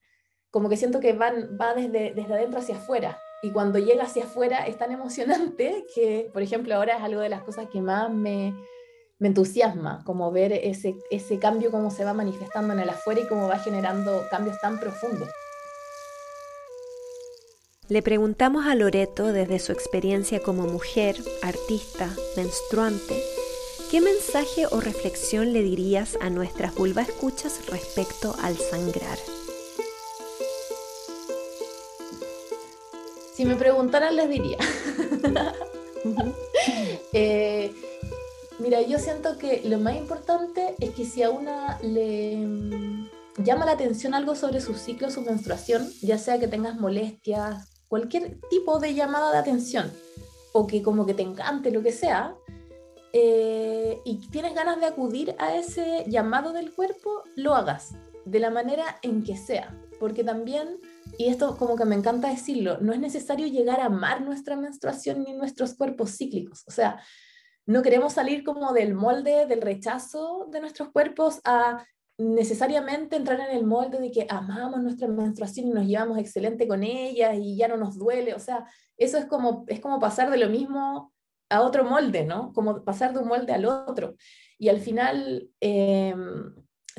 como 0.51 0.69
que 0.69 0.77
siento 0.77 0.99
que 0.99 1.13
van, 1.13 1.57
va 1.59 1.73
desde, 1.73 2.13
desde 2.13 2.33
adentro 2.33 2.59
hacia 2.59 2.75
afuera, 2.75 3.17
y 3.41 3.51
cuando 3.51 3.79
llega 3.79 4.03
hacia 4.03 4.25
afuera 4.25 4.67
es 4.67 4.77
tan 4.77 4.91
emocionante 4.91 5.85
que, 5.95 6.29
por 6.33 6.41
ejemplo, 6.41 6.75
ahora 6.75 6.97
es 6.97 7.03
algo 7.03 7.21
de 7.21 7.29
las 7.29 7.43
cosas 7.43 7.67
que 7.69 7.81
más 7.81 8.11
me, 8.11 8.53
me 9.17 9.29
entusiasma, 9.29 10.03
como 10.05 10.31
ver 10.31 10.51
ese, 10.53 10.97
ese 11.09 11.39
cambio, 11.39 11.71
cómo 11.71 11.91
se 11.91 12.03
va 12.03 12.13
manifestando 12.13 12.73
en 12.73 12.79
el 12.79 12.89
afuera 12.89 13.21
y 13.21 13.27
cómo 13.27 13.47
va 13.47 13.57
generando 13.59 14.23
cambios 14.29 14.59
tan 14.59 14.79
profundos. 14.79 15.29
Le 17.89 18.03
preguntamos 18.03 18.67
a 18.67 18.75
Loreto 18.75 19.33
desde 19.33 19.57
su 19.57 19.71
experiencia 19.71 20.43
como 20.43 20.67
mujer, 20.67 21.15
artista, 21.41 22.07
menstruante, 22.37 23.19
¿qué 23.89 23.99
mensaje 23.99 24.67
o 24.69 24.79
reflexión 24.79 25.53
le 25.53 25.63
dirías 25.63 26.15
a 26.21 26.29
nuestras 26.29 26.75
vulva 26.75 27.01
escuchas 27.01 27.65
respecto 27.65 28.35
al 28.43 28.55
sangrar? 28.57 29.17
Si 33.33 33.43
me 33.43 33.55
preguntaran, 33.55 34.15
les 34.15 34.29
diría. 34.29 34.57
Eh, 37.11 37.73
mira, 38.59 38.81
yo 38.81 38.99
siento 38.99 39.37
que 39.37 39.63
lo 39.65 39.79
más 39.79 39.97
importante 39.97 40.75
es 40.79 40.91
que 40.91 41.03
si 41.03 41.23
a 41.23 41.29
una 41.29 41.77
le 41.81 42.37
mm, 42.37 43.09
llama 43.43 43.65
la 43.65 43.73
atención 43.73 44.13
algo 44.13 44.35
sobre 44.35 44.61
su 44.61 44.75
ciclo, 44.75 45.11
su 45.11 45.23
menstruación, 45.23 45.91
ya 46.01 46.17
sea 46.17 46.39
que 46.39 46.47
tengas 46.47 46.79
molestias, 46.79 47.78
cualquier 47.89 48.39
tipo 48.49 48.79
de 48.79 48.93
llamada 48.93 49.33
de 49.33 49.39
atención, 49.39 49.91
o 50.53 50.65
que 50.65 50.81
como 50.81 51.05
que 51.05 51.13
te 51.13 51.23
encante, 51.23 51.71
lo 51.71 51.83
que 51.83 51.91
sea, 51.91 52.35
eh, 53.11 53.99
y 54.05 54.29
tienes 54.29 54.55
ganas 54.55 54.79
de 54.79 54.85
acudir 54.85 55.35
a 55.37 55.55
ese 55.55 56.05
llamado 56.07 56.53
del 56.53 56.73
cuerpo, 56.73 57.23
lo 57.35 57.55
hagas, 57.55 57.95
de 58.23 58.39
la 58.39 58.51
manera 58.51 58.99
en 59.01 59.23
que 59.23 59.35
sea, 59.35 59.77
porque 59.99 60.23
también 60.23 60.79
y 61.17 61.27
esto 61.27 61.57
como 61.57 61.75
que 61.75 61.85
me 61.85 61.95
encanta 61.95 62.29
decirlo, 62.29 62.77
no 62.81 62.93
es 62.93 62.99
necesario 62.99 63.47
llegar 63.47 63.79
a 63.79 63.85
amar 63.85 64.21
nuestra 64.21 64.55
menstruación 64.55 65.23
ni 65.23 65.33
nuestros 65.33 65.73
cuerpos 65.73 66.15
cíclicos. 66.15 66.63
O 66.67 66.71
sea, 66.71 67.01
no 67.65 67.81
queremos 67.81 68.13
salir 68.13 68.43
como 68.43 68.73
del 68.73 68.93
molde 68.93 69.45
del 69.45 69.61
rechazo 69.61 70.47
de 70.51 70.61
nuestros 70.61 70.89
cuerpos 70.89 71.39
a 71.43 71.85
necesariamente 72.19 73.15
entrar 73.15 73.39
en 73.39 73.55
el 73.57 73.65
molde 73.65 73.99
de 73.99 74.11
que 74.11 74.27
amamos 74.29 74.81
nuestra 74.81 75.07
menstruación 75.07 75.67
y 75.67 75.71
nos 75.71 75.85
llevamos 75.85 76.17
excelente 76.17 76.67
con 76.67 76.83
ella 76.83 77.33
y 77.33 77.55
ya 77.57 77.67
no 77.67 77.77
nos 77.77 77.97
duele. 77.97 78.33
O 78.35 78.39
sea, 78.39 78.65
eso 78.97 79.17
es 79.17 79.25
como, 79.25 79.65
es 79.67 79.79
como 79.79 79.99
pasar 79.99 80.29
de 80.29 80.37
lo 80.37 80.49
mismo 80.49 81.13
a 81.49 81.61
otro 81.61 81.83
molde, 81.83 82.25
¿no? 82.25 82.53
Como 82.53 82.83
pasar 82.83 83.13
de 83.13 83.19
un 83.19 83.27
molde 83.27 83.53
al 83.53 83.65
otro. 83.65 84.15
Y 84.57 84.69
al 84.69 84.79
final... 84.79 85.49
Eh, 85.61 86.13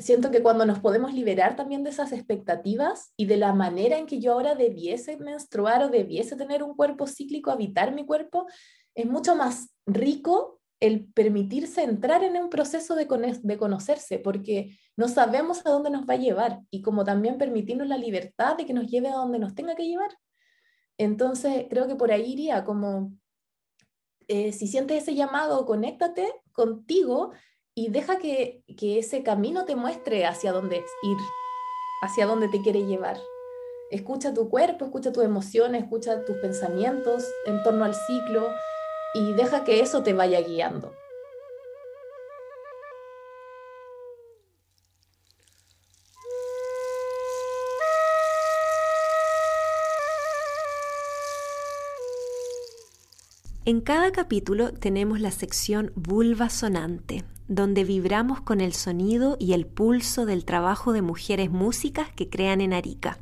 siento 0.01 0.31
que 0.31 0.41
cuando 0.41 0.65
nos 0.65 0.79
podemos 0.79 1.13
liberar 1.13 1.55
también 1.55 1.83
de 1.83 1.91
esas 1.91 2.11
expectativas 2.11 3.13
y 3.15 3.25
de 3.25 3.37
la 3.37 3.53
manera 3.53 3.97
en 3.97 4.07
que 4.07 4.19
yo 4.19 4.33
ahora 4.33 4.55
debiese 4.55 5.17
menstruar 5.17 5.83
o 5.83 5.89
debiese 5.89 6.35
tener 6.35 6.63
un 6.63 6.75
cuerpo 6.75 7.07
cíclico, 7.07 7.51
habitar 7.51 7.93
mi 7.93 8.05
cuerpo, 8.05 8.47
es 8.95 9.05
mucho 9.05 9.35
más 9.35 9.69
rico 9.85 10.60
el 10.81 11.05
permitirse 11.13 11.83
entrar 11.83 12.23
en 12.23 12.35
un 12.35 12.49
proceso 12.49 12.95
de, 12.95 13.05
de 13.41 13.57
conocerse, 13.57 14.17
porque 14.17 14.77
no 14.97 15.07
sabemos 15.07 15.63
a 15.65 15.69
dónde 15.69 15.91
nos 15.91 16.09
va 16.09 16.15
a 16.15 16.17
llevar 16.17 16.59
y 16.71 16.81
como 16.81 17.05
también 17.05 17.37
permitirnos 17.37 17.87
la 17.87 17.97
libertad 17.97 18.57
de 18.57 18.65
que 18.65 18.73
nos 18.73 18.87
lleve 18.87 19.07
a 19.07 19.15
donde 19.15 19.39
nos 19.39 19.53
tenga 19.53 19.75
que 19.75 19.87
llevar. 19.87 20.09
Entonces, 20.97 21.67
creo 21.69 21.87
que 21.87 21.95
por 21.95 22.11
ahí 22.11 22.33
iría 22.33 22.63
como, 22.63 23.13
eh, 24.27 24.51
si 24.51 24.67
sientes 24.67 25.03
ese 25.03 25.13
llamado, 25.13 25.65
conéctate 25.67 26.33
contigo 26.51 27.31
y 27.75 27.89
deja 27.89 28.17
que, 28.17 28.63
ese 28.67 29.21
camino 29.21 29.65
te 29.65 29.75
muestre 29.75 30.25
hacia 30.25 30.51
dónde 30.51 30.77
ir, 30.77 31.17
hacia 32.01 32.25
dónde 32.25 32.47
te 32.49 32.61
quiere 32.61 32.85
llevar. 32.85 33.17
Escucha 33.91 34.33
tu 34.33 34.49
cuerpo, 34.49 34.85
escucha 34.85 35.11
tus 35.11 35.23
emociones, 35.23 35.83
escucha 35.83 36.25
tus 36.25 36.37
pensamientos 36.37 37.25
en 37.45 37.61
torno 37.61 37.85
al 37.85 37.93
ciclo 37.93 38.47
y 39.13 39.33
deja 39.33 39.63
que 39.63 39.81
eso 39.81 40.03
te 40.03 40.13
vaya 40.13 40.41
guiando. 40.41 40.93
En 53.63 53.79
cada 53.79 54.11
capítulo 54.11 54.73
tenemos 54.73 55.19
la 55.21 55.29
sección 55.29 55.91
vulva 55.95 56.49
sonante, 56.49 57.23
donde 57.47 57.83
vibramos 57.83 58.41
con 58.41 58.59
el 58.59 58.73
sonido 58.73 59.37
y 59.39 59.53
el 59.53 59.67
pulso 59.67 60.25
del 60.25 60.45
trabajo 60.45 60.93
de 60.93 61.03
mujeres 61.03 61.51
músicas 61.51 62.09
que 62.11 62.27
crean 62.27 62.59
en 62.59 62.73
Arica. 62.73 63.19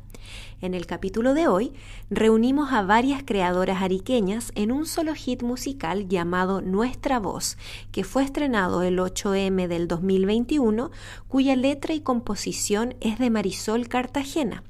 En 0.60 0.74
el 0.74 0.86
capítulo 0.86 1.32
de 1.32 1.48
hoy 1.48 1.72
reunimos 2.10 2.72
a 2.72 2.82
varias 2.82 3.22
creadoras 3.24 3.82
ariqueñas 3.82 4.52
en 4.54 4.72
un 4.72 4.84
solo 4.84 5.14
hit 5.14 5.42
musical 5.42 6.06
llamado 6.08 6.60
Nuestra 6.60 7.18
Voz, 7.18 7.56
que 7.92 8.04
fue 8.04 8.24
estrenado 8.24 8.82
el 8.82 8.98
8M 8.98 9.68
del 9.68 9.88
2021, 9.88 10.90
cuya 11.28 11.56
letra 11.56 11.94
y 11.94 12.00
composición 12.00 12.94
es 13.00 13.18
de 13.18 13.30
Marisol 13.30 13.88
Cartagena. 13.88 14.62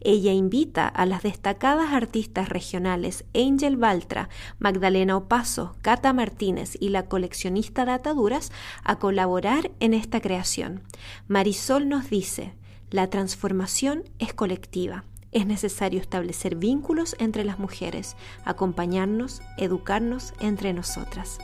Ella 0.00 0.32
invita 0.32 0.86
a 0.86 1.06
las 1.06 1.22
destacadas 1.22 1.92
artistas 1.92 2.48
regionales 2.48 3.24
Angel 3.34 3.76
Baltra, 3.76 4.28
Magdalena 4.58 5.16
Opaso, 5.16 5.76
Cata 5.82 6.12
Martínez 6.12 6.76
y 6.78 6.90
la 6.90 7.06
coleccionista 7.06 7.84
de 7.84 7.92
ataduras 7.92 8.52
a 8.84 8.98
colaborar 8.98 9.70
en 9.80 9.94
esta 9.94 10.20
creación. 10.20 10.82
Marisol 11.26 11.88
nos 11.88 12.10
dice, 12.10 12.54
la 12.90 13.10
transformación 13.10 14.04
es 14.18 14.32
colectiva. 14.32 15.04
Es 15.30 15.46
necesario 15.46 16.00
establecer 16.00 16.56
vínculos 16.56 17.14
entre 17.18 17.44
las 17.44 17.58
mujeres, 17.58 18.16
acompañarnos, 18.44 19.42
educarnos 19.58 20.32
entre 20.40 20.72
nosotras. 20.72 21.38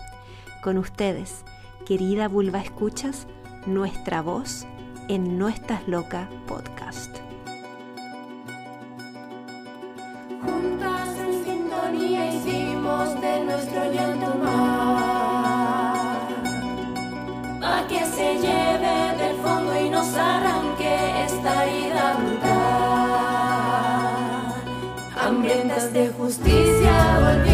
Con 0.62 0.78
ustedes, 0.78 1.44
querida 1.84 2.28
Vulva 2.28 2.62
Escuchas, 2.62 3.26
nuestra 3.66 4.22
voz 4.22 4.66
en 5.08 5.38
No 5.38 5.50
Estás 5.50 5.86
Loca 5.86 6.30
podcast. 6.46 7.18
Juntas 10.40 11.08
en 11.18 11.44
sintonía 11.44 12.34
hicimos 12.34 13.20
de 13.20 13.44
nuestro 13.44 13.92
llanto 13.92 14.34
mar, 14.38 16.28
a 17.62 17.86
que 17.86 18.06
se 18.06 18.34
lleve 18.36 19.18
del 19.18 19.36
fondo 19.42 19.78
y 19.78 19.90
nos 19.90 20.08
ida 20.08 20.53
hambrientas 25.16 25.92
de 25.92 26.08
justicia, 26.08 27.18
volvimos 27.20 27.53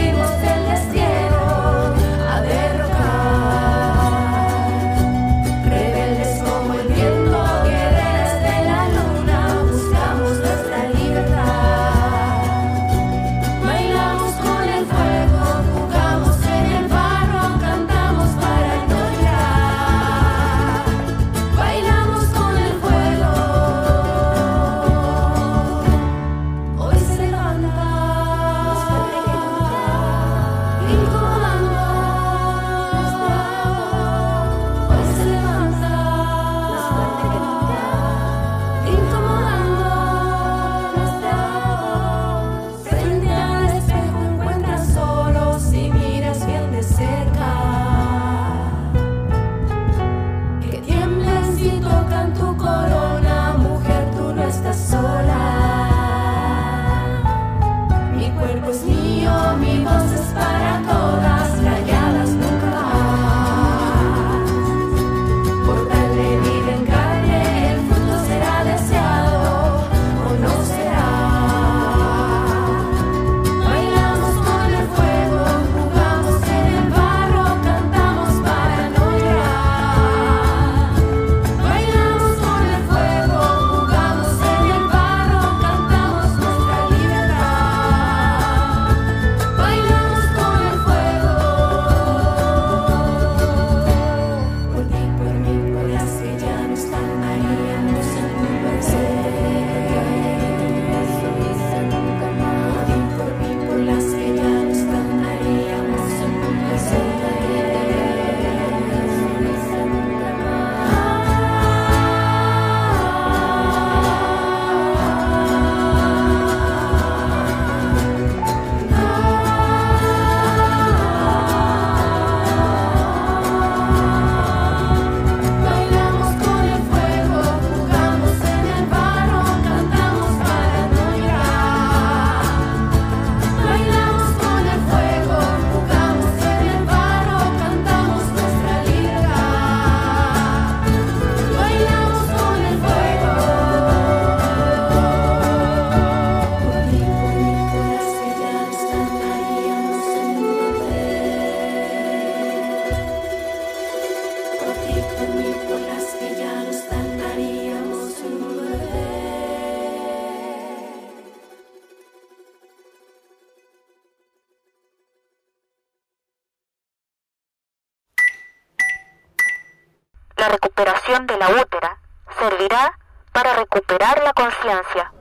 la 171.38 171.48
útera 171.50 171.98
servirá 172.38 172.98
para 173.32 173.54
recuperar 173.54 174.22
la 174.22 174.32
conciencia. 174.32 175.12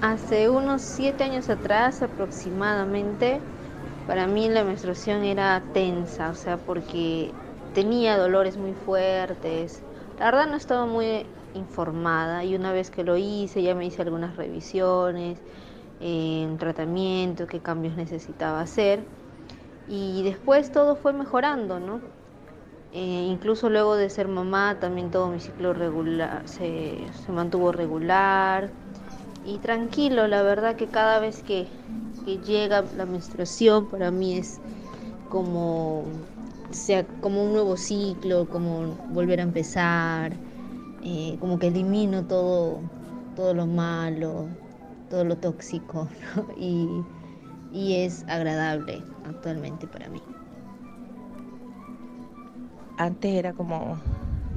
Hace 0.00 0.50
unos 0.50 0.82
siete 0.82 1.24
años 1.24 1.48
atrás 1.48 2.02
aproximadamente, 2.02 3.40
para 4.06 4.26
mí 4.26 4.48
la 4.48 4.64
menstruación 4.64 5.22
era 5.22 5.62
tensa, 5.72 6.30
o 6.30 6.34
sea, 6.34 6.56
porque 6.56 7.30
tenía 7.72 8.18
dolores 8.18 8.56
muy 8.56 8.72
fuertes. 8.72 9.82
La 10.18 10.26
verdad 10.26 10.48
no 10.48 10.56
estaba 10.56 10.86
muy 10.86 11.24
informada 11.54 12.44
y 12.44 12.56
una 12.56 12.72
vez 12.72 12.90
que 12.90 13.04
lo 13.04 13.16
hice 13.16 13.62
ya 13.62 13.74
me 13.74 13.86
hice 13.86 14.02
algunas 14.02 14.36
revisiones, 14.36 15.38
en 16.00 16.58
tratamiento, 16.58 17.46
qué 17.46 17.60
cambios 17.60 17.94
necesitaba 17.94 18.60
hacer 18.60 19.04
y 19.92 20.22
después 20.22 20.72
todo 20.72 20.96
fue 20.96 21.12
mejorando, 21.12 21.78
¿no? 21.78 22.00
Eh, 22.94 23.26
incluso 23.30 23.68
luego 23.68 23.94
de 23.94 24.08
ser 24.08 24.26
mamá 24.26 24.78
también 24.80 25.10
todo 25.10 25.28
mi 25.28 25.38
ciclo 25.38 25.74
regular 25.74 26.42
se, 26.46 26.96
mantuvo 27.28 27.72
regular 27.72 28.70
y 29.44 29.58
tranquilo, 29.58 30.28
la 30.28 30.42
verdad 30.42 30.76
que 30.76 30.86
cada 30.86 31.20
vez 31.20 31.42
que, 31.42 31.68
llega 32.46 32.84
la 32.96 33.04
menstruación 33.04 33.88
para 33.88 34.10
mí 34.10 34.38
es 34.38 34.60
como 35.28 36.04
sea 36.70 37.04
como 37.20 37.44
un 37.44 37.52
nuevo 37.52 37.76
ciclo, 37.76 38.48
como 38.48 38.96
volver 39.10 39.40
a 39.40 39.42
empezar, 39.42 40.32
eh, 41.02 41.36
como 41.40 41.58
que 41.58 41.66
elimino 41.66 42.24
todo, 42.24 42.80
todo 43.36 43.52
lo 43.52 43.66
malo, 43.66 44.46
todo 45.10 45.24
lo 45.24 45.36
tóxico 45.36 46.08
¿no? 46.36 46.46
y 46.56 47.94
es 47.94 48.24
agradable 48.28 49.02
actualmente 49.24 49.86
para 49.86 50.08
mí. 50.08 50.22
Antes 52.98 53.34
era 53.34 53.52
como 53.52 53.98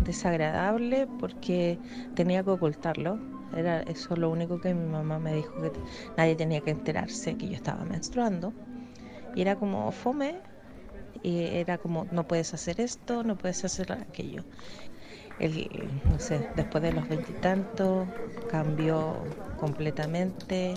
desagradable 0.04 1.08
porque 1.20 1.80
tenía 2.16 2.44
que 2.44 2.52
ocultarlo. 2.52 3.18
Era 3.56 3.82
eso 3.84 4.16
lo 4.16 4.30
único 4.30 4.60
que 4.60 4.74
mi 4.74 4.88
mamá 4.88 5.20
me 5.20 5.34
dijo 5.34 5.54
que 5.62 5.72
nadie 6.18 6.36
tenía 6.36 6.62
que 6.62 6.72
enterarse 6.72 7.36
que 7.36 7.48
yo 7.48 7.56
estaba 7.56 7.86
menstruando. 7.86 8.54
Y 9.36 9.42
era 9.42 9.56
como 9.56 9.92
fome. 9.92 10.36
Y 11.24 11.40
era 11.40 11.78
como 11.78 12.06
no 12.12 12.28
puedes 12.28 12.54
hacer 12.54 12.80
esto, 12.82 13.24
no 13.24 13.36
puedes 13.36 13.66
hacer 13.66 13.92
aquello. 13.94 14.44
El, 15.40 15.90
no 16.10 16.20
sé, 16.20 16.48
después 16.56 16.84
de 16.84 16.94
los 16.94 17.08
veintitantos 17.10 18.08
cambió 18.50 19.16
completamente, 19.60 20.76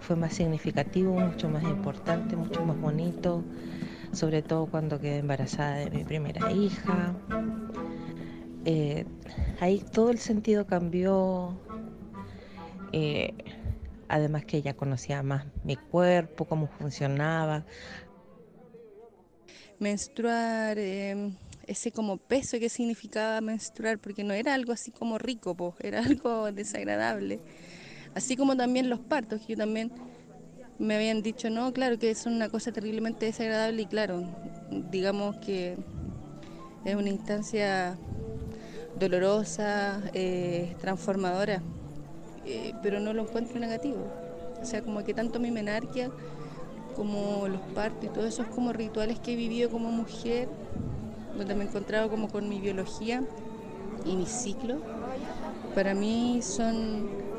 fue 0.00 0.16
más 0.16 0.34
significativo, 0.34 1.12
mucho 1.12 1.48
más 1.48 1.62
importante, 1.64 2.36
mucho 2.36 2.64
más 2.64 2.80
bonito, 2.80 3.44
sobre 4.12 4.42
todo 4.42 4.66
cuando 4.66 4.98
quedé 5.00 5.18
embarazada 5.18 5.76
de 5.76 5.90
mi 5.90 6.04
primera 6.04 6.50
hija. 6.50 7.14
Eh, 8.64 9.04
ahí 9.60 9.82
todo 9.92 10.10
el 10.10 10.18
sentido 10.18 10.66
cambió, 10.66 11.56
eh, 12.92 13.32
además 14.08 14.44
que 14.44 14.58
ella 14.58 14.74
conocía 14.74 15.22
más 15.22 15.46
mi 15.64 15.76
cuerpo, 15.76 16.44
cómo 16.44 16.66
funcionaba. 16.66 17.64
Menstruar, 19.78 20.78
eh, 20.78 21.32
ese 21.66 21.90
como 21.92 22.18
peso 22.18 22.58
que 22.58 22.68
significaba 22.68 23.40
menstruar, 23.40 23.98
porque 23.98 24.24
no 24.24 24.34
era 24.34 24.54
algo 24.54 24.72
así 24.72 24.90
como 24.90 25.16
rico, 25.18 25.54
pues, 25.54 25.74
era 25.80 26.00
algo 26.04 26.52
desagradable. 26.52 27.40
Así 28.14 28.36
como 28.36 28.56
también 28.56 28.90
los 28.90 28.98
partos, 28.98 29.40
que 29.40 29.52
yo 29.54 29.58
también 29.58 29.92
me 30.78 30.96
habían 30.96 31.22
dicho, 31.22 31.50
no, 31.50 31.72
claro 31.72 31.98
que 31.98 32.10
es 32.10 32.26
una 32.26 32.48
cosa 32.48 32.72
terriblemente 32.72 33.26
desagradable 33.26 33.82
y 33.82 33.86
claro, 33.86 34.24
digamos 34.90 35.36
que 35.36 35.76
es 36.84 36.94
una 36.94 37.10
instancia 37.10 37.98
dolorosa, 38.98 40.00
eh, 40.14 40.74
transformadora, 40.80 41.62
eh, 42.46 42.74
pero 42.82 42.98
no 42.98 43.12
lo 43.12 43.22
encuentro 43.22 43.60
negativo. 43.60 44.06
O 44.60 44.64
sea, 44.64 44.82
como 44.82 45.04
que 45.04 45.14
tanto 45.14 45.38
mi 45.38 45.50
menarquia 45.50 46.10
como 46.96 47.46
los 47.48 47.60
partos 47.74 48.04
y 48.04 48.08
todos 48.08 48.26
esos 48.26 48.46
como 48.48 48.72
rituales 48.72 49.18
que 49.20 49.34
he 49.34 49.36
vivido 49.36 49.70
como 49.70 49.90
mujer, 49.90 50.48
donde 51.36 51.54
me 51.54 51.64
he 51.64 51.66
encontrado 51.66 52.10
como 52.10 52.28
con 52.28 52.48
mi 52.48 52.60
biología 52.60 53.22
y 54.04 54.16
mi 54.16 54.26
ciclo, 54.26 54.80
para 55.74 55.94
mí 55.94 56.40
son 56.42 57.29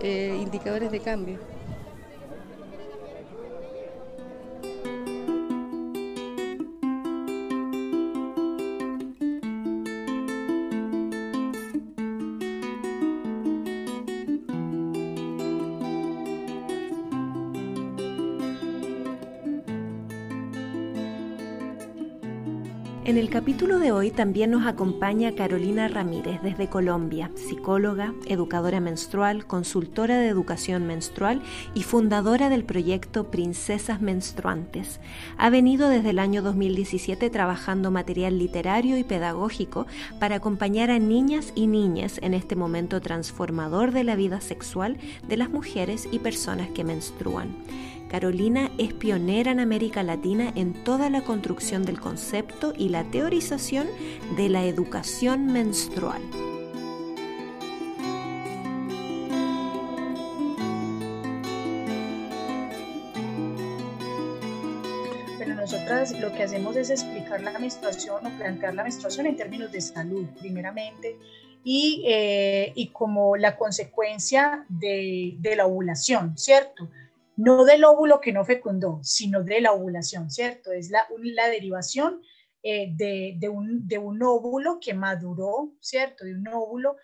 eh, 0.00 0.36
indicadores 0.40 0.90
de 0.90 1.00
cambio. 1.00 1.55
Capítulo 23.46 23.78
de 23.78 23.92
hoy 23.92 24.10
también 24.10 24.50
nos 24.50 24.66
acompaña 24.66 25.36
Carolina 25.36 25.86
Ramírez 25.86 26.42
desde 26.42 26.68
Colombia, 26.68 27.30
psicóloga, 27.36 28.12
educadora 28.26 28.80
menstrual, 28.80 29.46
consultora 29.46 30.18
de 30.18 30.26
educación 30.26 30.84
menstrual 30.84 31.40
y 31.72 31.84
fundadora 31.84 32.48
del 32.48 32.64
proyecto 32.64 33.30
Princesas 33.30 34.00
Menstruantes. 34.00 34.98
Ha 35.38 35.48
venido 35.48 35.88
desde 35.88 36.10
el 36.10 36.18
año 36.18 36.42
2017 36.42 37.30
trabajando 37.30 37.92
material 37.92 38.36
literario 38.36 38.98
y 38.98 39.04
pedagógico 39.04 39.86
para 40.18 40.34
acompañar 40.34 40.90
a 40.90 40.98
niñas 40.98 41.52
y 41.54 41.68
niñas 41.68 42.18
en 42.22 42.34
este 42.34 42.56
momento 42.56 43.00
transformador 43.00 43.92
de 43.92 44.02
la 44.02 44.16
vida 44.16 44.40
sexual 44.40 44.96
de 45.28 45.36
las 45.36 45.50
mujeres 45.50 46.08
y 46.10 46.18
personas 46.18 46.70
que 46.70 46.82
menstruan. 46.82 47.54
Carolina 48.08 48.70
es 48.78 48.94
pionera 48.94 49.50
en 49.50 49.58
América 49.58 50.02
Latina 50.04 50.52
en 50.54 50.84
toda 50.84 51.10
la 51.10 51.22
construcción 51.22 51.84
del 51.84 52.00
concepto 52.00 52.72
y 52.76 52.88
la 52.88 53.02
teorización 53.04 53.88
de 54.36 54.48
la 54.48 54.64
educación 54.64 55.46
menstrual. 55.46 56.22
Pero 65.36 65.54
nosotras 65.56 66.12
lo 66.20 66.32
que 66.32 66.44
hacemos 66.44 66.76
es 66.76 66.90
explicar 66.90 67.42
la 67.42 67.58
menstruación 67.58 68.24
o 68.24 68.30
plantear 68.38 68.74
la 68.74 68.84
menstruación 68.84 69.26
en 69.26 69.36
términos 69.36 69.72
de 69.72 69.80
salud, 69.80 70.26
primeramente, 70.38 71.18
y, 71.64 72.04
eh, 72.06 72.72
y 72.76 72.88
como 72.88 73.36
la 73.36 73.56
consecuencia 73.56 74.64
de, 74.68 75.34
de 75.40 75.56
la 75.56 75.66
ovulación, 75.66 76.38
¿cierto? 76.38 76.88
No 77.36 77.64
del 77.64 77.84
óvulo 77.84 78.20
que 78.20 78.32
no 78.32 78.44
fecundó, 78.44 79.00
sino 79.02 79.42
de 79.44 79.60
la 79.60 79.72
ovulación, 79.72 80.30
¿cierto? 80.30 80.72
Es 80.72 80.90
la, 80.90 81.06
la 81.18 81.48
derivación 81.48 82.22
eh, 82.62 82.92
de, 82.96 83.48
un, 83.48 83.86
de, 83.86 83.98
un, 83.98 84.22
óvulo 84.22 84.80
que 84.80 84.94
maduró, 84.94 85.74
¿cierto? 85.80 86.24
De 86.24 86.34
un 86.34 86.48
óvulo 86.48 86.96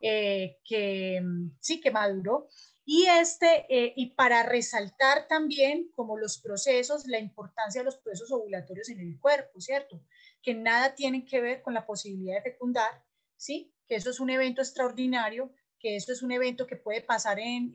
eh, 0.00 0.58
que 0.64 1.20
sí 1.60 1.80
que 1.80 1.90
maduró. 1.90 2.48
Y, 2.84 3.06
este, 3.06 3.66
eh, 3.68 3.92
y 3.96 4.14
para 4.14 4.44
resaltar 4.44 5.26
también 5.28 5.90
como 5.94 6.16
los 6.16 6.38
procesos, 6.38 7.06
la 7.06 7.18
importancia 7.18 7.82
de 7.82 7.84
los 7.84 7.98
procesos 7.98 8.32
ovulatorios 8.32 8.88
en 8.88 9.00
el 9.00 9.18
cuerpo, 9.18 9.60
¿cierto? 9.60 10.00
Que 10.40 10.54
nada 10.54 10.94
tienen 10.94 11.24
que 11.24 11.40
ver 11.40 11.62
con 11.62 11.74
la 11.74 11.84
posibilidad 11.84 12.36
de 12.36 12.52
fecundar, 12.52 13.04
¿sí? 13.36 13.74
Que 13.88 13.96
eso 13.96 14.10
es 14.10 14.20
un 14.20 14.30
evento 14.30 14.62
extraordinario, 14.62 15.52
que 15.78 15.96
eso 15.96 16.12
es 16.12 16.22
un 16.22 16.30
evento 16.30 16.66
que 16.66 16.76
puede 16.76 17.02
pasar 17.02 17.38
en 17.40 17.72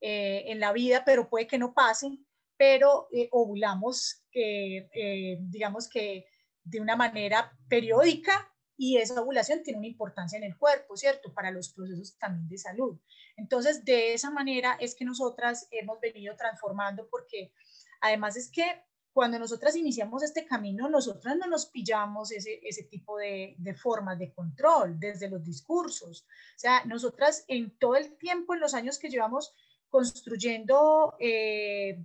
eh, 0.00 0.44
en 0.46 0.60
la 0.60 0.72
vida, 0.72 1.02
pero 1.04 1.28
puede 1.28 1.46
que 1.46 1.58
no 1.58 1.74
pasen, 1.74 2.24
pero 2.56 3.08
eh, 3.12 3.28
ovulamos, 3.32 4.24
eh, 4.32 5.38
digamos 5.40 5.88
que 5.88 6.26
de 6.62 6.80
una 6.80 6.96
manera 6.96 7.56
periódica 7.68 8.52
y 8.76 8.98
esa 8.98 9.20
ovulación 9.20 9.62
tiene 9.62 9.78
una 9.78 9.88
importancia 9.88 10.36
en 10.36 10.44
el 10.44 10.56
cuerpo, 10.56 10.96
¿cierto? 10.96 11.34
Para 11.34 11.50
los 11.50 11.70
procesos 11.70 12.16
también 12.18 12.48
de 12.48 12.58
salud. 12.58 13.00
Entonces, 13.36 13.84
de 13.84 14.14
esa 14.14 14.30
manera 14.30 14.76
es 14.80 14.94
que 14.94 15.04
nosotras 15.04 15.66
hemos 15.72 15.98
venido 16.00 16.36
transformando 16.36 17.08
porque 17.10 17.52
además 18.00 18.36
es 18.36 18.50
que 18.50 18.64
cuando 19.12 19.36
nosotras 19.40 19.74
iniciamos 19.74 20.22
este 20.22 20.46
camino, 20.46 20.88
nosotras 20.88 21.36
no 21.36 21.48
nos 21.48 21.66
pillamos 21.66 22.30
ese, 22.30 22.60
ese 22.62 22.84
tipo 22.84 23.16
de, 23.16 23.56
de, 23.58 23.74
formas 23.74 24.16
de 24.16 24.32
control 24.32 25.00
desde 25.00 25.28
los 25.28 25.42
discursos. 25.42 26.22
O 26.54 26.58
sea, 26.58 26.84
nosotras 26.84 27.44
en 27.48 27.76
todo 27.78 27.96
el 27.96 28.16
tiempo, 28.16 28.54
en 28.54 28.60
los 28.60 28.74
años 28.74 28.96
que 28.96 29.08
llevamos 29.08 29.56
construyendo 29.88 31.14
eh, 31.18 32.04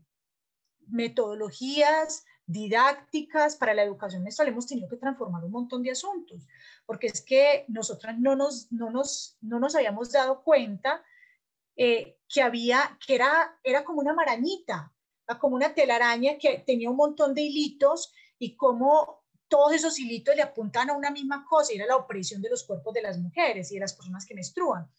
metodologías 0.87 2.25
didácticas 2.45 3.55
para 3.55 3.73
la 3.73 3.83
educación 3.83 4.23
menstrual, 4.23 4.49
hemos 4.49 4.67
tenido 4.67 4.89
que 4.89 4.97
transformar 4.97 5.43
un 5.43 5.51
montón 5.51 5.81
de 5.81 5.91
asuntos, 5.91 6.45
porque 6.85 7.07
es 7.07 7.21
que 7.21 7.65
nosotras 7.69 8.17
no 8.19 8.35
nos, 8.35 8.71
no 8.71 8.89
nos, 8.89 9.37
no 9.41 9.59
nos 9.59 9.75
habíamos 9.75 10.11
dado 10.11 10.43
cuenta 10.43 11.03
eh, 11.75 12.17
que 12.27 12.41
había, 12.41 12.97
que 13.05 13.15
era, 13.15 13.57
era 13.63 13.83
como 13.83 14.01
una 14.01 14.13
marañita, 14.13 14.93
como 15.39 15.55
una 15.55 15.73
telaraña 15.73 16.37
que 16.37 16.63
tenía 16.65 16.89
un 16.89 16.97
montón 16.97 17.33
de 17.33 17.41
hilitos 17.41 18.13
y 18.37 18.55
cómo 18.55 19.23
todos 19.47 19.73
esos 19.73 19.99
hilitos 19.99 20.35
le 20.35 20.41
apuntan 20.41 20.89
a 20.89 20.97
una 20.97 21.11
misma 21.11 21.45
cosa 21.45 21.73
y 21.73 21.77
era 21.77 21.85
la 21.85 21.95
opresión 21.95 22.41
de 22.41 22.49
los 22.49 22.63
cuerpos 22.63 22.93
de 22.93 23.01
las 23.01 23.19
mujeres 23.19 23.71
y 23.71 23.75
de 23.75 23.81
las 23.81 23.93
personas 23.93 24.25
que 24.25 24.35
menstruan. 24.35 24.89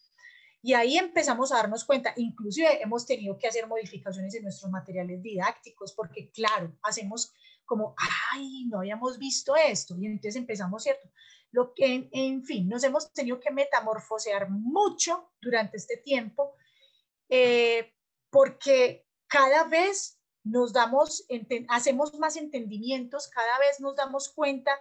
Y 0.65 0.73
ahí 0.73 0.97
empezamos 0.97 1.51
a 1.51 1.57
darnos 1.57 1.85
cuenta, 1.85 2.11
inclusive 2.15 2.81
hemos 2.81 3.05
tenido 3.05 3.37
que 3.37 3.47
hacer 3.47 3.67
modificaciones 3.67 4.33
en 4.33 4.41
nuestros 4.41 4.71
materiales 4.71 5.21
didácticos, 5.21 5.93
porque 5.93 6.31
claro, 6.31 6.75
hacemos 6.81 7.31
como, 7.65 7.93
ay, 8.33 8.65
no 8.65 8.79
habíamos 8.79 9.19
visto 9.19 9.55
esto, 9.55 9.95
y 9.95 10.07
entonces 10.07 10.37
empezamos, 10.37 10.81
¿cierto? 10.81 11.07
Lo 11.51 11.71
que, 11.75 12.09
en, 12.11 12.43
fin, 12.43 12.67
nos 12.67 12.83
hemos 12.83 13.13
tenido 13.13 13.39
que 13.39 13.51
metamorfosear 13.51 14.49
mucho 14.49 15.29
durante 15.39 15.77
este 15.77 15.97
tiempo, 15.97 16.55
eh, 17.29 17.93
porque 18.31 19.05
cada 19.27 19.65
vez 19.65 20.19
nos 20.43 20.73
damos, 20.73 21.27
hacemos 21.69 22.17
más 22.17 22.37
entendimientos, 22.37 23.27
cada 23.27 23.59
vez 23.59 23.79
nos 23.81 23.95
damos 23.95 24.29
cuenta 24.29 24.71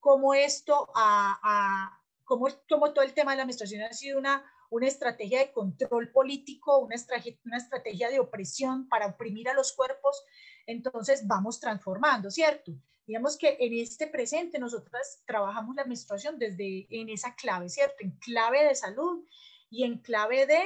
cómo 0.00 0.32
esto, 0.32 0.90
a, 0.94 1.38
a 1.42 2.02
cómo, 2.24 2.48
cómo 2.66 2.94
todo 2.94 3.04
el 3.04 3.12
tema 3.12 3.32
de 3.32 3.36
la 3.36 3.44
menstruación 3.44 3.82
ha 3.82 3.92
sido 3.92 4.18
una 4.18 4.42
una 4.74 4.88
estrategia 4.88 5.38
de 5.38 5.52
control 5.52 6.10
político, 6.10 6.78
una 6.78 6.96
estrategia, 6.96 8.10
de 8.10 8.18
opresión 8.18 8.88
para 8.88 9.06
oprimir 9.06 9.48
a 9.48 9.54
los 9.54 9.72
cuerpos, 9.72 10.24
entonces 10.66 11.28
vamos 11.28 11.60
transformando, 11.60 12.28
¿cierto? 12.28 12.72
Digamos 13.06 13.38
que 13.38 13.56
en 13.60 13.74
este 13.74 14.08
presente 14.08 14.58
nosotras 14.58 15.22
trabajamos 15.26 15.76
la 15.76 15.84
menstruación 15.84 16.40
desde 16.40 16.88
en 16.90 17.08
esa 17.08 17.36
clave, 17.36 17.68
¿cierto? 17.68 17.96
En 18.00 18.10
clave 18.18 18.64
de 18.64 18.74
salud 18.74 19.24
y 19.70 19.84
en 19.84 19.98
clave 19.98 20.44
de 20.46 20.60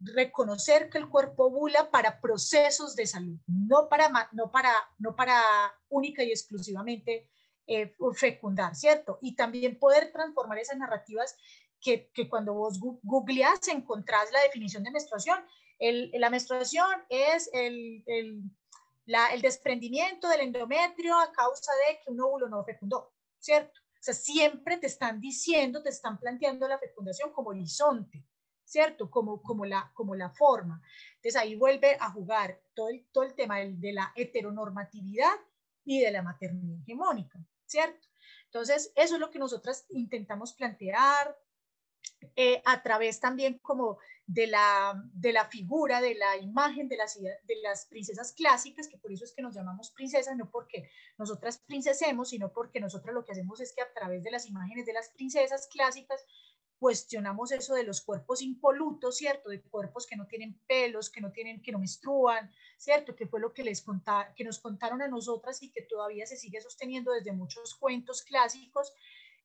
reconocer 0.00 0.88
que 0.88 0.96
el 0.96 1.10
cuerpo 1.10 1.44
ovula 1.44 1.90
para 1.90 2.22
procesos 2.22 2.96
de 2.96 3.06
salud, 3.06 3.38
no 3.46 3.90
para, 3.90 4.10
no 4.32 4.50
para, 4.50 4.72
no 4.98 5.14
para 5.14 5.38
única 5.90 6.22
y 6.22 6.30
exclusivamente 6.30 7.28
eh, 7.66 7.94
fecundar, 8.14 8.74
¿cierto? 8.74 9.18
Y 9.20 9.36
también 9.36 9.78
poder 9.78 10.12
transformar 10.12 10.58
esas 10.58 10.76
narrativas 10.76 11.36
que, 11.84 12.28
cuando 12.28 12.54
vos 12.54 12.80
googleás 12.80 13.68
encontrás 13.68 14.32
la 14.32 14.40
definición 14.40 14.82
de 14.82 14.90
menstruación. 14.90 15.38
El, 15.78 16.10
la 16.14 16.30
menstruación 16.30 16.88
es 17.10 17.50
el, 17.52 18.02
el, 18.06 18.42
el, 19.06 19.42
desprendimiento 19.42 20.28
del 20.28 20.40
endometrio 20.40 21.18
a 21.18 21.30
causa 21.30 21.72
de 21.86 22.00
que 22.00 22.10
un 22.10 22.20
óvulo 22.20 22.48
no 22.48 22.64
fecundó, 22.64 23.12
¿cierto? 23.38 23.80
O 23.80 24.02
sea, 24.04 24.14
siempre 24.14 24.78
te 24.78 24.86
están 24.86 25.20
diciendo, 25.20 25.82
te 25.82 25.90
están 25.90 26.18
planteando 26.18 26.66
la 26.66 26.78
fecundación 26.78 27.32
como 27.32 27.50
horizonte, 27.50 28.24
¿cierto? 28.64 29.10
Como, 29.10 29.42
como, 29.42 29.66
la, 29.66 29.90
como 29.94 30.14
la 30.14 30.30
forma. 30.30 30.80
Entonces 31.16 31.36
ahí 31.36 31.54
vuelve 31.54 31.98
a 32.00 32.10
jugar 32.10 32.62
todo 32.74 32.88
el, 32.88 33.06
todo 33.12 33.24
el 33.24 33.34
tema 33.34 33.58
de, 33.58 33.74
de 33.74 33.92
la 33.92 34.12
heteronormatividad 34.16 35.34
y 35.84 36.00
de 36.00 36.10
la 36.10 36.22
maternidad 36.22 36.80
hegemónica, 36.80 37.38
¿cierto? 37.66 38.08
Entonces, 38.46 38.92
eso 38.94 39.14
es 39.14 39.20
lo 39.20 39.32
que 39.32 39.40
nosotras 39.40 39.84
intentamos 39.90 40.54
plantear, 40.54 41.36
eh, 42.36 42.62
a 42.64 42.82
través 42.82 43.20
también 43.20 43.58
como 43.58 43.98
de 44.26 44.46
la, 44.46 44.94
de 45.12 45.32
la 45.32 45.44
figura, 45.46 46.00
de 46.00 46.14
la 46.14 46.36
imagen 46.38 46.88
de 46.88 46.96
las, 46.96 47.20
de 47.20 47.56
las 47.62 47.86
princesas 47.86 48.32
clásicas, 48.32 48.88
que 48.88 48.98
por 48.98 49.12
eso 49.12 49.24
es 49.24 49.32
que 49.34 49.42
nos 49.42 49.54
llamamos 49.54 49.90
princesas, 49.90 50.36
no 50.36 50.50
porque 50.50 50.88
nosotras 51.18 51.58
princesemos, 51.66 52.30
sino 52.30 52.52
porque 52.52 52.80
nosotras 52.80 53.14
lo 53.14 53.24
que 53.24 53.32
hacemos 53.32 53.60
es 53.60 53.74
que 53.74 53.82
a 53.82 53.92
través 53.92 54.22
de 54.22 54.30
las 54.30 54.46
imágenes 54.46 54.86
de 54.86 54.94
las 54.94 55.10
princesas 55.10 55.68
clásicas 55.70 56.24
cuestionamos 56.78 57.52
eso 57.52 57.74
de 57.74 57.84
los 57.84 58.02
cuerpos 58.02 58.42
impolutos, 58.42 59.16
¿cierto? 59.16 59.48
De 59.48 59.62
cuerpos 59.62 60.06
que 60.06 60.16
no 60.16 60.26
tienen 60.26 60.60
pelos, 60.66 61.10
que 61.10 61.20
no 61.20 61.32
tienen, 61.32 61.62
que 61.62 61.72
no 61.72 61.78
menstruan, 61.78 62.50
¿cierto? 62.76 63.14
Que 63.14 63.26
fue 63.26 63.40
lo 63.40 63.52
que 63.52 63.62
les 63.62 63.82
contaron, 63.82 64.34
que 64.34 64.44
nos 64.44 64.58
contaron 64.58 65.00
a 65.00 65.08
nosotras 65.08 65.62
y 65.62 65.70
que 65.70 65.82
todavía 65.82 66.26
se 66.26 66.36
sigue 66.36 66.60
sosteniendo 66.60 67.12
desde 67.12 67.32
muchos 67.32 67.74
cuentos 67.74 68.22
clásicos 68.22 68.92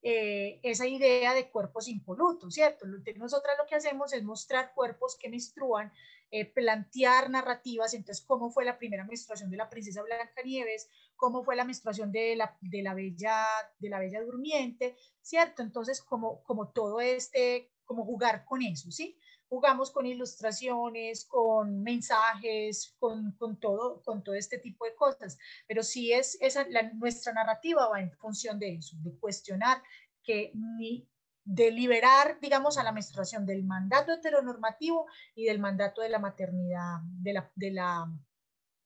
eh, 0.02 0.60
esa 0.64 0.88
idea 0.88 1.34
de 1.34 1.50
cuerpos 1.50 1.90
impolutos, 1.90 2.54
¿cierto? 2.54 2.86
Nosotras 3.18 3.56
lo 3.58 3.66
que 3.68 3.76
hacemos 3.76 4.14
es 4.14 4.24
mostrar 4.24 4.74
cuerpos 4.74 5.18
que 5.20 5.30
menstruan, 5.30 5.92
eh, 6.32 6.46
plantear 6.46 7.30
narrativas, 7.30 7.94
entonces, 7.94 8.24
cómo 8.24 8.50
fue 8.50 8.64
la 8.64 8.78
primera 8.78 9.04
menstruación 9.04 9.50
de 9.50 9.58
la 9.58 9.70
princesa 9.70 10.04
Blancanieves, 10.04 10.88
cómo 11.16 11.44
fue 11.44 11.56
la 11.56 11.66
menstruación 11.66 12.12
de 12.12 12.36
la, 12.36 12.56
de 12.62 12.82
la, 12.82 12.94
bella, 12.94 13.46
de 13.80 13.90
la 13.90 14.00
bella 14.00 14.22
durmiente, 14.22 14.96
¿cierto? 15.22 15.64
Entonces, 15.64 16.02
como, 16.02 16.44
como 16.44 16.70
todo 16.70 17.02
este, 17.02 17.72
como 17.84 18.06
jugar 18.06 18.46
con 18.46 18.62
eso, 18.62 18.92
¿sí? 18.92 19.18
Jugamos 19.50 19.92
con 19.92 20.06
ilustraciones, 20.06 21.26
con 21.26 21.82
mensajes, 21.82 22.96
con, 23.00 23.32
con, 23.34 23.60
todo, 23.60 24.02
con 24.04 24.24
todo 24.24 24.36
este 24.36 24.60
tipo 24.60 24.86
de 24.86 24.96
cosas. 24.96 25.38
Pero 25.68 25.84
sí 25.84 26.14
es 26.14 26.38
esa, 26.40 26.66
nuestra 26.94 27.34
narrativa 27.34 27.90
va 27.90 28.00
en 28.00 28.12
función 28.14 28.60
de 28.60 28.76
eso, 28.76 28.96
de 29.02 29.18
cuestionar 29.18 29.82
que 30.24 30.52
ni 30.54 31.10
de 31.44 31.72
liberar, 31.72 32.38
digamos, 32.40 32.78
a 32.78 32.84
la 32.84 32.92
menstruación 32.92 33.46
del 33.46 33.64
mandato 33.64 34.14
heteronormativo 34.14 35.08
y 35.34 35.46
del 35.46 35.58
mandato 35.58 36.02
de 36.02 36.10
la 36.10 36.20
maternidad, 36.20 37.00
de 37.02 37.34
la, 37.34 37.52
de 37.56 37.72
la, 37.72 38.14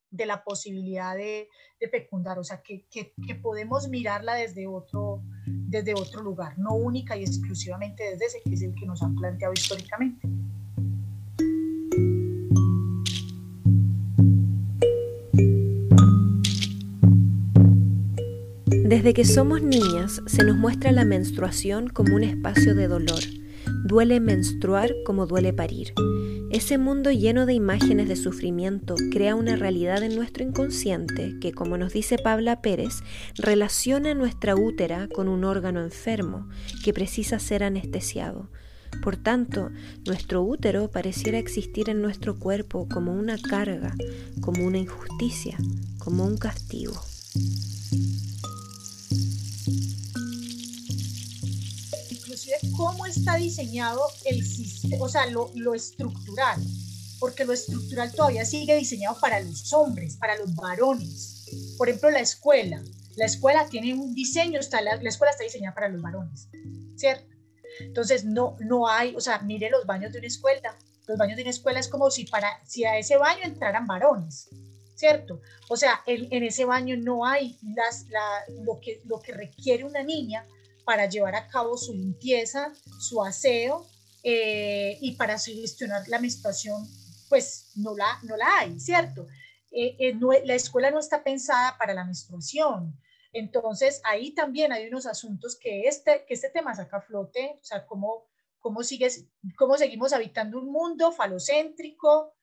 de 0.09 0.25
la 0.25 0.43
posibilidad 0.45 1.13
de, 1.13 1.49
de 1.77 1.89
fecundar, 1.89 2.39
o 2.39 2.43
sea, 2.43 2.61
que, 2.61 2.85
que, 2.89 3.13
que, 3.27 3.35
podemos 3.35 3.89
mirarla 3.89 4.35
desde 4.35 4.65
otro, 4.65 5.23
desde 5.45 5.93
otro 5.93 6.21
lugar, 6.21 6.57
no 6.57 6.75
única 6.75 7.17
y 7.17 7.23
exclusivamente 7.23 8.03
desde 8.11 8.27
ese 8.27 8.41
que 8.43 8.53
es 8.53 8.61
el 8.61 8.75
que 8.75 8.85
nos 8.85 9.01
han 9.03 9.15
planteado 9.15 9.53
históricamente. 9.53 10.29
Desde 18.93 19.15
que 19.15 19.25
somos 19.25 19.63
niñas 19.63 20.21
se 20.27 20.43
nos 20.43 20.55
muestra 20.55 20.91
la 20.91 21.03
menstruación 21.03 21.87
como 21.87 22.15
un 22.15 22.23
espacio 22.23 22.75
de 22.75 22.87
dolor. 22.87 23.21
Duele 23.85 24.19
menstruar 24.19 24.93
como 25.03 25.25
duele 25.25 25.51
parir. 25.51 25.95
Ese 26.51 26.77
mundo 26.77 27.09
lleno 27.09 27.47
de 27.47 27.55
imágenes 27.55 28.07
de 28.07 28.15
sufrimiento 28.15 28.93
crea 29.11 29.33
una 29.33 29.55
realidad 29.55 30.03
en 30.03 30.15
nuestro 30.15 30.43
inconsciente 30.43 31.39
que, 31.41 31.53
como 31.53 31.75
nos 31.79 31.91
dice 31.91 32.19
Pabla 32.19 32.61
Pérez, 32.61 33.01
relaciona 33.35 34.13
nuestra 34.13 34.55
útera 34.55 35.07
con 35.07 35.27
un 35.27 35.43
órgano 35.43 35.81
enfermo 35.81 36.47
que 36.83 36.93
precisa 36.93 37.39
ser 37.39 37.63
anestesiado. 37.63 38.51
Por 39.01 39.17
tanto, 39.17 39.71
nuestro 40.05 40.43
útero 40.43 40.91
pareciera 40.91 41.39
existir 41.39 41.89
en 41.89 41.99
nuestro 41.99 42.37
cuerpo 42.37 42.87
como 42.87 43.11
una 43.11 43.39
carga, 43.39 43.95
como 44.39 44.63
una 44.63 44.77
injusticia, 44.77 45.57
como 45.97 46.27
un 46.27 46.37
castigo. 46.37 46.93
Está 53.23 53.37
diseñado 53.37 54.01
el 54.25 54.45
sistema, 54.45 55.05
o 55.05 55.07
sea, 55.07 55.25
lo, 55.27 55.49
lo 55.55 55.73
estructural, 55.73 56.61
porque 57.21 57.45
lo 57.45 57.53
estructural 57.53 58.11
todavía 58.11 58.43
sigue 58.43 58.75
diseñado 58.75 59.17
para 59.21 59.39
los 59.39 59.71
hombres, 59.71 60.17
para 60.17 60.37
los 60.37 60.53
varones. 60.55 61.45
Por 61.77 61.87
ejemplo, 61.87 62.11
la 62.11 62.19
escuela. 62.19 62.83
La 63.15 63.25
escuela 63.25 63.65
tiene 63.69 63.93
un 63.93 64.13
diseño, 64.13 64.59
está, 64.59 64.81
la, 64.81 64.97
la 64.97 65.07
escuela 65.07 65.31
está 65.31 65.45
diseñada 65.45 65.73
para 65.73 65.87
los 65.87 66.01
varones, 66.01 66.49
¿cierto? 66.97 67.33
Entonces, 67.79 68.25
no, 68.25 68.57
no 68.59 68.89
hay, 68.89 69.15
o 69.15 69.21
sea, 69.21 69.39
mire 69.39 69.69
los 69.69 69.85
baños 69.85 70.11
de 70.11 70.17
una 70.17 70.27
escuela. 70.27 70.75
Los 71.07 71.17
baños 71.17 71.37
de 71.37 71.43
una 71.43 71.51
escuela 71.51 71.79
es 71.79 71.87
como 71.87 72.11
si, 72.11 72.25
para, 72.25 72.49
si 72.65 72.83
a 72.83 72.97
ese 72.97 73.15
baño 73.15 73.43
entraran 73.43 73.87
varones, 73.87 74.49
¿cierto? 74.95 75.39
O 75.69 75.77
sea, 75.77 76.01
en, 76.07 76.27
en 76.33 76.43
ese 76.43 76.65
baño 76.65 76.97
no 76.97 77.25
hay 77.25 77.57
las, 77.73 78.05
la, 78.09 78.43
lo, 78.65 78.81
que, 78.81 79.01
lo 79.05 79.21
que 79.21 79.31
requiere 79.31 79.85
una 79.85 80.03
niña 80.03 80.45
para 80.85 81.07
llevar 81.07 81.35
a 81.35 81.47
cabo 81.47 81.77
su 81.77 81.93
limpieza, 81.93 82.73
su 82.99 83.23
aseo 83.23 83.85
eh, 84.23 84.97
y 85.01 85.15
para 85.15 85.37
gestionar 85.37 86.07
la 86.07 86.19
menstruación, 86.19 86.87
pues 87.29 87.71
no 87.75 87.95
la, 87.95 88.19
no 88.23 88.37
la 88.37 88.59
hay, 88.59 88.79
¿cierto? 88.79 89.27
Eh, 89.71 89.95
eh, 89.99 90.17
la 90.45 90.53
escuela 90.53 90.91
no 90.91 90.99
está 90.99 91.23
pensada 91.23 91.77
para 91.77 91.93
la 91.93 92.05
menstruación. 92.05 92.99
Entonces, 93.33 94.01
ahí 94.05 94.33
también 94.35 94.71
hay 94.71 94.87
unos 94.87 95.07
asuntos 95.07 95.57
que 95.59 95.87
este, 95.87 96.23
que 96.27 96.35
este 96.35 96.49
tema 96.49 96.75
saca 96.75 96.97
a 96.97 97.01
flote, 97.01 97.57
o 97.59 97.63
sea, 97.63 97.85
cómo, 97.87 98.27
cómo, 98.59 98.83
sigues, 98.83 99.25
cómo 99.57 99.77
seguimos 99.77 100.13
habitando 100.13 100.59
un 100.59 100.71
mundo 100.71 101.11
falocéntrico 101.11 102.35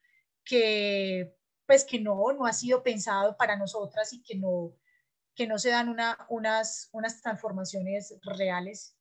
que, 0.45 1.37
pues, 1.67 1.85
que 1.85 2.01
no, 2.01 2.33
no 2.33 2.45
ha 2.47 2.53
sido 2.53 2.83
pensado 2.83 3.37
para 3.37 3.57
nosotras 3.57 4.13
y 4.13 4.23
que 4.23 4.35
no, 4.35 4.75
que 5.41 5.47
no 5.47 5.59
se 5.59 5.71
dan 5.71 5.89
unas, 6.29 6.91
unas 6.93 7.23
transformaciones 7.23 8.15
reales. 8.21 8.95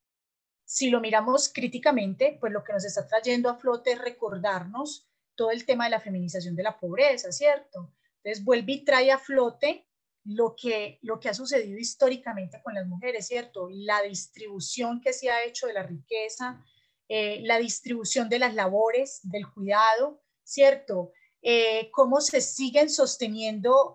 Si 0.63 0.89
lo 0.89 1.01
miramos 1.01 1.51
críticamente, 1.53 2.37
pues 2.39 2.53
lo 2.53 2.63
que 2.63 2.71
nos 2.71 2.85
está 2.85 3.05
trayendo 3.05 3.49
a 3.49 3.57
flote 3.57 3.91
es 3.91 3.99
recordarnos 3.99 5.05
todo 5.35 5.51
el 5.51 5.65
tema 5.65 5.83
de 5.83 5.89
la 5.89 5.99
feminización 5.99 6.55
de 6.55 6.63
la 6.63 6.79
pobreza, 6.79 7.33
¿cierto? 7.33 7.93
Entonces 8.15 8.45
vuelve 8.45 8.71
y 8.71 8.85
trae 8.85 9.11
a 9.11 9.17
flote 9.17 9.85
lo 10.23 10.55
que, 10.55 10.97
lo 11.01 11.19
que 11.19 11.27
ha 11.27 11.33
sucedido 11.33 11.77
históricamente 11.77 12.61
con 12.63 12.73
las 12.73 12.87
mujeres, 12.87 13.27
¿cierto? 13.27 13.67
La 13.69 14.01
distribución 14.01 15.01
que 15.01 15.11
se 15.11 15.29
ha 15.29 15.43
hecho 15.43 15.67
de 15.67 15.73
la 15.73 15.83
riqueza, 15.83 16.63
eh, 17.09 17.41
la 17.41 17.57
distribución 17.57 18.29
de 18.29 18.39
las 18.39 18.53
labores, 18.55 19.19
del 19.23 19.51
cuidado, 19.51 20.23
¿cierto? 20.45 21.11
Eh, 21.41 21.91
cómo 21.91 22.21
se 22.21 22.39
siguen 22.39 22.89
sosteniendo 22.89 23.93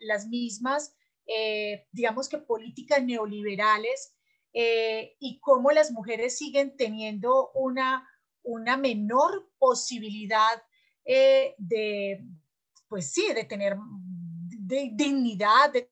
las 0.00 0.26
mismas 0.26 0.96
eh, 1.26 1.86
digamos 1.92 2.28
que 2.28 2.38
políticas 2.38 3.02
neoliberales 3.02 4.16
eh, 4.52 5.16
y 5.18 5.40
cómo 5.40 5.70
las 5.72 5.90
mujeres 5.90 6.38
siguen 6.38 6.76
teniendo 6.76 7.50
una, 7.54 8.08
una 8.42 8.76
menor 8.76 9.50
posibilidad 9.58 10.62
de, 11.04 12.24
pues 12.88 13.12
sí, 13.12 13.32
de 13.32 13.44
tener 13.44 13.76
dignidad, 14.66 15.72
de 15.72 15.90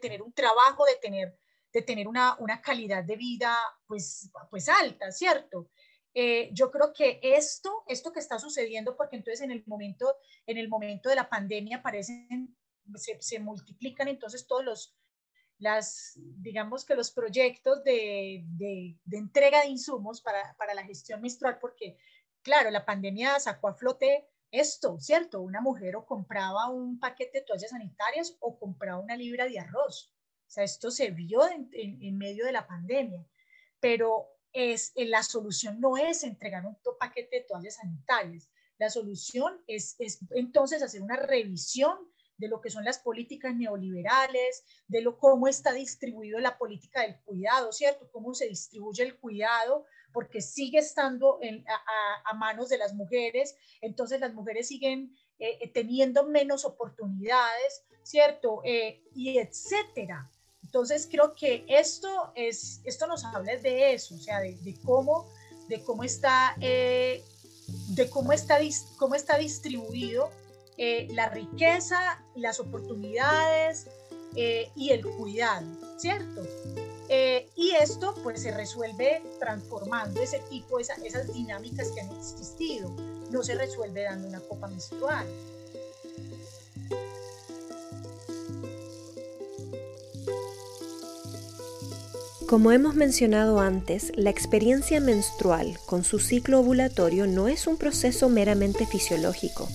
tener 0.00 0.22
un 0.22 0.32
trabajo, 0.32 0.84
de 0.84 0.96
tener, 1.00 1.38
de 1.72 1.82
tener 1.82 2.08
una, 2.08 2.36
una 2.38 2.60
calidad 2.60 3.04
de 3.04 3.16
vida 3.16 3.56
pues, 3.86 4.30
pues 4.50 4.68
alta, 4.68 5.10
¿cierto? 5.10 5.70
Eh, 6.18 6.48
yo 6.52 6.70
creo 6.70 6.94
que 6.94 7.20
esto, 7.22 7.82
esto 7.86 8.10
que 8.10 8.20
está 8.20 8.38
sucediendo, 8.38 8.96
porque 8.96 9.16
entonces 9.16 9.42
en 9.42 9.50
el 9.50 9.62
momento, 9.66 10.16
en 10.46 10.56
el 10.56 10.68
momento 10.68 11.10
de 11.10 11.14
la 11.16 11.28
pandemia 11.28 11.78
aparecen, 11.78 12.55
se, 12.94 13.38
multiplican 13.38 14.08
entonces 14.08 14.46
todos 14.46 14.64
los, 14.64 14.96
las, 15.58 16.12
digamos 16.16 16.84
que 16.84 16.94
los 16.94 17.10
proyectos 17.10 17.82
de, 17.84 18.44
de, 18.46 18.98
entrega 19.12 19.62
de 19.62 19.68
insumos 19.68 20.20
para, 20.20 20.54
para, 20.56 20.74
la 20.74 20.84
gestión 20.84 21.20
menstrual, 21.20 21.58
porque 21.60 21.98
claro, 22.42 22.70
la 22.70 22.84
pandemia 22.84 23.38
sacó 23.40 23.68
a 23.68 23.74
flote 23.74 24.28
esto, 24.50 24.98
¿cierto? 25.00 25.40
Una 25.40 25.60
mujer 25.60 25.96
o 25.96 26.06
compraba 26.06 26.70
un 26.70 26.98
paquete 26.98 27.38
de 27.38 27.44
toallas 27.44 27.70
sanitarias 27.70 28.36
o 28.40 28.58
compraba 28.58 29.00
una 29.00 29.16
libra 29.16 29.46
de 29.46 29.58
arroz. 29.58 30.12
O 30.46 30.50
sea, 30.50 30.64
esto 30.64 30.90
se 30.90 31.10
vio 31.10 31.46
en, 31.48 31.68
en, 31.72 32.16
medio 32.16 32.46
de 32.46 32.52
la 32.52 32.66
pandemia, 32.66 33.26
pero 33.80 34.28
es, 34.52 34.92
eh, 34.94 35.06
la 35.06 35.22
solución 35.22 35.80
no 35.80 35.96
es 35.96 36.22
entregar 36.22 36.64
un 36.64 36.78
paquete 36.98 37.36
de 37.36 37.42
toallas 37.42 37.74
sanitarias. 37.74 38.48
La 38.78 38.90
solución 38.90 39.62
es, 39.66 39.96
es 39.98 40.20
entonces 40.30 40.82
hacer 40.82 41.02
una 41.02 41.16
revisión 41.16 41.98
de 42.38 42.48
lo 42.48 42.60
que 42.60 42.70
son 42.70 42.84
las 42.84 42.98
políticas 42.98 43.54
neoliberales, 43.54 44.64
de 44.88 45.00
lo 45.00 45.18
cómo 45.18 45.48
está 45.48 45.72
distribuido 45.72 46.38
la 46.38 46.58
política 46.58 47.02
del 47.02 47.20
cuidado, 47.22 47.72
¿cierto? 47.72 48.08
Cómo 48.12 48.34
se 48.34 48.48
distribuye 48.48 49.02
el 49.02 49.16
cuidado 49.18 49.84
porque 50.12 50.40
sigue 50.40 50.78
estando 50.78 51.38
a, 52.24 52.34
manos 52.34 52.68
de 52.68 52.78
las 52.78 52.94
mujeres, 52.94 53.54
entonces 53.82 54.20
las 54.20 54.32
mujeres 54.32 54.68
siguen 54.68 55.14
eh, 55.38 55.58
eh, 55.60 55.70
teniendo 55.72 56.24
menos 56.24 56.64
oportunidades, 56.64 57.84
¿cierto? 58.02 58.62
Eh, 58.64 59.02
y 59.14 59.38
etcétera. 59.38 60.30
Entonces 60.62 61.06
creo 61.10 61.34
que 61.34 61.64
esto, 61.68 62.32
es, 62.34 62.80
esto 62.84 63.06
nos 63.06 63.24
habla 63.24 63.56
de 63.56 63.92
eso, 63.92 64.14
o 64.14 64.18
sea, 64.18 64.40
de, 64.40 64.74
cómo, 64.84 65.26
de 65.68 65.82
cómo 65.84 66.02
está, 66.02 66.56
de 66.58 67.22
cómo 68.10 68.32
está, 68.32 68.58
cómo 68.96 69.14
está 69.14 69.38
distribuido 69.38 70.30
la 70.76 71.28
riqueza, 71.30 72.22
las 72.34 72.60
oportunidades 72.60 73.86
y 74.34 74.90
el 74.90 75.04
cuidado, 75.04 75.66
¿cierto? 75.98 76.42
Eh, 77.08 77.48
y 77.54 77.70
esto 77.70 78.14
pues 78.22 78.42
se 78.42 78.50
resuelve 78.50 79.22
transformando 79.38 80.20
ese 80.20 80.40
tipo, 80.50 80.80
esa, 80.80 80.94
esas 81.04 81.32
dinámicas 81.32 81.90
que 81.90 82.00
han 82.00 82.10
existido. 82.10 82.90
No 83.30 83.42
se 83.42 83.54
resuelve 83.54 84.02
dando 84.02 84.28
una 84.28 84.40
copa 84.40 84.66
menstrual. 84.66 85.26
Como 92.48 92.70
hemos 92.70 92.94
mencionado 92.94 93.58
antes, 93.58 94.12
la 94.14 94.30
experiencia 94.30 95.00
menstrual 95.00 95.78
con 95.84 96.04
su 96.04 96.20
ciclo 96.20 96.60
ovulatorio 96.60 97.26
no 97.26 97.48
es 97.48 97.66
un 97.66 97.76
proceso 97.76 98.28
meramente 98.28 98.86
fisiológico, 98.86 99.68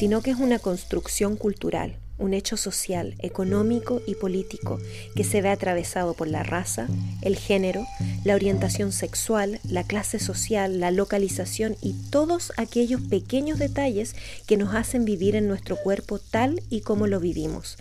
sino 0.00 0.22
que 0.22 0.30
es 0.30 0.38
una 0.38 0.58
construcción 0.58 1.36
cultural, 1.36 1.94
un 2.16 2.32
hecho 2.32 2.56
social, 2.56 3.16
económico 3.18 4.00
y 4.06 4.14
político 4.14 4.80
que 5.14 5.24
se 5.24 5.42
ve 5.42 5.50
atravesado 5.50 6.14
por 6.14 6.26
la 6.26 6.42
raza, 6.42 6.88
el 7.20 7.36
género, 7.36 7.84
la 8.24 8.34
orientación 8.34 8.92
sexual, 8.92 9.60
la 9.62 9.84
clase 9.84 10.18
social, 10.18 10.80
la 10.80 10.90
localización 10.90 11.76
y 11.82 11.92
todos 12.08 12.50
aquellos 12.56 13.02
pequeños 13.02 13.58
detalles 13.58 14.16
que 14.46 14.56
nos 14.56 14.74
hacen 14.74 15.04
vivir 15.04 15.36
en 15.36 15.46
nuestro 15.46 15.76
cuerpo 15.76 16.18
tal 16.18 16.62
y 16.70 16.80
como 16.80 17.06
lo 17.06 17.20
vivimos. 17.20 17.76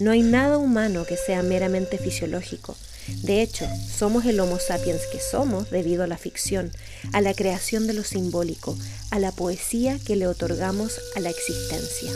No 0.00 0.10
hay 0.10 0.22
nada 0.22 0.58
humano 0.58 1.04
que 1.04 1.16
sea 1.16 1.44
meramente 1.44 1.96
fisiológico. 1.96 2.74
De 3.08 3.42
hecho, 3.42 3.66
somos 3.96 4.24
el 4.26 4.40
Homo 4.40 4.58
sapiens 4.58 5.02
que 5.10 5.20
somos 5.20 5.70
debido 5.70 6.04
a 6.04 6.06
la 6.06 6.18
ficción, 6.18 6.72
a 7.12 7.20
la 7.20 7.34
creación 7.34 7.86
de 7.86 7.94
lo 7.94 8.04
simbólico, 8.04 8.76
a 9.10 9.18
la 9.18 9.32
poesía 9.32 9.98
que 10.04 10.16
le 10.16 10.26
otorgamos 10.26 11.00
a 11.16 11.20
la 11.20 11.30
existencia. 11.30 12.12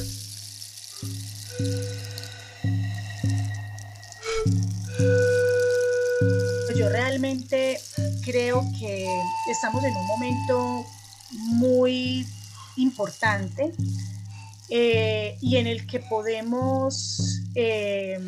Yo 6.76 6.88
realmente 6.88 7.80
creo 8.24 8.64
que 8.78 9.08
estamos 9.50 9.82
en 9.84 9.96
un 9.96 10.06
momento 10.06 10.86
muy 11.32 12.26
importante 12.76 13.72
eh, 14.68 15.38
y 15.40 15.56
en 15.56 15.66
el 15.66 15.86
que 15.86 16.00
podemos 16.00 17.40
eh, 17.54 18.18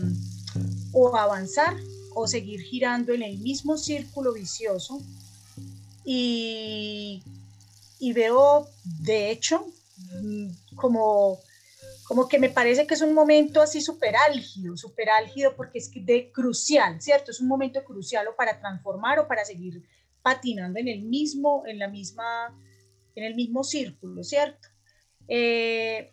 o 0.93 1.17
avanzar 1.17 1.77
o 2.19 2.27
seguir 2.27 2.61
girando 2.61 3.13
en 3.13 3.23
el 3.23 3.39
mismo 3.39 3.77
círculo 3.77 4.33
vicioso 4.33 5.01
y, 6.05 7.23
y 7.99 8.13
veo 8.13 8.69
de 9.03 9.31
hecho 9.31 9.67
mm, 10.23 10.49
como 10.75 11.41
como 12.09 12.27
que 12.27 12.39
me 12.39 12.49
parece 12.49 12.87
que 12.87 12.95
es 12.95 13.03
un 13.03 13.13
momento 13.13 13.61
así 13.61 13.83
súper 13.83 14.17
álgido, 14.17 14.79
súper 14.79 15.11
álgido 15.11 15.55
porque 15.55 15.79
es 15.79 15.91
de 15.93 16.33
crucial, 16.33 17.03
¿cierto? 17.03 17.31
Es 17.31 17.41
un 17.41 17.49
momento 17.49 17.85
crucial 17.85 18.27
o 18.29 18.35
para 18.35 18.59
transformar 18.59 19.19
o 19.19 19.29
para 19.29 19.45
seguir 19.45 19.83
patinando 20.23 20.79
en 20.79 20.89
el 20.89 21.03
mismo, 21.03 21.65
en 21.67 21.79
la 21.79 21.87
misma, 21.87 22.59
en 23.15 23.25
el 23.25 23.35
mismo 23.35 23.63
círculo, 23.63 24.25
¿cierto? 24.25 24.69
Eh, 25.29 26.11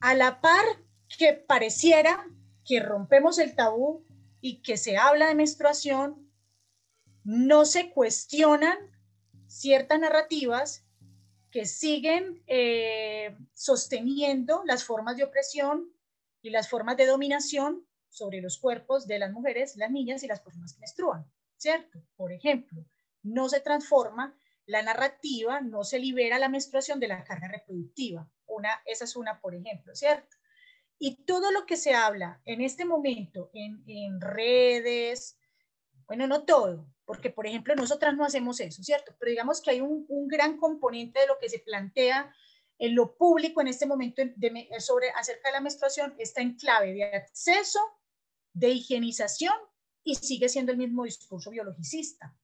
a 0.00 0.14
la 0.14 0.40
par 0.40 0.64
que 1.16 1.32
pareciera 1.34 2.26
que 2.64 2.80
rompemos 2.80 3.38
el 3.38 3.54
tabú 3.54 4.04
y 4.44 4.60
que 4.60 4.76
se 4.76 4.98
habla 4.98 5.28
de 5.28 5.34
menstruación, 5.34 6.30
no 7.24 7.64
se 7.64 7.90
cuestionan 7.92 8.76
ciertas 9.46 9.98
narrativas 9.98 10.84
que 11.50 11.64
siguen 11.64 12.42
eh, 12.46 13.38
sosteniendo 13.54 14.62
las 14.66 14.84
formas 14.84 15.16
de 15.16 15.24
opresión 15.24 15.90
y 16.42 16.50
las 16.50 16.68
formas 16.68 16.98
de 16.98 17.06
dominación 17.06 17.86
sobre 18.10 18.42
los 18.42 18.58
cuerpos 18.58 19.06
de 19.06 19.18
las 19.18 19.32
mujeres, 19.32 19.76
las 19.76 19.90
niñas 19.90 20.22
y 20.22 20.26
las 20.26 20.40
personas 20.40 20.74
que 20.74 20.80
menstruan, 20.80 21.24
¿cierto? 21.56 22.02
Por 22.14 22.30
ejemplo, 22.30 22.84
no 23.22 23.48
se 23.48 23.60
transforma 23.60 24.38
la 24.66 24.82
narrativa, 24.82 25.62
no 25.62 25.84
se 25.84 25.98
libera 25.98 26.38
la 26.38 26.50
menstruación 26.50 27.00
de 27.00 27.08
la 27.08 27.24
carga 27.24 27.48
reproductiva. 27.48 28.30
Una, 28.44 28.82
esa 28.84 29.04
es 29.04 29.16
una, 29.16 29.40
por 29.40 29.54
ejemplo, 29.54 29.94
¿cierto? 29.94 30.36
Y 30.98 31.24
todo 31.24 31.50
lo 31.50 31.66
que 31.66 31.76
se 31.76 31.94
habla 31.94 32.40
en 32.44 32.60
este 32.60 32.84
momento 32.84 33.50
en, 33.52 34.20
redes, 34.20 35.38
bueno, 36.06 36.26
no 36.26 36.44
todo, 36.44 36.86
porque 37.04 37.30
por 37.30 37.46
ejemplo 37.46 37.74
nosotras 37.74 38.16
no 38.16 38.24
hacemos 38.24 38.60
eso, 38.60 38.82
¿cierto? 38.82 39.14
Pero 39.18 39.30
digamos 39.30 39.60
que 39.60 39.70
hay 39.70 39.80
un, 39.80 40.06
un 40.08 40.28
gran 40.28 40.56
componente 40.56 41.20
de 41.20 41.26
lo 41.26 41.38
que 41.38 41.48
se 41.48 41.58
plantea 41.58 42.32
en 42.78 42.94
lo 42.94 43.16
público 43.16 43.60
en 43.60 43.68
este 43.68 43.86
momento 43.86 44.22
sobre 44.78 45.10
acerca 45.10 45.48
de 45.48 45.52
la 45.52 45.60
menstruación 45.60 46.14
está 46.18 46.40
en 46.40 46.54
clave 46.56 46.92
de 46.92 47.04
acceso, 47.04 47.80
de 48.52 48.70
higienización 48.70 49.54
y 50.02 50.16
sigue 50.16 50.48
siendo 50.48 50.72
el 50.72 50.78
mismo 50.78 51.04
discurso 51.04 51.50
biologicista. 51.50 52.36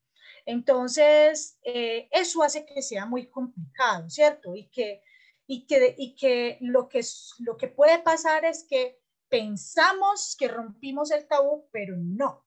Entonces, 0.47 1.59
eh, 1.63 2.09
eso 2.11 2.43
hace 2.43 2.65
que 2.65 2.83
sea 2.83 3.07
muy 3.07 3.27
complicado, 3.29 4.09
¿cierto? 4.09 4.55
Y 4.57 4.69
que, 4.69 5.03
y 5.51 5.67
que, 5.67 5.95
y 5.99 6.15
que, 6.15 6.59
lo, 6.61 6.89
que 6.89 7.01
lo 7.41 7.57
que 7.57 7.69
puede 7.69 7.99
pasar 7.99 8.45
es 8.45 8.65
que 8.65 9.01
pensamos 9.29 10.37
que 10.39 10.49
rompimos 10.49 11.11
el 11.11 11.27
tabú, 11.27 11.69
pero 11.73 11.97
no 11.97 12.45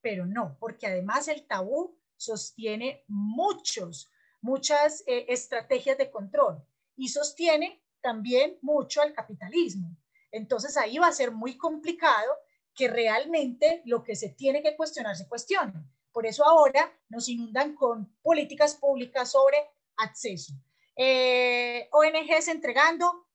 pero 0.00 0.26
no, 0.26 0.56
porque 0.58 0.86
además 0.86 1.28
el 1.28 1.46
tabú 1.46 1.96
sostiene 2.16 3.04
muchos, 3.08 4.10
muchas 4.40 5.02
eh, 5.06 5.26
estrategias 5.28 5.98
de 5.98 6.10
control 6.10 6.62
y 6.96 7.08
sostiene 7.08 7.82
también 8.00 8.58
mucho 8.62 9.02
al 9.02 9.12
capitalismo. 9.12 9.96
Entonces 10.30 10.76
ahí 10.76 10.98
va 10.98 11.08
a 11.08 11.12
ser 11.12 11.32
muy 11.32 11.56
complicado 11.56 12.32
que 12.74 12.88
realmente 12.88 13.82
lo 13.84 14.02
que 14.02 14.16
se 14.16 14.30
tiene 14.30 14.62
que 14.62 14.76
cuestionar 14.76 15.16
se 15.16 15.28
cuestione. 15.28 15.72
Por 16.12 16.26
eso 16.26 16.44
ahora 16.44 16.92
nos 17.08 17.28
inundan 17.28 17.74
con 17.74 18.14
políticas 18.22 18.74
públicas 18.74 19.30
sobre 19.30 19.56
acceso. 19.96 20.54
Eh, 21.02 21.88
ONGs 21.92 22.48
entregando 22.48 23.26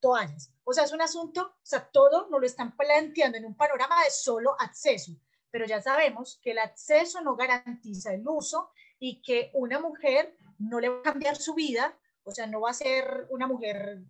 toallas. 0.00 0.52
O 0.64 0.72
sea, 0.72 0.84
es 0.84 0.92
un 0.92 1.02
asunto, 1.02 1.42
o 1.42 1.64
sea, 1.64 1.88
todo 1.88 2.28
nos 2.28 2.40
lo 2.40 2.46
están 2.46 2.76
planteando 2.76 3.38
en 3.38 3.44
un 3.44 3.56
panorama 3.56 4.02
de 4.02 4.10
solo 4.10 4.56
acceso 4.58 5.12
pero 5.52 5.66
ya 5.66 5.80
sabemos 5.80 6.40
que 6.42 6.52
el 6.52 6.58
acceso 6.58 7.20
no 7.20 7.36
garantiza 7.36 8.12
el 8.14 8.26
uso 8.26 8.70
y 8.98 9.20
que 9.20 9.50
una 9.52 9.78
mujer 9.78 10.34
no 10.58 10.80
le 10.80 10.88
va 10.88 11.00
a 11.00 11.02
cambiar 11.02 11.36
su 11.36 11.54
vida, 11.54 11.96
o 12.24 12.32
sea, 12.32 12.46
no 12.46 12.62
va 12.62 12.70
a 12.70 12.74
ser 12.74 13.26
una 13.28 13.46
mujer 13.46 14.00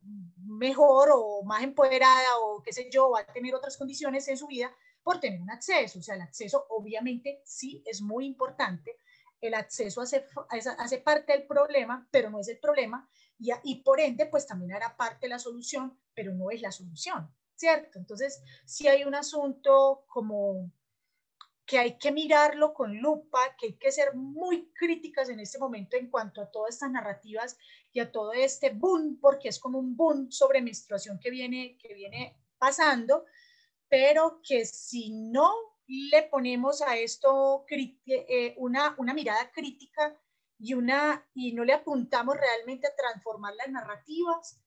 mejor 0.47 1.11
o 1.13 1.43
más 1.43 1.65
empoderada 1.65 2.39
o 2.43 2.63
qué 2.63 2.73
sé 2.73 2.89
yo, 2.91 3.11
va 3.11 3.21
a 3.21 3.27
tener 3.27 3.55
otras 3.55 3.77
condiciones 3.77 4.29
en 4.29 4.37
su 4.37 4.47
vida 4.47 4.73
por 5.03 5.19
tener 5.19 5.41
un 5.41 5.51
acceso. 5.51 5.99
O 5.99 6.03
sea, 6.03 6.15
el 6.15 6.21
acceso 6.21 6.65
obviamente 6.69 7.43
sí 7.45 7.83
es 7.87 8.01
muy 8.01 8.25
importante. 8.25 8.97
El 9.43 9.53
acceso 9.53 10.01
hace, 10.01 10.25
hace 10.79 10.99
parte 10.99 11.33
del 11.33 11.47
problema, 11.47 12.09
pero 12.11 12.31
no 12.31 12.41
es 12.41 12.49
el 12.49 12.59
problema. 12.59 13.07
Y, 13.39 13.51
y 13.65 13.83
por 13.83 14.01
ende, 14.01 14.25
pues 14.25 14.47
también 14.47 14.73
hará 14.73 14.97
parte 14.97 15.27
de 15.27 15.31
la 15.31 15.39
solución, 15.39 15.99
pero 16.15 16.33
no 16.33 16.51
es 16.51 16.63
la 16.63 16.73
solución, 16.73 17.31
¿cierto? 17.55 17.99
Entonces, 17.99 18.43
si 18.65 18.89
hay 18.89 19.05
un 19.05 19.15
asunto 19.15 20.05
como 20.07 20.73
que 21.67 21.79
hay 21.79 21.97
que 21.97 22.13
mirarlo 22.13 22.75
con 22.75 22.99
lupa, 22.99 23.39
que 23.59 23.67
hay 23.67 23.73
que 23.75 23.93
ser 23.93 24.15
muy 24.15 24.71
críticas 24.75 25.29
en 25.29 25.41
este 25.41 25.59
momento 25.59 25.97
en 25.97 26.11
cuanto 26.11 26.43
a 26.43 26.51
todas 26.51 26.75
estas 26.75 26.91
narrativas 26.91 27.57
y 27.93 28.01
a 28.01 28.11
todo 28.11 28.33
este 28.33 28.71
boom, 28.71 29.19
porque 29.21 29.49
es 29.49 29.59
como 29.59 29.79
un 29.79 29.97
boom 29.97 30.31
sobre 30.31 30.61
menstruación 30.61 31.19
que 31.19 31.31
viene, 31.31 31.79
que 31.79 31.95
viene 31.95 32.37
pasando, 32.59 33.25
pero 33.89 34.41
que 34.43 34.67
si 34.67 35.11
no 35.11 35.72
le 35.93 36.23
ponemos 36.23 36.81
a 36.81 36.97
esto 36.97 37.67
eh, 37.69 38.55
una, 38.57 38.95
una 38.97 39.13
mirada 39.13 39.51
crítica 39.51 40.19
y, 40.59 40.73
una, 40.73 41.29
y 41.35 41.53
no 41.53 41.65
le 41.65 41.75
apuntamos 41.75 42.35
realmente 42.37 42.87
a 42.87 42.97
transformar 42.97 43.55
las 43.57 43.69
narrativas, 43.69 44.59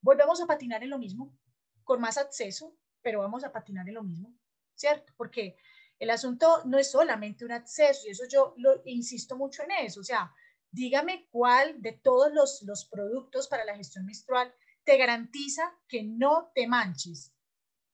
volvemos 0.00 0.40
a 0.40 0.46
patinar 0.46 0.82
en 0.82 0.88
lo 0.88 0.98
mismo, 0.98 1.36
con 1.84 2.00
más 2.00 2.16
acceso, 2.16 2.74
pero 3.02 3.20
vamos 3.20 3.44
a 3.44 3.52
patinar 3.52 3.86
en 3.86 3.94
lo 3.94 4.02
mismo, 4.02 4.34
¿cierto? 4.74 5.12
Porque 5.18 5.58
el 5.98 6.08
asunto 6.08 6.62
no 6.64 6.78
es 6.78 6.90
solamente 6.90 7.44
un 7.44 7.52
acceso, 7.52 8.06
y 8.06 8.12
eso 8.12 8.24
yo 8.26 8.54
lo 8.56 8.80
insisto 8.86 9.36
mucho 9.36 9.62
en 9.64 9.72
eso, 9.72 10.00
o 10.00 10.04
sea, 10.04 10.32
dígame 10.70 11.28
cuál 11.30 11.82
de 11.82 11.92
todos 11.92 12.32
los, 12.32 12.62
los 12.62 12.86
productos 12.86 13.46
para 13.46 13.66
la 13.66 13.76
gestión 13.76 14.06
menstrual 14.06 14.54
te 14.84 14.96
garantiza 14.96 15.78
que 15.86 16.02
no 16.02 16.50
te 16.54 16.66
manches 16.66 17.34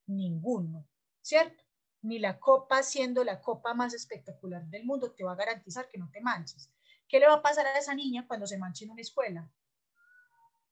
ninguno, 0.07 0.87
¿cierto? 1.23 1.68
Ni 2.03 2.19
la 2.19 2.39
copa, 2.39 2.83
siendo 2.83 3.25
la 3.25 3.41
copa 3.41 3.75
más 3.75 3.95
espectacular 3.95 4.65
del 4.67 4.85
mundo, 4.85 5.13
te 5.13 5.25
va 5.25 5.33
a 5.33 5.37
garantizar 5.37 5.89
que 5.89 5.99
no 5.99 6.11
te 6.11 6.21
manches. 6.21 6.71
¿Qué 7.09 7.19
le 7.19 7.27
va 7.27 7.35
a 7.35 7.43
pasar 7.43 7.67
a 7.67 7.79
esa 7.79 7.95
niña 7.95 8.27
cuando 8.27 8.47
se 8.47 8.59
manche 8.59 8.85
en 8.85 8.91
una 8.91 9.01
escuela? 9.01 9.51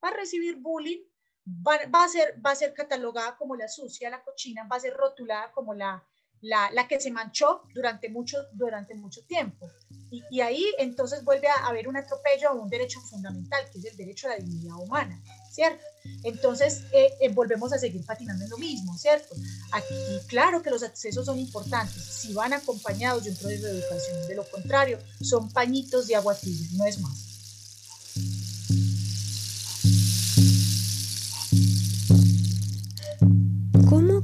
Va 0.03 0.09
a 0.09 0.13
recibir 0.13 0.57
bullying, 0.57 1.03
va, 1.47 2.03
a, 2.03 2.07
ser, 2.07 2.39
va 2.45 2.51
a 2.51 2.55
ser 2.55 2.73
catalogada 2.73 3.35
como 3.37 3.55
la 3.55 3.67
sucia, 3.67 4.09
la 4.09 4.23
cochina, 4.23 4.67
va 4.67 4.77
a 4.77 4.81
ser 4.81 4.93
rotulada 4.93 5.51
como 5.51 5.73
la, 5.73 6.05
la, 6.41 6.69
la 6.71 6.87
que 6.87 6.99
se 6.99 7.11
manchó 7.11 7.63
durante 7.73 8.09
mucho, 8.09 8.37
durante 8.53 8.95
mucho 8.95 9.21
tiempo. 9.25 9.69
Y, 10.09 10.23
y, 10.31 10.41
ahí 10.41 10.65
entonces 10.77 11.23
vuelve 11.23 11.47
a 11.49 11.67
haber 11.67 11.87
un 11.87 11.97
atropello 11.97 12.49
a 12.49 12.53
un 12.53 12.69
derecho 12.69 13.01
fundamental, 13.01 13.61
que 13.71 13.79
es 13.79 13.85
el 13.85 13.97
derecho 13.97 14.27
a 14.27 14.31
la 14.31 14.37
dignidad 14.37 14.77
humana, 14.77 15.21
¿cierto? 15.51 15.83
Entonces 16.23 16.83
eh, 16.93 17.09
eh, 17.19 17.29
volvemos 17.29 17.73
a 17.73 17.77
seguir 17.77 18.05
patinando 18.05 18.45
en 18.45 18.49
lo 18.49 18.57
mismo, 18.57 18.97
¿cierto? 18.97 19.35
Aquí, 19.73 19.95
claro 20.27 20.61
que 20.61 20.69
los 20.69 20.83
accesos 20.83 21.25
son 21.25 21.37
importantes, 21.39 22.01
si 22.01 22.33
van 22.33 22.53
acompañados 22.53 23.25
de 23.25 23.31
un 23.31 23.35
proceso 23.35 23.65
de 23.65 23.79
educación, 23.79 24.27
de 24.27 24.35
lo 24.35 24.49
contrario, 24.49 24.99
son 25.21 25.51
pañitos 25.51 26.07
de 26.07 26.15
agua 26.15 26.35
tibia, 26.35 26.67
no 26.73 26.85
es 26.85 26.99
más. 27.01 27.26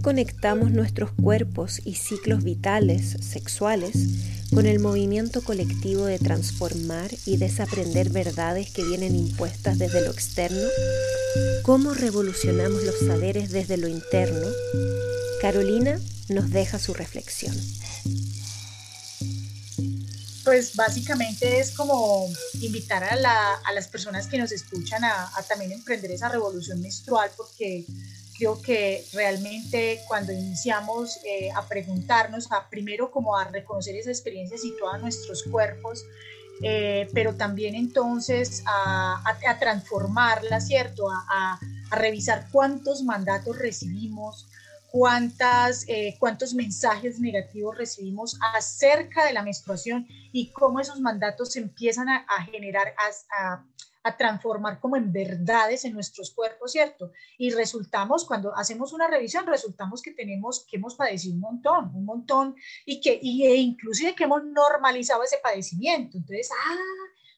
Conectamos 0.04 0.72
nuestros 0.72 1.12
cuerpos 1.12 1.82
y 1.86 1.96
ciclos 1.96 2.44
vitales, 2.44 3.18
sexuales, 3.22 3.94
con 4.54 4.68
el 4.68 4.80
movimiento 4.80 5.42
colectivo 5.42 6.06
de 6.06 6.20
transformar 6.20 7.10
y 7.26 7.38
desaprender 7.38 8.10
verdades 8.10 8.70
que 8.70 8.84
vienen 8.84 9.16
impuestas 9.16 9.80
desde 9.80 10.02
lo 10.02 10.12
externo? 10.12 10.68
¿Cómo 11.64 11.94
revolucionamos 11.94 12.84
los 12.84 13.00
saberes 13.00 13.50
desde 13.50 13.78
lo 13.78 13.88
interno? 13.88 14.46
Carolina 15.42 16.00
nos 16.28 16.52
deja 16.52 16.80
su 16.80 16.94
reflexión. 16.94 17.56
Pues 20.44 20.76
básicamente 20.76 21.62
es 21.62 21.72
como 21.72 22.28
invitar 22.62 23.06
a, 23.06 23.16
las 23.16 23.88
personas 23.88 24.28
que 24.28 24.38
nos 24.38 24.52
escuchan 24.52 25.04
a, 25.06 25.32
también 25.48 25.72
emprender 25.72 26.12
esa 26.12 26.28
revolución 26.28 26.82
menstrual 26.82 27.32
porque 27.38 27.86
creo 28.38 28.62
que 28.62 29.06
realmente 29.14 30.02
cuando 30.08 30.32
iniciamos 30.32 31.20
eh, 31.26 31.50
a 31.56 31.68
preguntarnos, 31.68 32.52
a 32.52 32.70
primero 32.70 33.12
como 33.12 33.38
a 33.38 33.46
reconocer 33.46 33.96
esa 33.96 34.12
experiencia 34.12 34.58
situada 34.58 34.96
en 34.96 35.04
nuestros 35.04 35.44
cuerpos, 35.44 36.06
eh, 36.62 37.10
pero 37.14 37.36
también 37.36 37.76
entonces 37.76 38.64
a, 38.66 39.22
a, 39.48 39.60
transformarla, 39.60 40.62
¿cierto? 40.62 41.10
A, 41.10 41.60
a, 41.90 41.96
revisar 41.96 42.48
cuántos 42.52 43.04
mandatos 43.04 43.58
recibimos, 43.58 44.48
cuántas, 44.94 45.86
eh, 45.88 46.16
cuántos 46.20 46.54
mensajes 46.54 47.20
negativos 47.20 47.76
recibimos 47.76 48.38
acerca 48.54 49.26
de 49.26 49.34
la 49.34 49.42
menstruación 49.42 50.08
y 50.32 50.52
cómo 50.52 50.80
esos 50.80 51.00
mandatos 51.00 51.56
empiezan 51.56 52.10
a, 52.10 52.26
generar, 52.52 52.94
a, 53.36 53.66
a 54.04 54.18
transformar 54.18 54.80
como 54.80 54.98
en 54.98 55.12
verdades 55.12 55.86
en 55.86 55.94
nuestros 55.94 56.32
cuerpos, 56.32 56.74
¿cierto? 56.74 57.12
Y 57.38 57.52
resultamos, 57.52 58.26
cuando 58.26 58.54
hacemos 58.56 58.92
una 58.92 59.08
revisión, 59.08 59.48
resultamos 59.48 60.02
que 60.02 60.12
tenemos, 60.12 60.66
que 60.70 60.76
hemos 60.76 60.96
padecido 60.96 61.36
un 61.36 61.40
montón, 61.40 61.92
un 61.96 62.06
montón, 62.06 62.56
y 62.86 63.00
que, 63.00 63.18
y, 63.22 63.46
e 63.46 63.56
inclusive 63.56 64.14
que 64.14 64.26
hemos 64.26 64.44
normalizado 64.44 65.24
ese 65.24 65.38
padecimiento. 65.42 66.18
Entonces, 66.18 66.50
ah, 66.52 66.76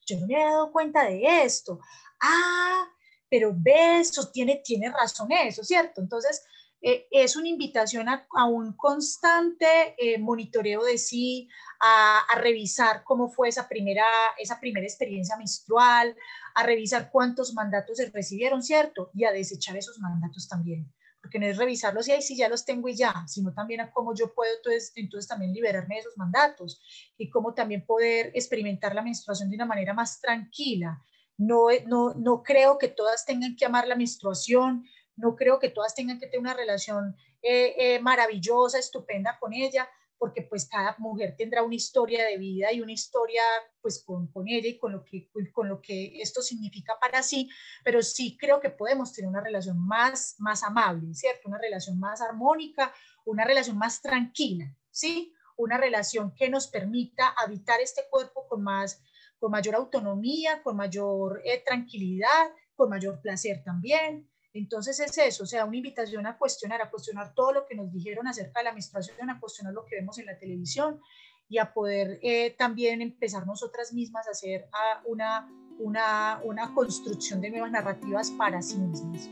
yo 0.06 0.18
no 0.18 0.26
me 0.26 0.34
había 0.34 0.50
dado 0.50 0.72
cuenta 0.72 1.04
de 1.04 1.44
esto. 1.44 1.78
Ah, 2.20 2.88
pero 3.30 3.52
ves, 3.54 4.12
tiene, 4.32 4.60
tiene 4.64 4.90
razón 4.90 5.30
eso, 5.30 5.62
¿cierto? 5.62 6.00
Entonces, 6.00 6.42
eh, 6.82 7.06
es 7.10 7.36
una 7.36 7.48
invitación 7.48 8.08
a, 8.08 8.26
un 8.44 8.72
constante 8.74 9.94
eh, 9.98 10.18
monitoreo 10.18 10.84
de 10.84 10.98
sí, 10.98 11.48
a, 11.80 12.20
a, 12.20 12.38
revisar 12.38 13.02
cómo 13.02 13.28
fue 13.28 13.48
esa 13.48 13.68
primera, 13.68 14.04
esa 14.38 14.60
primera 14.60 14.86
experiencia 14.86 15.36
menstrual, 15.36 16.16
a 16.56 16.62
revisar 16.62 17.10
cuántos 17.12 17.52
mandatos 17.52 17.98
se 17.98 18.10
recibieron, 18.10 18.62
¿cierto? 18.62 19.10
Y 19.12 19.24
a 19.24 19.30
desechar 19.30 19.76
esos 19.76 19.98
mandatos 20.00 20.48
también. 20.48 20.90
Porque 21.20 21.38
no 21.38 21.44
es 21.44 21.58
revisarlos 21.58 22.08
y 22.08 22.12
ahí 22.12 22.22
sí 22.22 22.34
ya 22.34 22.48
los 22.48 22.64
tengo 22.64 22.88
y 22.88 22.96
ya, 22.96 23.26
sino 23.26 23.52
también 23.52 23.82
a 23.82 23.90
cómo 23.90 24.14
yo 24.14 24.32
puedo 24.32 24.50
entonces, 24.56 24.90
entonces 24.94 25.28
también 25.28 25.52
liberarme 25.52 25.96
de 25.96 26.00
esos 26.00 26.16
mandatos 26.16 26.80
y 27.18 27.28
cómo 27.28 27.52
también 27.52 27.84
poder 27.84 28.30
experimentar 28.34 28.94
la 28.94 29.02
menstruación 29.02 29.50
de 29.50 29.56
una 29.56 29.66
manera 29.66 29.92
más 29.92 30.18
tranquila. 30.18 31.02
No, 31.36 31.66
no, 31.86 32.14
no 32.14 32.42
creo 32.42 32.78
que 32.78 32.88
todas 32.88 33.26
tengan 33.26 33.54
que 33.54 33.66
amar 33.66 33.86
la 33.86 33.96
menstruación, 33.96 34.86
no 35.14 35.36
creo 35.36 35.58
que 35.58 35.68
todas 35.68 35.94
tengan 35.94 36.18
que 36.18 36.26
tener 36.26 36.40
una 36.40 36.54
relación 36.54 37.16
eh, 37.42 37.74
eh, 37.76 38.00
maravillosa, 38.00 38.78
estupenda 38.78 39.36
con 39.38 39.52
ella, 39.52 39.86
porque 40.18 40.42
pues 40.42 40.68
cada 40.68 40.96
mujer 40.98 41.34
tendrá 41.36 41.62
una 41.62 41.74
historia 41.74 42.24
de 42.24 42.38
vida 42.38 42.72
y 42.72 42.80
una 42.80 42.92
historia 42.92 43.42
pues 43.80 44.02
con, 44.04 44.28
con, 44.28 44.48
ella 44.48 44.68
y 44.68 44.78
con 44.78 44.92
lo, 44.92 45.04
que, 45.04 45.30
con 45.52 45.68
lo 45.68 45.80
que 45.80 46.20
esto 46.20 46.42
significa 46.42 46.94
para 47.00 47.22
sí, 47.22 47.48
pero 47.84 48.02
sí 48.02 48.36
creo 48.38 48.60
que 48.60 48.70
podemos 48.70 49.12
tener 49.12 49.28
una 49.28 49.42
relación 49.42 49.78
más, 49.78 50.36
más 50.38 50.62
amable, 50.62 51.14
¿cierto? 51.14 51.48
Una 51.48 51.58
relación 51.58 51.98
más 51.98 52.20
armónica, 52.20 52.92
una 53.24 53.44
relación 53.44 53.76
más 53.76 54.00
tranquila, 54.00 54.74
¿sí? 54.90 55.32
Una 55.56 55.78
relación 55.78 56.34
que 56.34 56.48
nos 56.48 56.68
permita 56.68 57.28
habitar 57.28 57.80
este 57.80 58.02
cuerpo 58.10 58.46
con, 58.48 58.62
más, 58.62 59.02
con 59.38 59.50
mayor 59.50 59.74
autonomía, 59.74 60.62
con 60.62 60.76
mayor 60.76 61.42
eh, 61.44 61.62
tranquilidad, 61.64 62.50
con 62.74 62.90
mayor 62.90 63.20
placer 63.20 63.62
también, 63.64 64.28
entonces 64.58 64.98
es 65.00 65.16
eso, 65.18 65.44
o 65.44 65.46
sea, 65.46 65.64
una 65.64 65.76
invitación 65.76 66.26
a 66.26 66.36
cuestionar, 66.38 66.80
a 66.82 66.90
cuestionar 66.90 67.34
todo 67.34 67.52
lo 67.52 67.66
que 67.66 67.74
nos 67.74 67.92
dijeron 67.92 68.26
acerca 68.26 68.60
de 68.60 68.64
la 68.64 68.72
menstruación, 68.72 69.30
a 69.30 69.38
cuestionar 69.40 69.72
lo 69.72 69.84
que 69.84 69.96
vemos 69.96 70.18
en 70.18 70.26
la 70.26 70.38
televisión 70.38 71.00
y 71.48 71.58
a 71.58 71.72
poder 71.72 72.18
eh, 72.22 72.54
también 72.58 73.02
empezar 73.02 73.46
nosotras 73.46 73.92
mismas 73.92 74.26
a 74.26 74.30
hacer 74.30 74.68
a 74.72 75.02
una, 75.04 75.48
una, 75.78 76.40
una 76.44 76.74
construcción 76.74 77.40
de 77.40 77.50
nuevas 77.50 77.70
narrativas 77.70 78.30
para 78.32 78.62
sí 78.62 78.78
mismas. 78.78 79.28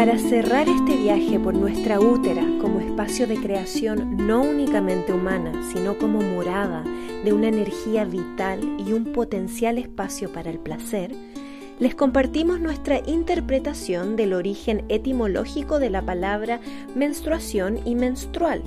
Para 0.00 0.18
cerrar 0.18 0.66
este 0.66 0.96
viaje 0.96 1.38
por 1.38 1.52
nuestra 1.52 2.00
útera 2.00 2.42
como 2.62 2.80
espacio 2.80 3.26
de 3.26 3.36
creación 3.36 4.16
no 4.26 4.40
únicamente 4.40 5.12
humana, 5.12 5.52
sino 5.74 5.98
como 5.98 6.22
morada 6.22 6.82
de 7.22 7.34
una 7.34 7.48
energía 7.48 8.06
vital 8.06 8.60
y 8.78 8.94
un 8.94 9.12
potencial 9.12 9.76
espacio 9.76 10.32
para 10.32 10.48
el 10.48 10.58
placer, 10.58 11.14
les 11.78 11.94
compartimos 11.94 12.60
nuestra 12.60 13.02
interpretación 13.06 14.16
del 14.16 14.32
origen 14.32 14.86
etimológico 14.88 15.78
de 15.78 15.90
la 15.90 16.00
palabra 16.00 16.60
menstruación 16.94 17.78
y 17.86 17.94
menstrual, 17.94 18.62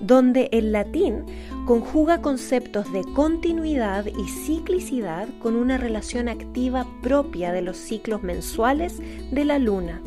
donde 0.00 0.48
el 0.50 0.72
latín 0.72 1.26
conjuga 1.66 2.22
conceptos 2.22 2.90
de 2.90 3.04
continuidad 3.14 4.06
y 4.06 4.28
ciclicidad 4.46 5.28
con 5.40 5.56
una 5.56 5.76
relación 5.76 6.30
activa 6.30 6.86
propia 7.02 7.52
de 7.52 7.60
los 7.60 7.76
ciclos 7.76 8.22
mensuales 8.22 8.98
de 9.30 9.44
la 9.44 9.58
luna 9.58 10.00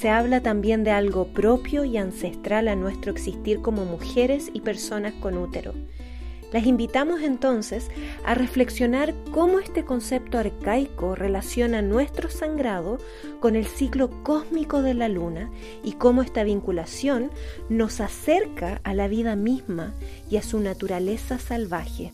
se 0.00 0.08
habla 0.08 0.40
también 0.40 0.82
de 0.82 0.92
algo 0.92 1.26
propio 1.26 1.84
y 1.84 1.98
ancestral 1.98 2.68
a 2.68 2.74
nuestro 2.74 3.12
existir 3.12 3.60
como 3.60 3.84
mujeres 3.84 4.50
y 4.54 4.62
personas 4.62 5.12
con 5.20 5.36
útero. 5.36 5.74
Las 6.54 6.64
invitamos 6.64 7.20
entonces 7.20 7.90
a 8.24 8.34
reflexionar 8.34 9.14
cómo 9.30 9.60
este 9.60 9.84
concepto 9.84 10.38
arcaico 10.38 11.14
relaciona 11.14 11.82
nuestro 11.82 12.30
sangrado 12.30 12.96
con 13.40 13.56
el 13.56 13.66
ciclo 13.66 14.08
cósmico 14.22 14.80
de 14.80 14.94
la 14.94 15.10
luna 15.10 15.50
y 15.84 15.92
cómo 15.92 16.22
esta 16.22 16.44
vinculación 16.44 17.30
nos 17.68 18.00
acerca 18.00 18.80
a 18.84 18.94
la 18.94 19.06
vida 19.06 19.36
misma 19.36 19.92
y 20.30 20.38
a 20.38 20.42
su 20.42 20.60
naturaleza 20.60 21.38
salvaje. 21.38 22.10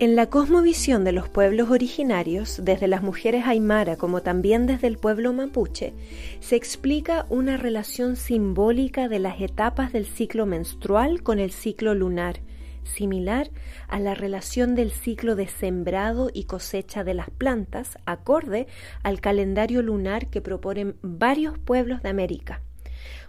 En 0.00 0.14
la 0.14 0.26
cosmovisión 0.26 1.02
de 1.02 1.10
los 1.10 1.28
pueblos 1.28 1.70
originarios, 1.70 2.60
desde 2.62 2.86
las 2.86 3.02
mujeres 3.02 3.46
aymara 3.46 3.96
como 3.96 4.22
también 4.22 4.68
desde 4.68 4.86
el 4.86 4.96
pueblo 4.96 5.32
mapuche, 5.32 5.92
se 6.38 6.54
explica 6.54 7.26
una 7.30 7.56
relación 7.56 8.14
simbólica 8.14 9.08
de 9.08 9.18
las 9.18 9.40
etapas 9.40 9.92
del 9.92 10.06
ciclo 10.06 10.46
menstrual 10.46 11.24
con 11.24 11.40
el 11.40 11.50
ciclo 11.50 11.94
lunar, 11.94 12.38
similar 12.84 13.50
a 13.88 13.98
la 13.98 14.14
relación 14.14 14.76
del 14.76 14.92
ciclo 14.92 15.34
de 15.34 15.48
sembrado 15.48 16.30
y 16.32 16.44
cosecha 16.44 17.02
de 17.02 17.14
las 17.14 17.30
plantas, 17.30 17.98
acorde 18.06 18.68
al 19.02 19.20
calendario 19.20 19.82
lunar 19.82 20.28
que 20.28 20.40
proponen 20.40 20.94
varios 21.02 21.58
pueblos 21.58 22.04
de 22.04 22.10
América. 22.10 22.62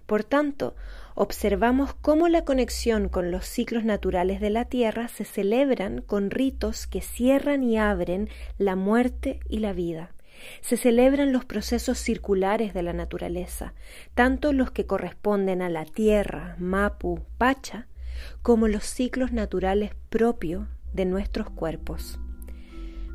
Por 0.05 0.23
tanto, 0.23 0.75
observamos 1.19 1.93
cómo 1.95 2.29
la 2.29 2.45
conexión 2.45 3.09
con 3.09 3.29
los 3.29 3.45
ciclos 3.45 3.83
naturales 3.83 4.39
de 4.39 4.49
la 4.49 4.63
Tierra 4.63 5.09
se 5.09 5.25
celebran 5.25 6.01
con 6.01 6.31
ritos 6.31 6.87
que 6.87 7.01
cierran 7.01 7.61
y 7.61 7.77
abren 7.77 8.29
la 8.57 8.77
muerte 8.77 9.41
y 9.49 9.59
la 9.59 9.73
vida. 9.73 10.13
Se 10.61 10.77
celebran 10.77 11.33
los 11.33 11.43
procesos 11.43 11.97
circulares 11.97 12.73
de 12.73 12.83
la 12.83 12.93
naturaleza, 12.93 13.73
tanto 14.13 14.53
los 14.53 14.71
que 14.71 14.85
corresponden 14.85 15.61
a 15.61 15.67
la 15.67 15.83
Tierra, 15.83 16.55
Mapu, 16.57 17.19
Pacha, 17.37 17.87
como 18.41 18.69
los 18.69 18.85
ciclos 18.85 19.33
naturales 19.33 19.91
propios 20.09 20.69
de 20.93 21.03
nuestros 21.03 21.49
cuerpos 21.49 22.17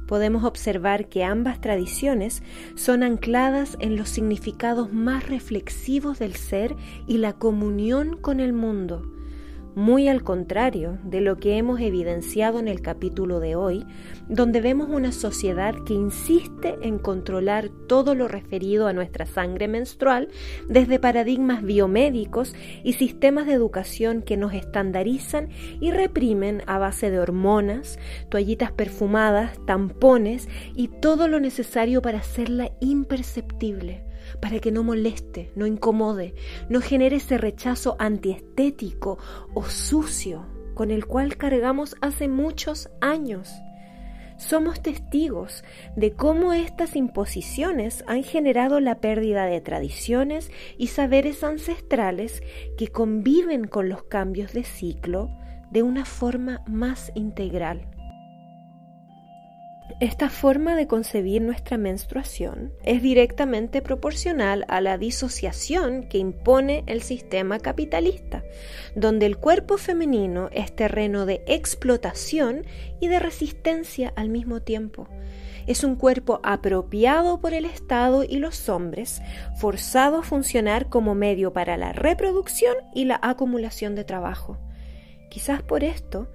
podemos 0.07 0.45
observar 0.45 1.09
que 1.09 1.25
ambas 1.25 1.61
tradiciones 1.61 2.43
son 2.75 3.03
ancladas 3.03 3.77
en 3.81 3.97
los 3.97 4.09
significados 4.09 4.93
más 4.93 5.29
reflexivos 5.29 6.19
del 6.19 6.35
ser 6.35 6.77
y 7.07 7.19
la 7.19 7.33
comunión 7.33 8.17
con 8.17 8.41
el 8.41 8.53
mundo, 8.53 9.03
muy 9.75 10.09
al 10.09 10.23
contrario 10.23 10.99
de 11.05 11.21
lo 11.21 11.37
que 11.37 11.57
hemos 11.57 11.81
evidenciado 11.81 12.59
en 12.59 12.69
el 12.69 12.81
capítulo 12.81 13.41
de 13.41 13.57
hoy, 13.57 13.85
donde 14.29 14.61
vemos 14.61 14.89
una 14.89 15.13
sociedad 15.13 15.75
que 15.87 15.95
insiste 15.95 16.77
en 16.83 16.99
controlar 16.99 17.69
todo 17.89 18.15
lo 18.15 18.29
referido 18.29 18.87
a 18.87 18.93
nuestra 18.93 19.27
sangre 19.27 19.69
menstrual 19.69 20.29
desde 20.69 20.99
paradigmas 20.99 21.63
biomédicos 21.63 22.55
y 22.83 22.95
sistemas 22.95 23.47
de 23.47 23.55
educación 23.55 24.23
que 24.23 24.37
nos 24.37 24.55
estandarizan 24.55 25.49
y 25.81 25.91
reprimen 25.91 26.63
a 26.67 26.79
base 26.79 27.11
de 27.11 27.19
hormonas, 27.19 27.99
toallitas 28.29 28.73
perfumadas, 28.73 29.59
tampones 29.67 30.49
y 30.75 30.89
todo 30.89 31.29
lo 31.29 31.41
necesario 31.41 32.03
para 32.03 32.19
hacerla 32.19 32.71
imperceptible 32.81 34.04
para 34.41 34.59
que 34.59 34.73
no 34.73 34.83
moleste, 34.83 35.53
no 35.57 35.67
incomode, 35.67 36.35
no 36.69 36.81
genere 36.81 37.17
ese 37.17 37.39
rechazo 37.39 37.97
antiestético 37.99 39.19
o 39.55 39.65
sucio 39.65 40.47
con 40.75 40.91
el 40.91 41.07
cual 41.07 41.37
cargamos 41.37 41.97
hace 42.01 42.29
muchos 42.29 42.91
años. 43.01 43.51
Somos 44.37 44.83
testigos 44.83 45.63
de 45.97 46.13
cómo 46.13 46.53
estas 46.53 46.97
imposiciones 46.97 48.05
han 48.09 48.25
generado 48.25 48.81
la 48.81 49.01
pérdida 49.01 49.47
de 49.47 49.61
tradiciones 49.61 50.51
y 50.77 50.89
saberes 50.89 51.45
ancestrales 51.45 52.43
que 52.77 52.89
conviven 52.89 53.67
con 53.67 53.89
los 53.89 54.03
cambios 54.05 54.53
de 54.53 54.65
ciclo 54.65 55.31
de 55.71 55.83
una 55.83 56.05
forma 56.05 56.65
más 56.67 57.13
integral. 57.15 57.94
Esta 60.01 60.31
forma 60.31 60.77
de 60.77 60.87
concebir 60.87 61.43
nuestra 61.43 61.77
menstruación 61.77 62.73
es 62.85 63.03
directamente 63.03 63.83
proporcional 63.83 64.65
a 64.69 64.81
la 64.81 64.97
disociación 64.97 66.09
que 66.09 66.19
impone 66.19 66.85
el 66.87 67.03
sistema 67.03 67.59
capitalista, 67.59 68.43
donde 68.97 69.27
el 69.27 69.37
cuerpo 69.37 69.77
femenino 69.77 70.49
es 70.53 70.75
terreno 70.75 71.27
de 71.27 71.45
explotación 71.47 72.65
y 72.99 73.09
de 73.09 73.19
resistencia 73.19 74.13
al 74.17 74.31
mismo 74.31 74.63
tiempo. 74.63 75.07
Es 75.67 75.85
un 75.85 75.97
cuerpo 75.97 76.41
apropiado 76.43 77.41
por 77.41 77.53
el 77.53 77.67
Estado 77.67 78.25
y 78.25 78.39
los 78.39 78.69
hombres, 78.71 79.21
forzado 79.57 80.19
a 80.19 80.23
funcionar 80.23 80.89
como 80.89 81.15
medio 81.15 81.53
para 81.53 81.77
la 81.77 81.93
reproducción 81.93 82.75
y 82.95 83.05
la 83.05 83.21
acumulación 83.23 83.95
de 83.95 84.05
trabajo. 84.05 84.59
Quizás 85.31 85.63
por 85.63 85.85
esto, 85.85 86.29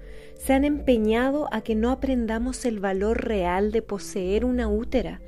se 0.44 0.54
han 0.54 0.64
empeñado 0.64 1.48
a 1.52 1.60
que 1.60 1.74
no 1.74 1.90
aprendamos 1.90 2.64
el 2.64 2.80
valor 2.80 3.26
real 3.26 3.72
de 3.72 3.82
poseer 3.82 4.46
una 4.46 4.68
útera, 4.68 5.20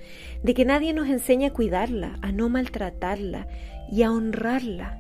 de 0.43 0.55
que 0.55 0.65
nadie 0.65 0.95
nos 0.95 1.09
enseñe 1.09 1.45
a 1.45 1.53
cuidarla, 1.53 2.19
a 2.23 2.33
no 2.33 2.49
maltratarla 2.49 3.47
y 3.91 4.05
a 4.05 4.11
honrarla. 4.11 4.99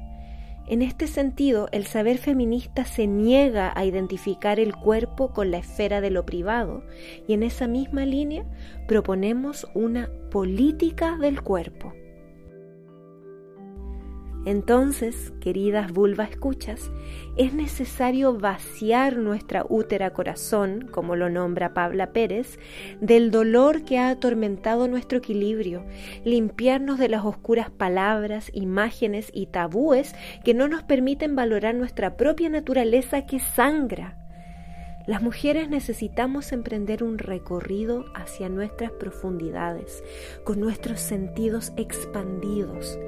En 0.68 0.82
este 0.82 1.06
sentido, 1.06 1.68
el 1.72 1.86
saber 1.86 2.18
feminista 2.18 2.84
se 2.84 3.06
niega 3.06 3.72
a 3.74 3.86
identificar 3.86 4.60
el 4.60 4.76
cuerpo 4.76 5.32
con 5.32 5.50
la 5.50 5.58
esfera 5.58 6.02
de 6.02 6.10
lo 6.10 6.26
privado 6.26 6.84
y 7.26 7.32
en 7.32 7.42
esa 7.42 7.66
misma 7.66 8.04
línea 8.04 8.44
proponemos 8.86 9.66
una 9.74 10.10
política 10.30 11.16
del 11.16 11.40
cuerpo. 11.40 11.94
Entonces, 14.44 15.32
queridas 15.40 15.92
vulva 15.92 16.24
escuchas, 16.24 16.90
es 17.36 17.54
necesario 17.54 18.36
vaciar 18.36 19.16
nuestra 19.16 19.64
útera 19.68 20.12
corazón, 20.12 20.88
como 20.90 21.14
lo 21.14 21.30
nombra 21.30 21.74
Pabla 21.74 22.12
Pérez, 22.12 22.58
del 23.00 23.30
dolor 23.30 23.84
que 23.84 23.98
ha 23.98 24.08
atormentado 24.08 24.88
nuestro 24.88 25.18
equilibrio, 25.18 25.84
limpiarnos 26.24 26.98
de 26.98 27.08
las 27.08 27.24
oscuras 27.24 27.70
palabras, 27.70 28.50
imágenes 28.52 29.30
y 29.32 29.46
tabúes 29.46 30.14
que 30.44 30.54
no 30.54 30.66
nos 30.66 30.82
permiten 30.82 31.36
valorar 31.36 31.74
nuestra 31.74 32.16
propia 32.16 32.48
naturaleza 32.48 33.26
que 33.26 33.38
sangra. 33.38 34.21
Las 35.06 35.22
mujeres 35.22 35.68
necesitamos 35.68 36.52
emprender 36.52 37.02
un 37.02 37.18
recorrido 37.18 38.04
hacia 38.14 38.48
nuestras 38.48 38.92
profundidades, 38.92 40.02
con 40.44 40.60
nuestros 40.60 41.00
sentidos 41.00 41.72
expandidos 41.76 42.98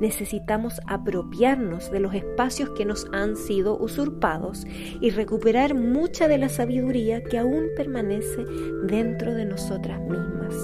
necesitamos 0.00 0.80
apropiarnos 0.86 1.90
de 1.90 2.00
los 2.00 2.14
espacios 2.14 2.70
que 2.70 2.84
nos 2.84 3.06
han 3.12 3.36
sido 3.36 3.78
usurpados 3.78 4.66
y 5.00 5.10
recuperar 5.10 5.74
mucha 5.74 6.28
de 6.28 6.38
la 6.38 6.48
sabiduría 6.48 7.22
que 7.22 7.38
aún 7.38 7.68
permanece 7.76 8.44
dentro 8.84 9.34
de 9.34 9.44
nosotras 9.44 10.00
mismas. 10.00 10.54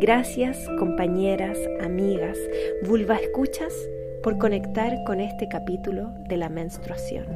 Gracias 0.00 0.56
compañeras, 0.78 1.58
amigas, 1.82 2.38
vulva 2.86 3.16
escuchas 3.16 3.74
por 4.22 4.36
conectar 4.36 5.02
con 5.04 5.18
este 5.18 5.48
capítulo 5.48 6.12
de 6.28 6.36
la 6.36 6.50
menstruación. 6.50 7.26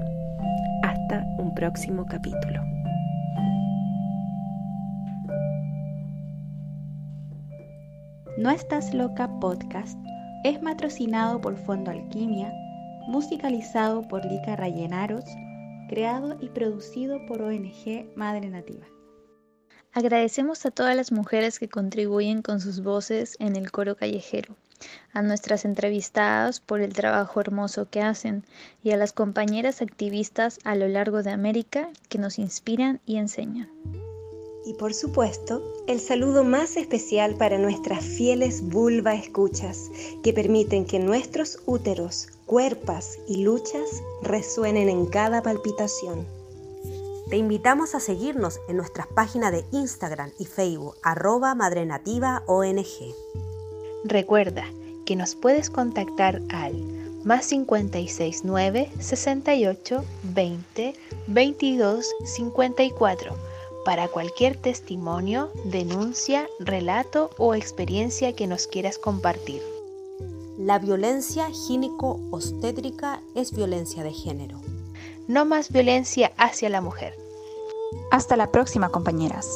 Hasta 0.82 1.24
un 1.39 1.55
próximo 1.55 2.05
capítulo. 2.05 2.62
No 8.37 8.51
Estás 8.51 8.93
Loca 8.93 9.30
Podcast 9.41 9.99
es 10.45 10.59
patrocinado 10.59 11.41
por 11.41 11.57
Fondo 11.57 11.91
Alquimia, 11.91 12.53
musicalizado 13.09 14.03
por 14.03 14.22
Lica 14.26 14.57
Rayenaros, 14.57 15.24
creado 15.89 16.37
y 16.43 16.51
producido 16.51 17.24
por 17.26 17.41
ONG 17.41 18.14
Madre 18.14 18.51
Nativa. 18.51 18.87
Agradecemos 19.93 20.66
a 20.66 20.70
todas 20.70 20.97
las 20.97 21.12
mujeres 21.12 21.59
que 21.59 21.68
contribuyen 21.68 22.43
con 22.43 22.61
sus 22.61 22.82
voces 22.82 23.37
en 23.39 23.57
el 23.57 23.70
coro 23.70 23.97
callejero, 23.97 24.57
a 25.12 25.22
nuestras 25.22 25.64
entrevistadas 25.64 26.61
por 26.61 26.80
el 26.80 26.93
trabajo 26.93 27.41
hermoso 27.41 27.89
que 27.91 28.03
hacen 28.03 28.45
y 28.82 28.91
a 28.91 28.97
las 28.97 29.12
compañeras 29.12 29.82
activistas 29.82 30.59
a 30.64 30.74
lo 30.74 30.89
largo 30.89 31.22
de 31.22 31.30
América 31.30 31.89
que 32.09 32.18
nos 32.18 32.39
inspiran 32.39 33.01
y 33.07 33.16
enseñan. 33.16 33.68
Y 34.66 34.72
por 34.74 34.95
supuesto, 34.95 35.62
el 35.87 36.01
saludo 36.01 36.43
más 36.43 36.76
especial 36.76 37.35
para 37.37 37.59
nuestras 37.59 38.03
fieles 38.03 38.62
vulva 38.62 39.14
escuchas, 39.14 39.91
que 40.22 40.32
permiten 40.32 40.87
que 40.87 40.99
nuestros 40.99 41.59
úteros, 41.66 42.28
cuerpas 42.47 43.18
y 43.28 43.43
luchas 43.43 44.03
resuenen 44.22 44.89
en 44.89 45.05
cada 45.07 45.43
palpitación. 45.43 46.26
Te 47.28 47.37
invitamos 47.37 47.95
a 47.95 48.01
seguirnos 48.01 48.59
en 48.68 48.76
nuestras 48.78 49.07
páginas 49.07 49.53
de 49.53 49.64
Instagram 49.72 50.30
y 50.39 50.47
Facebook, 50.47 50.97
arroba 51.03 51.55
ONG. 52.47 53.14
Recuerda 54.05 54.65
que 55.07 55.17
nos 55.17 55.35
puedes 55.35 55.71
contactar 55.71 56.43
al 56.51 56.75
más 57.25 57.49
569 57.49 58.91
68 58.99 60.05
20 60.23 60.95
22 61.27 62.07
54 62.25 63.35
para 63.87 64.09
cualquier 64.09 64.57
testimonio, 64.57 65.51
denuncia, 65.65 66.47
relato 66.59 67.31
o 67.39 67.55
experiencia 67.55 68.35
que 68.35 68.47
nos 68.47 68.67
quieras 68.67 68.99
compartir. 68.99 69.63
La 70.59 70.79
violencia 70.79 71.49
gínico-obstétrica 71.51 73.21
es 73.35 73.53
violencia 73.53 74.03
de 74.03 74.13
género. 74.13 74.61
No 75.29 75.45
más 75.45 75.71
violencia 75.71 76.33
hacia 76.37 76.69
la 76.69 76.81
mujer. 76.81 77.15
Hasta 78.11 78.37
la 78.37 78.53
próxima, 78.53 78.91
compañeras. 78.91 79.49